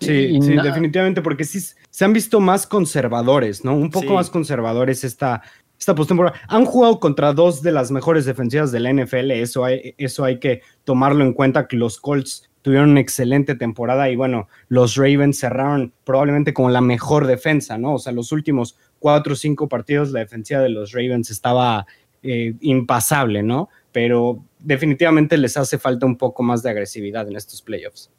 Sí, 0.00 0.38
sí 0.42 0.56
definitivamente, 0.62 1.22
porque 1.22 1.44
sí 1.44 1.60
se 1.88 2.04
han 2.04 2.12
visto 2.12 2.38
más 2.38 2.66
conservadores, 2.66 3.64
¿no? 3.64 3.74
Un 3.74 3.90
poco 3.90 4.12
más 4.12 4.28
conservadores 4.28 5.02
esta, 5.02 5.40
esta 5.80 5.94
postemporada. 5.94 6.38
Han 6.46 6.66
jugado 6.66 7.00
contra 7.00 7.32
dos 7.32 7.62
de 7.62 7.72
las 7.72 7.90
mejores 7.90 8.26
defensivas 8.26 8.70
de 8.70 8.80
la 8.80 8.92
NFL, 8.92 9.30
eso 9.30 9.64
hay, 9.64 9.94
eso 9.96 10.24
hay 10.24 10.38
que 10.38 10.60
tomarlo 10.84 11.24
en 11.24 11.32
cuenta, 11.32 11.66
que 11.66 11.78
los 11.78 11.98
Colts 11.98 12.47
tuvieron 12.68 12.90
una 12.90 13.00
excelente 13.00 13.54
temporada 13.54 14.10
y 14.10 14.16
bueno, 14.16 14.46
los 14.68 14.94
Ravens 14.96 15.38
cerraron 15.38 15.94
probablemente 16.04 16.52
como 16.52 16.68
la 16.68 16.82
mejor 16.82 17.26
defensa, 17.26 17.78
¿no? 17.78 17.94
O 17.94 17.98
sea, 17.98 18.12
los 18.12 18.30
últimos 18.30 18.76
cuatro 18.98 19.32
o 19.32 19.36
cinco 19.36 19.70
partidos 19.70 20.10
la 20.10 20.20
defensiva 20.20 20.60
de 20.60 20.68
los 20.68 20.92
Ravens 20.92 21.30
estaba 21.30 21.86
eh, 22.22 22.52
impasable, 22.60 23.42
¿no? 23.42 23.70
Pero 23.90 24.44
definitivamente 24.58 25.38
les 25.38 25.56
hace 25.56 25.78
falta 25.78 26.04
un 26.04 26.18
poco 26.18 26.42
más 26.42 26.62
de 26.62 26.68
agresividad 26.68 27.26
en 27.26 27.36
estos 27.36 27.62
playoffs. 27.62 28.10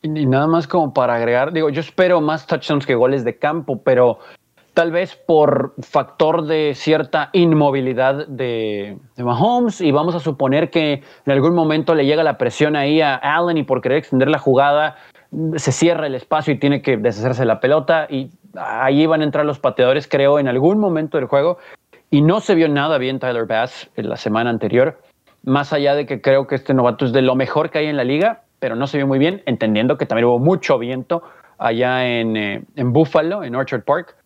Y 0.00 0.08
nada 0.08 0.46
más 0.46 0.66
como 0.66 0.94
para 0.94 1.16
agregar, 1.16 1.52
digo, 1.52 1.68
yo 1.68 1.82
espero 1.82 2.22
más 2.22 2.46
touchdowns 2.46 2.86
que 2.86 2.94
goles 2.94 3.22
de 3.22 3.36
campo, 3.36 3.82
pero 3.82 4.18
tal 4.78 4.92
vez 4.92 5.16
por 5.16 5.74
factor 5.80 6.46
de 6.46 6.72
cierta 6.76 7.30
inmovilidad 7.32 8.28
de, 8.28 8.96
Mahomes 9.16 9.80
y 9.80 9.90
vamos 9.90 10.14
a 10.14 10.20
suponer 10.20 10.70
que 10.70 11.02
en 11.26 11.32
algún 11.32 11.52
momento 11.52 11.96
le 11.96 12.06
llega 12.06 12.22
la 12.22 12.38
presión 12.38 12.76
ahí 12.76 13.00
a 13.00 13.16
Allen 13.16 13.58
y 13.58 13.64
por 13.64 13.80
querer 13.80 13.98
extender 13.98 14.30
la 14.30 14.38
jugada 14.38 14.94
se 15.56 15.72
cierra 15.72 16.06
el 16.06 16.14
espacio 16.14 16.54
y 16.54 16.60
tiene 16.60 16.80
que 16.80 16.96
deshacerse 16.96 17.44
la 17.44 17.58
pelota 17.58 18.06
y 18.08 18.30
ahí 18.54 19.04
van 19.06 19.22
a 19.22 19.24
entrar 19.24 19.44
los 19.44 19.58
pateadores 19.58 20.06
creo 20.06 20.38
en 20.38 20.46
algún 20.46 20.78
momento 20.78 21.18
del 21.18 21.26
juego. 21.26 21.58
Y 22.08 22.22
no 22.22 22.38
se 22.38 22.54
vio 22.54 22.68
nada 22.68 22.98
bien 22.98 23.18
Tyler 23.18 23.46
Bass 23.46 23.90
en 23.96 24.08
la 24.08 24.16
semana 24.16 24.48
anterior 24.50 25.00
más 25.42 25.72
allá 25.72 25.96
de 25.96 26.06
que 26.06 26.20
creo 26.20 26.46
que 26.46 26.54
este 26.54 26.72
novato 26.72 27.04
es 27.04 27.12
de 27.12 27.22
lo 27.22 27.34
mejor 27.34 27.70
que 27.70 27.78
hay 27.80 27.86
en 27.86 27.96
la 27.96 28.04
liga 28.04 28.42
pero 28.60 28.76
no 28.76 28.86
se 28.86 28.98
vio 28.98 29.08
muy 29.08 29.18
bien 29.18 29.42
entendiendo 29.46 29.98
que 29.98 30.06
también 30.06 30.26
hubo 30.26 30.38
mucho 30.38 30.78
viento 30.78 31.24
allá 31.58 32.06
en, 32.06 32.36
eh, 32.36 32.62
en 32.76 32.92
Buffalo 32.92 33.42
en 33.42 33.56
Orchard 33.56 33.82
Park 33.82 34.17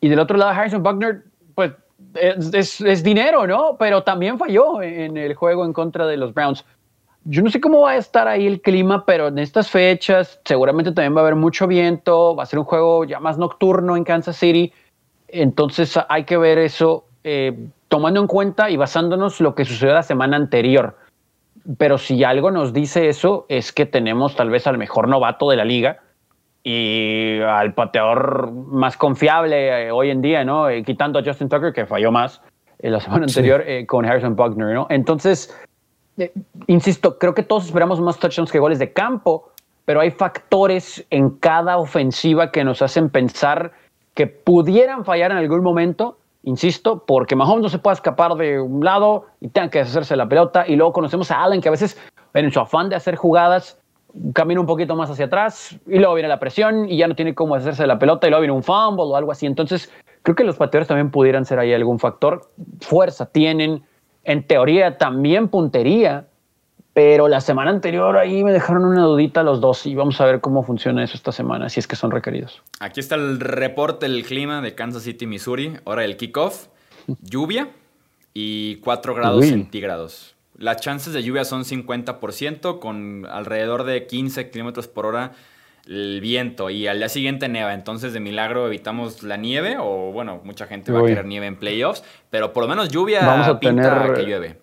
y 0.00 0.08
del 0.08 0.18
otro 0.18 0.36
lado, 0.36 0.52
Harrison 0.52 0.82
Buckner, 0.82 1.24
pues 1.54 1.72
es, 2.14 3.02
dinero, 3.02 3.46
¿no? 3.46 3.76
Pero 3.78 4.02
también 4.02 4.38
falló 4.38 4.82
en 4.82 5.16
el 5.16 5.34
juego 5.34 5.64
en 5.64 5.72
contra 5.72 6.06
de 6.06 6.16
los 6.16 6.34
Browns. 6.34 6.64
Yo 7.24 7.42
no 7.42 7.50
sé 7.50 7.60
cómo 7.60 7.82
va 7.82 7.90
a 7.90 7.96
estar 7.96 8.28
ahí 8.28 8.46
el 8.46 8.60
clima, 8.60 9.04
pero 9.04 9.28
en 9.28 9.38
estas 9.38 9.70
fechas 9.70 10.40
seguramente 10.44 10.92
también 10.92 11.14
va 11.14 11.20
a 11.20 11.24
haber 11.24 11.34
mucho 11.34 11.66
viento, 11.66 12.34
va 12.34 12.44
a 12.44 12.46
ser 12.46 12.58
un 12.58 12.64
juego 12.64 13.04
ya 13.04 13.20
más 13.20 13.38
nocturno 13.38 13.96
en 13.96 14.04
Kansas 14.04 14.36
City. 14.36 14.72
Entonces 15.28 15.98
hay 16.08 16.24
que 16.24 16.38
ver 16.38 16.58
eso 16.58 17.04
eh, 17.24 17.68
tomando 17.88 18.20
en 18.20 18.26
cuenta 18.26 18.70
y 18.70 18.76
basándonos 18.76 19.40
lo 19.40 19.54
que 19.54 19.64
sucedió 19.64 19.92
la 19.92 20.02
semana 20.02 20.36
anterior. 20.36 20.96
Pero 21.76 21.98
si 21.98 22.24
algo 22.24 22.50
nos 22.50 22.72
dice 22.72 23.08
eso, 23.08 23.44
es 23.48 23.72
que 23.72 23.84
tenemos 23.84 24.36
tal 24.36 24.48
vez 24.48 24.66
al 24.66 24.78
mejor 24.78 25.08
novato 25.08 25.50
de 25.50 25.56
la 25.56 25.64
liga, 25.66 26.00
y 26.70 27.40
al 27.40 27.72
pateador 27.72 28.52
más 28.52 28.98
confiable 28.98 29.86
eh, 29.86 29.90
hoy 29.90 30.10
en 30.10 30.20
día, 30.20 30.44
¿no? 30.44 30.68
Eh, 30.68 30.82
quitando 30.84 31.18
a 31.18 31.22
Justin 31.24 31.48
Tucker, 31.48 31.72
que 31.72 31.86
falló 31.86 32.12
más 32.12 32.42
en 32.78 32.92
la 32.92 33.00
semana 33.00 33.24
anterior 33.24 33.64
eh, 33.66 33.86
con 33.86 34.04
Harrison 34.04 34.36
Buckner, 34.36 34.74
¿no? 34.74 34.86
Entonces, 34.90 35.58
eh, 36.18 36.30
insisto, 36.66 37.18
creo 37.18 37.32
que 37.32 37.42
todos 37.42 37.64
esperamos 37.64 38.02
más 38.02 38.18
touchdowns 38.18 38.52
que 38.52 38.58
goles 38.58 38.78
de 38.78 38.92
campo, 38.92 39.50
pero 39.86 40.00
hay 40.00 40.10
factores 40.10 41.06
en 41.08 41.30
cada 41.30 41.78
ofensiva 41.78 42.50
que 42.50 42.62
nos 42.64 42.82
hacen 42.82 43.08
pensar 43.08 43.72
que 44.12 44.26
pudieran 44.26 45.06
fallar 45.06 45.30
en 45.30 45.38
algún 45.38 45.62
momento, 45.62 46.18
insisto, 46.42 47.02
porque 47.06 47.34
Mahomes 47.34 47.62
no 47.62 47.68
se 47.70 47.78
puede 47.78 47.94
escapar 47.94 48.34
de 48.34 48.60
un 48.60 48.84
lado 48.84 49.24
y 49.40 49.48
tenga 49.48 49.70
que 49.70 49.78
deshacerse 49.78 50.12
de 50.12 50.18
la 50.18 50.28
pelota, 50.28 50.66
y 50.68 50.76
luego 50.76 50.92
conocemos 50.92 51.30
a 51.30 51.42
Allen 51.42 51.62
que 51.62 51.68
a 51.68 51.72
veces 51.72 51.98
en 52.34 52.52
su 52.52 52.60
afán 52.60 52.90
de 52.90 52.96
hacer 52.96 53.16
jugadas 53.16 53.77
camina 54.32 54.60
un 54.60 54.66
poquito 54.66 54.96
más 54.96 55.10
hacia 55.10 55.26
atrás 55.26 55.78
y 55.86 55.98
luego 55.98 56.14
viene 56.14 56.28
la 56.28 56.38
presión 56.38 56.88
y 56.88 56.96
ya 56.96 57.08
no 57.08 57.14
tiene 57.14 57.34
cómo 57.34 57.54
hacerse 57.54 57.82
de 57.82 57.88
la 57.88 57.98
pelota 57.98 58.26
y 58.26 58.30
luego 58.30 58.42
viene 58.42 58.54
un 58.54 58.62
fumble 58.62 59.04
o 59.04 59.16
algo 59.16 59.32
así. 59.32 59.46
Entonces, 59.46 59.92
creo 60.22 60.34
que 60.34 60.44
los 60.44 60.56
pateadores 60.56 60.88
también 60.88 61.10
pudieran 61.10 61.44
ser 61.44 61.58
ahí 61.58 61.72
algún 61.72 61.98
factor. 61.98 62.50
Fuerza 62.80 63.26
tienen, 63.26 63.82
en 64.24 64.42
teoría 64.44 64.96
también 64.96 65.48
puntería, 65.48 66.26
pero 66.94 67.28
la 67.28 67.40
semana 67.40 67.70
anterior 67.70 68.16
ahí 68.16 68.42
me 68.42 68.52
dejaron 68.52 68.84
una 68.84 69.04
dudita 69.04 69.42
los 69.42 69.60
dos 69.60 69.86
y 69.86 69.94
vamos 69.94 70.20
a 70.20 70.26
ver 70.26 70.40
cómo 70.40 70.62
funciona 70.62 71.04
eso 71.04 71.16
esta 71.16 71.32
semana, 71.32 71.68
si 71.68 71.80
es 71.80 71.86
que 71.86 71.96
son 71.96 72.10
requeridos. 72.10 72.62
Aquí 72.80 73.00
está 73.00 73.14
el 73.14 73.38
reporte 73.38 74.08
del 74.08 74.24
clima 74.24 74.60
de 74.62 74.74
Kansas 74.74 75.02
City, 75.02 75.26
Missouri, 75.26 75.76
hora 75.84 76.02
del 76.02 76.16
kickoff. 76.16 76.68
Lluvia 77.22 77.70
y 78.34 78.76
4 78.76 79.14
grados 79.14 79.46
centígrados. 79.46 80.37
Las 80.58 80.80
chances 80.80 81.12
de 81.12 81.22
lluvia 81.22 81.44
son 81.44 81.64
50%, 81.64 82.78
con 82.80 83.26
alrededor 83.30 83.84
de 83.84 84.06
15 84.06 84.50
kilómetros 84.50 84.88
por 84.88 85.06
hora 85.06 85.32
el 85.86 86.20
viento. 86.20 86.68
Y 86.68 86.86
al 86.86 86.98
día 86.98 87.08
siguiente 87.08 87.48
neva. 87.48 87.72
Entonces, 87.72 88.12
de 88.12 88.20
milagro 88.20 88.66
evitamos 88.66 89.22
la 89.22 89.36
nieve. 89.36 89.76
O 89.78 90.12
bueno, 90.12 90.40
mucha 90.44 90.66
gente 90.66 90.92
va 90.92 90.98
a 90.98 91.02
querer 91.14 91.24
nieve 91.26 91.46
en 91.46 91.56
playoffs. 91.56 92.02
Pero 92.28 92.52
por 92.52 92.64
lo 92.64 92.68
menos 92.68 92.88
lluvia 92.90 93.24
Vamos 93.24 93.46
a 93.48 93.58
pinta 93.58 94.02
tener- 94.02 94.14
que 94.16 94.22
llueve. 94.24 94.58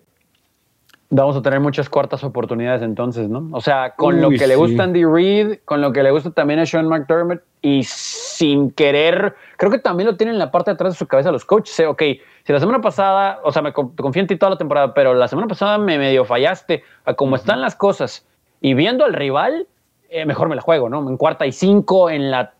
Vamos 1.08 1.36
a 1.36 1.42
tener 1.42 1.60
muchas 1.60 1.88
cuartas 1.88 2.24
oportunidades 2.24 2.82
entonces, 2.82 3.28
¿no? 3.28 3.48
O 3.52 3.60
sea, 3.60 3.94
con 3.96 4.20
lo 4.20 4.28
que 4.30 4.46
le 4.48 4.56
gusta. 4.56 4.82
Andy 4.82 5.04
Reid, 5.04 5.58
con 5.64 5.80
lo 5.80 5.92
que 5.92 6.02
le 6.02 6.10
gusta 6.10 6.30
también 6.32 6.58
a 6.58 6.66
Sean 6.66 6.88
McDermott 6.88 7.40
y 7.62 7.84
sin 7.84 8.72
querer, 8.72 9.36
creo 9.56 9.70
que 9.70 9.78
también 9.78 10.08
lo 10.08 10.16
tienen 10.16 10.34
en 10.34 10.38
la 10.40 10.50
parte 10.50 10.70
de 10.70 10.74
atrás 10.74 10.94
de 10.94 10.98
su 10.98 11.06
cabeza 11.06 11.30
los 11.30 11.44
coaches. 11.44 11.78
¿eh? 11.78 11.86
Ok, 11.86 12.02
si 12.44 12.52
la 12.52 12.58
semana 12.58 12.80
pasada, 12.80 13.38
o 13.44 13.52
sea, 13.52 13.62
me 13.62 13.72
con- 13.72 13.94
confío 13.94 14.20
en 14.22 14.26
ti 14.26 14.36
toda 14.36 14.50
la 14.50 14.58
temporada, 14.58 14.94
pero 14.94 15.14
la 15.14 15.28
semana 15.28 15.46
pasada 15.46 15.78
me 15.78 15.96
medio 15.96 16.24
fallaste 16.24 16.82
a 17.04 17.14
cómo 17.14 17.36
están 17.36 17.60
las 17.60 17.76
cosas 17.76 18.26
y 18.60 18.74
viendo 18.74 19.04
al 19.04 19.12
rival, 19.12 19.68
eh, 20.10 20.24
mejor 20.26 20.48
me 20.48 20.56
la 20.56 20.62
juego, 20.62 20.88
¿no? 20.88 21.08
En 21.08 21.16
cuarta 21.16 21.46
y 21.46 21.52
cinco, 21.52 22.10
en 22.10 22.32
la, 22.32 22.52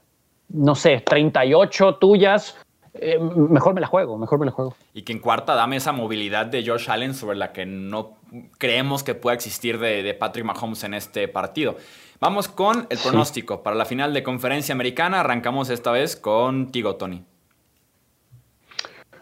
no 0.50 0.76
sé, 0.76 1.02
38 1.04 1.96
tuyas, 1.96 2.56
eh, 3.00 3.18
mejor 3.18 3.74
me 3.74 3.80
la 3.80 3.86
juego, 3.86 4.18
mejor 4.18 4.38
me 4.38 4.46
la 4.46 4.52
juego. 4.52 4.74
Y 4.94 5.02
que 5.02 5.12
en 5.12 5.18
cuarta 5.20 5.54
dame 5.54 5.76
esa 5.76 5.92
movilidad 5.92 6.46
de 6.46 6.64
Josh 6.66 6.90
Allen 6.90 7.14
sobre 7.14 7.36
la 7.36 7.52
que 7.52 7.66
no 7.66 8.16
creemos 8.58 9.02
que 9.02 9.14
pueda 9.14 9.34
existir 9.34 9.78
de, 9.78 10.02
de 10.02 10.14
Patrick 10.14 10.44
Mahomes 10.44 10.84
en 10.84 10.94
este 10.94 11.28
partido. 11.28 11.76
Vamos 12.20 12.48
con 12.48 12.86
el 12.88 12.96
Sí. 12.98 13.08
pronóstico 13.08 13.62
para 13.62 13.76
la 13.76 13.84
final 13.84 14.14
de 14.14 14.22
conferencia 14.22 14.74
americana. 14.74 15.20
Arrancamos 15.20 15.68
esta 15.70 15.90
vez 15.92 16.16
contigo, 16.16 16.96
Tony. 16.96 17.22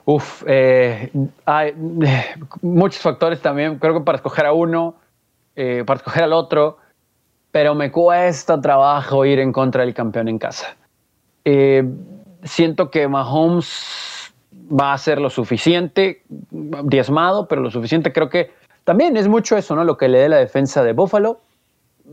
Uf, 0.06 0.42
eh, 0.46 1.10
hay 1.46 1.72
muchos 2.62 3.00
factores 3.00 3.40
también, 3.40 3.78
creo 3.78 3.94
que 3.94 4.00
para 4.00 4.16
escoger 4.16 4.46
a 4.46 4.52
uno, 4.52 4.96
eh, 5.56 5.82
para 5.86 5.98
escoger 5.98 6.24
al 6.24 6.32
otro, 6.32 6.78
pero 7.50 7.74
me 7.74 7.90
cuesta 7.90 8.60
trabajo 8.60 9.24
ir 9.24 9.38
en 9.38 9.52
contra 9.52 9.82
del 9.84 9.94
campeón 9.94 10.28
en 10.28 10.38
casa. 10.38 10.76
Eh, 11.44 11.84
siento 12.45 12.90
que 12.90 13.09
Mahomes 13.09 14.32
va 14.70 14.92
a 14.92 14.99
ser 14.99 15.20
lo 15.20 15.30
suficiente, 15.30 16.22
diezmado, 16.30 17.49
pero 17.49 17.61
lo 17.61 17.70
suficiente 17.70 18.12
creo 18.12 18.28
que 18.28 18.53
también 18.84 19.16
es 19.16 19.28
mucho 19.28 19.57
eso, 19.57 19.74
¿no? 19.74 19.84
Lo 19.84 19.97
que 19.97 20.09
le 20.09 20.18
dé 20.18 20.28
la 20.28 20.36
defensa 20.36 20.84
de 20.84 20.92
Buffalo, 20.92 21.40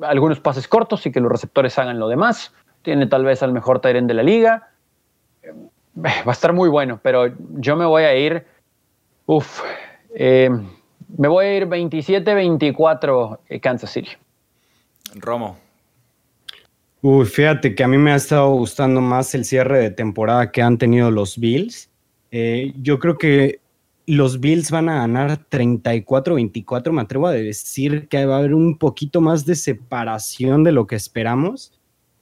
algunos 0.02 0.40
pases 0.40 0.68
cortos 0.68 1.06
y 1.06 1.12
que 1.12 1.20
los 1.20 1.32
receptores 1.32 1.78
hagan 1.78 2.00
lo 2.00 2.08
demás. 2.08 2.54
Tiene 2.82 3.08
tal 3.08 3.26
vez 3.26 3.44
al 3.44 3.52
mejor 3.52 3.80
Tyrant 3.80 4.08
de 4.08 4.14
la 4.14 4.24
liga. 4.24 4.70
Eh, 5.44 5.54
Va 5.98 6.24
a 6.26 6.32
estar 6.32 6.54
muy 6.54 6.70
bueno, 6.70 7.00
pero 7.04 7.34
yo 7.58 7.76
me 7.76 7.86
voy 7.86 8.04
a 8.04 8.16
ir. 8.16 8.46
Uf, 9.26 9.62
eh, 10.16 10.50
me 11.18 11.28
voy 11.28 11.46
a 11.46 11.58
ir 11.58 11.68
27-24 11.68 13.40
eh, 13.50 13.60
Kansas 13.60 13.92
City. 13.92 14.12
Romo. 15.16 15.58
Uy, 17.04 17.26
fíjate 17.26 17.74
que 17.74 17.84
a 17.84 17.88
mí 17.88 17.98
me 17.98 18.12
ha 18.12 18.16
estado 18.16 18.52
gustando 18.52 19.02
más 19.02 19.34
el 19.34 19.44
cierre 19.44 19.80
de 19.80 19.90
temporada 19.90 20.52
que 20.52 20.62
han 20.62 20.78
tenido 20.78 21.10
los 21.10 21.40
Bills. 21.40 21.90
Eh, 22.30 22.74
yo 22.80 23.00
creo 23.00 23.18
que 23.18 23.60
los 24.06 24.40
Bills 24.40 24.70
van 24.70 24.88
a 24.88 25.00
ganar 25.00 25.48
34-24. 25.50 26.92
Me 26.92 27.02
atrevo 27.02 27.26
a 27.26 27.32
decir 27.32 28.08
que 28.08 28.26
va 28.26 28.36
a 28.36 28.40
haber 28.40 28.54
un 28.54 28.78
poquito 28.78 29.20
más 29.20 29.46
de 29.48 29.56
separación 29.56 30.64
de 30.64 30.74
lo 30.74 30.86
que 30.86 30.96
esperamos. 30.96 31.74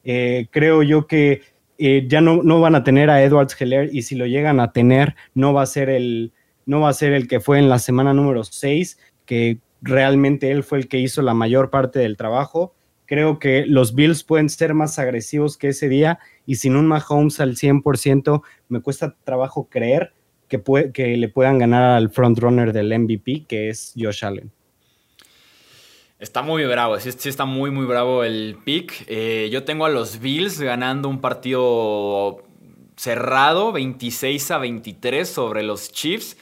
Eh, 0.06 0.48
creo 0.50 0.82
yo 0.82 1.08
que 1.08 1.42
eh, 1.78 2.06
ya 2.08 2.22
no, 2.22 2.42
no 2.42 2.62
van 2.62 2.76
a 2.76 2.84
tener 2.86 3.10
a 3.10 3.22
Edwards 3.22 3.60
Heller 3.60 3.90
y 3.94 4.04
si 4.04 4.16
lo 4.16 4.28
llegan 4.28 4.62
a 4.62 4.72
tener, 4.72 5.16
no 5.34 5.52
va 5.54 5.64
a 5.64 5.66
ser 5.66 5.90
el, 5.90 6.32
no 6.66 6.80
va 6.80 6.90
a 6.90 6.94
ser 6.94 7.12
el 7.12 7.28
que 7.28 7.42
fue 7.42 7.60
en 7.60 7.68
la 7.68 7.80
semana 7.80 8.14
número 8.14 8.46
6, 8.46 8.98
que 9.26 9.60
realmente 9.82 10.52
él 10.52 10.64
fue 10.64 10.78
el 10.78 10.88
que 10.88 11.00
hizo 11.00 11.22
la 11.22 11.34
mayor 11.34 11.70
parte 11.70 12.00
del 12.00 12.16
trabajo. 12.16 12.76
Creo 13.10 13.40
que 13.40 13.66
los 13.66 13.96
Bills 13.96 14.24
pueden 14.24 14.50
ser 14.50 14.76
más 14.76 15.00
agresivos 15.00 15.58
que 15.58 15.70
ese 15.70 15.90
día 15.90 16.20
y 16.46 16.58
sin 16.58 16.76
un 16.76 16.86
Mahomes 16.86 17.40
al 17.40 17.56
100% 17.56 18.44
me 18.68 18.82
cuesta 18.82 19.16
trabajo 19.24 19.68
creer 19.68 20.14
que, 20.48 21.18
le 21.18 21.28
puedan 21.30 21.58
ganar 21.58 21.98
al 21.98 22.12
frontrunner 22.12 22.72
del 22.72 22.96
MVP, 23.00 23.46
que 23.48 23.70
es 23.70 23.96
Josh 23.98 24.24
Allen. 24.24 24.52
Está 26.20 26.44
muy 26.44 26.64
bravo, 26.66 27.00
sí, 27.00 27.12
sí 27.12 27.30
está 27.30 27.46
muy, 27.46 27.72
muy 27.72 27.88
bravo 27.88 28.24
el 28.24 28.56
pick. 28.64 29.06
Eh, 29.08 29.50
yo 29.52 29.64
tengo 29.64 29.86
a 29.86 29.90
los 29.90 30.20
Bills 30.20 30.62
ganando 30.62 31.10
un 31.10 31.20
partido 31.20 32.44
cerrado, 32.96 33.72
26 33.72 34.52
a 34.52 34.60
23 34.60 35.28
sobre 35.28 35.64
los 35.64 35.92
Chiefs. 35.92 36.38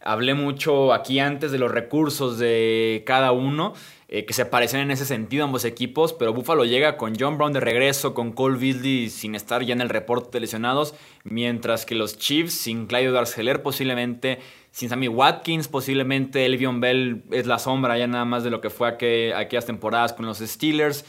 Hablé 0.00 0.34
mucho 0.34 0.92
aquí 0.92 1.18
antes 1.18 1.50
de 1.50 1.58
los 1.58 1.72
recursos 1.72 2.38
de 2.38 3.02
cada 3.06 3.32
uno, 3.32 3.72
eh, 4.14 4.26
que 4.26 4.34
se 4.34 4.44
parecen 4.44 4.80
en 4.80 4.90
ese 4.90 5.06
sentido 5.06 5.44
ambos 5.44 5.64
equipos, 5.64 6.12
pero 6.12 6.34
Buffalo 6.34 6.66
llega 6.66 6.98
con 6.98 7.14
John 7.18 7.38
Brown 7.38 7.54
de 7.54 7.60
regreso, 7.60 8.12
con 8.12 8.32
Cole 8.32 8.58
Beasley 8.58 9.08
sin 9.08 9.34
estar 9.34 9.62
ya 9.64 9.72
en 9.72 9.80
el 9.80 9.88
reporte 9.88 10.28
de 10.32 10.40
lesionados, 10.40 10.94
mientras 11.24 11.86
que 11.86 11.94
los 11.94 12.18
Chiefs 12.18 12.52
sin 12.52 12.86
Clyde 12.86 13.08
Edwards-Helaire 13.08 13.62
posiblemente 13.62 14.38
sin 14.70 14.90
Sammy 14.90 15.08
Watkins, 15.08 15.68
posiblemente 15.68 16.44
Elvion 16.44 16.80
Bell 16.80 17.22
es 17.30 17.46
la 17.46 17.58
sombra 17.58 17.96
ya 17.96 18.06
nada 18.06 18.26
más 18.26 18.44
de 18.44 18.50
lo 18.50 18.60
que 18.60 18.68
fue 18.68 18.88
aqu- 18.98 19.34
aquellas 19.34 19.64
temporadas 19.64 20.12
con 20.12 20.26
los 20.26 20.38
Steelers. 20.40 21.06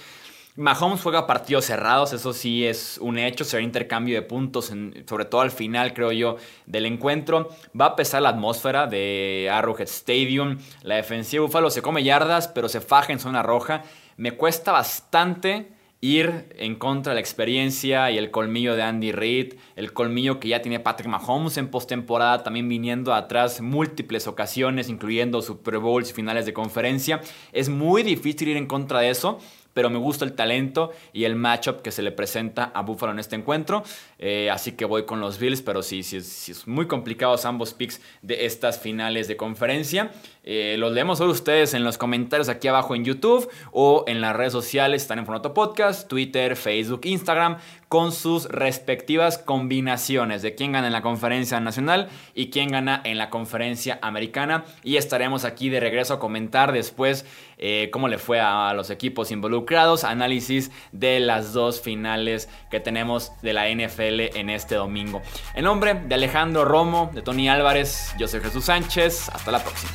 Mahomes 0.56 1.02
juega 1.02 1.26
partidos 1.26 1.66
cerrados, 1.66 2.14
eso 2.14 2.32
sí 2.32 2.64
es 2.64 3.00
un 3.02 3.18
hecho, 3.18 3.44
será 3.44 3.64
intercambio 3.64 4.14
de 4.14 4.22
puntos, 4.22 4.72
sobre 5.08 5.26
todo 5.26 5.42
al 5.42 5.50
final, 5.50 5.96
creo 5.96 6.12
yo, 6.12 6.38
del 6.68 6.86
encuentro. 6.86 7.50
Va 7.80 7.88
a 7.88 7.96
pesar 7.96 8.22
la 8.22 8.30
atmósfera 8.30 8.86
de 8.86 9.50
Arrowhead 9.52 9.88
Stadium. 9.88 10.60
La 10.84 10.96
defensiva 10.96 11.42
de 11.42 11.48
Buffalo 11.48 11.72
se 11.72 11.82
come 11.82 12.04
yardas, 12.04 12.48
pero 12.48 12.70
se 12.70 12.82
faja 12.82 13.12
en 13.12 13.20
zona 13.20 13.42
roja. 13.42 13.82
Me 14.16 14.34
cuesta 14.34 14.72
bastante 14.72 15.72
ir 16.02 16.54
en 16.58 16.76
contra 16.76 17.12
de 17.12 17.16
la 17.16 17.22
experiencia 17.22 18.12
y 18.12 18.20
el 18.20 18.30
colmillo 18.30 18.76
de 18.76 18.84
Andy 18.84 19.12
Reid, 19.12 19.54
el 19.76 19.94
colmillo 19.94 20.40
que 20.40 20.50
ya 20.50 20.62
tiene 20.62 20.82
Patrick 20.82 21.10
Mahomes 21.10 21.58
en 21.58 21.70
postemporada, 21.70 22.44
también 22.44 22.70
viniendo 22.70 23.14
atrás 23.16 23.60
múltiples 23.60 24.28
ocasiones, 24.28 24.90
incluyendo 24.90 25.42
Super 25.42 25.80
Bowls 25.80 26.12
y 26.12 26.14
finales 26.14 26.46
de 26.46 26.54
conferencia. 26.54 27.22
Es 27.54 27.70
muy 27.70 28.04
difícil 28.04 28.50
ir 28.50 28.58
en 28.58 28.68
contra 28.68 29.00
de 29.00 29.10
eso 29.10 29.40
pero 29.74 29.90
me 29.90 29.98
gusta 29.98 30.26
el 30.26 30.34
talento 30.34 30.92
y 31.12 31.24
el 31.24 31.36
matchup 31.36 31.82
que 31.82 31.92
se 31.92 32.02
le 32.02 32.12
presenta 32.12 32.72
a 32.74 32.82
Buffalo 32.82 33.12
en 33.12 33.20
este 33.20 33.36
encuentro. 33.36 33.84
Eh, 34.20 34.50
así 34.50 34.74
que 34.74 34.86
voy 34.86 35.06
con 35.06 35.20
los 35.20 35.40
Bills, 35.40 35.62
pero 35.62 35.84
sí, 35.84 36.04
sí, 36.04 36.22
sí 36.22 36.52
es 36.52 36.68
muy 36.68 36.88
complicados 36.88 37.46
ambos 37.46 37.74
picks 37.74 38.02
de 38.22 38.46
estas 38.46 38.80
finales 38.80 39.28
de 39.28 39.38
conferencia. 39.38 40.12
Eh, 40.46 40.76
los 40.78 40.92
leemos 40.92 41.20
solo 41.20 41.32
ustedes 41.32 41.74
en 41.74 41.84
los 41.84 41.98
comentarios 41.98 42.50
aquí 42.50 42.68
abajo 42.68 42.96
en 42.96 43.06
YouTube 43.06 43.50
o 43.72 44.04
en 44.08 44.20
las 44.20 44.36
redes 44.36 44.52
sociales, 44.52 45.02
están 45.02 45.20
en 45.20 45.26
formato 45.26 45.54
podcast, 45.54 46.08
Twitter, 46.10 46.58
Facebook, 46.58 47.02
Instagram, 47.06 47.58
con 47.88 48.12
sus 48.12 48.46
respectivas 48.46 49.38
combinaciones 49.38 50.42
de 50.42 50.56
quién 50.56 50.72
gana 50.72 50.88
en 50.88 50.94
la 50.94 51.02
conferencia 51.02 51.60
nacional 51.60 52.10
y 52.34 52.50
quién 52.50 52.70
gana 52.70 53.02
en 53.06 53.18
la 53.18 53.30
conferencia 53.30 54.00
americana. 54.02 54.66
Y 54.84 54.98
estaremos 54.98 55.46
aquí 55.46 55.70
de 55.70 55.80
regreso 55.80 56.16
a 56.16 56.20
comentar 56.20 56.72
después 56.72 57.26
eh, 57.66 57.90
cómo 57.92 58.10
le 58.10 58.18
fue 58.18 58.42
a 58.42 58.74
los 58.74 58.90
equipos 58.90 59.32
involucrados, 59.32 60.04
análisis 60.04 60.70
de 60.92 61.22
las 61.22 61.54
dos 61.54 61.80
finales 61.80 62.50
que 62.70 62.82
tenemos 62.82 63.32
de 63.42 63.54
la 63.54 63.70
NFL 63.70 64.38
en 64.38 64.50
este 64.50 64.76
domingo. 64.76 65.22
En 65.56 65.64
nombre 65.64 65.94
de 65.94 66.14
Alejandro 66.14 66.66
Romo, 66.66 67.10
de 67.14 67.22
Tony 67.22 67.48
Álvarez, 67.48 68.14
yo 68.20 68.28
soy 68.28 68.42
Jesús 68.42 68.66
Sánchez, 68.66 69.30
hasta 69.30 69.50
la 69.50 69.64
próxima. 69.64 69.94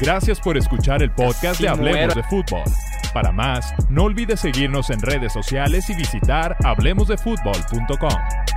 Gracias 0.00 0.38
por 0.38 0.56
escuchar 0.56 1.02
el 1.02 1.10
podcast 1.10 1.60
de 1.60 1.68
Hablemos 1.68 1.98
muero. 1.98 2.14
de 2.14 2.22
Fútbol. 2.22 2.62
Para 3.12 3.32
más, 3.32 3.74
no 3.88 4.04
olvides 4.04 4.38
seguirnos 4.38 4.90
en 4.90 5.00
redes 5.00 5.32
sociales 5.32 5.90
y 5.90 5.96
visitar 5.96 6.56
hablemosdefutbol.com. 6.62 8.49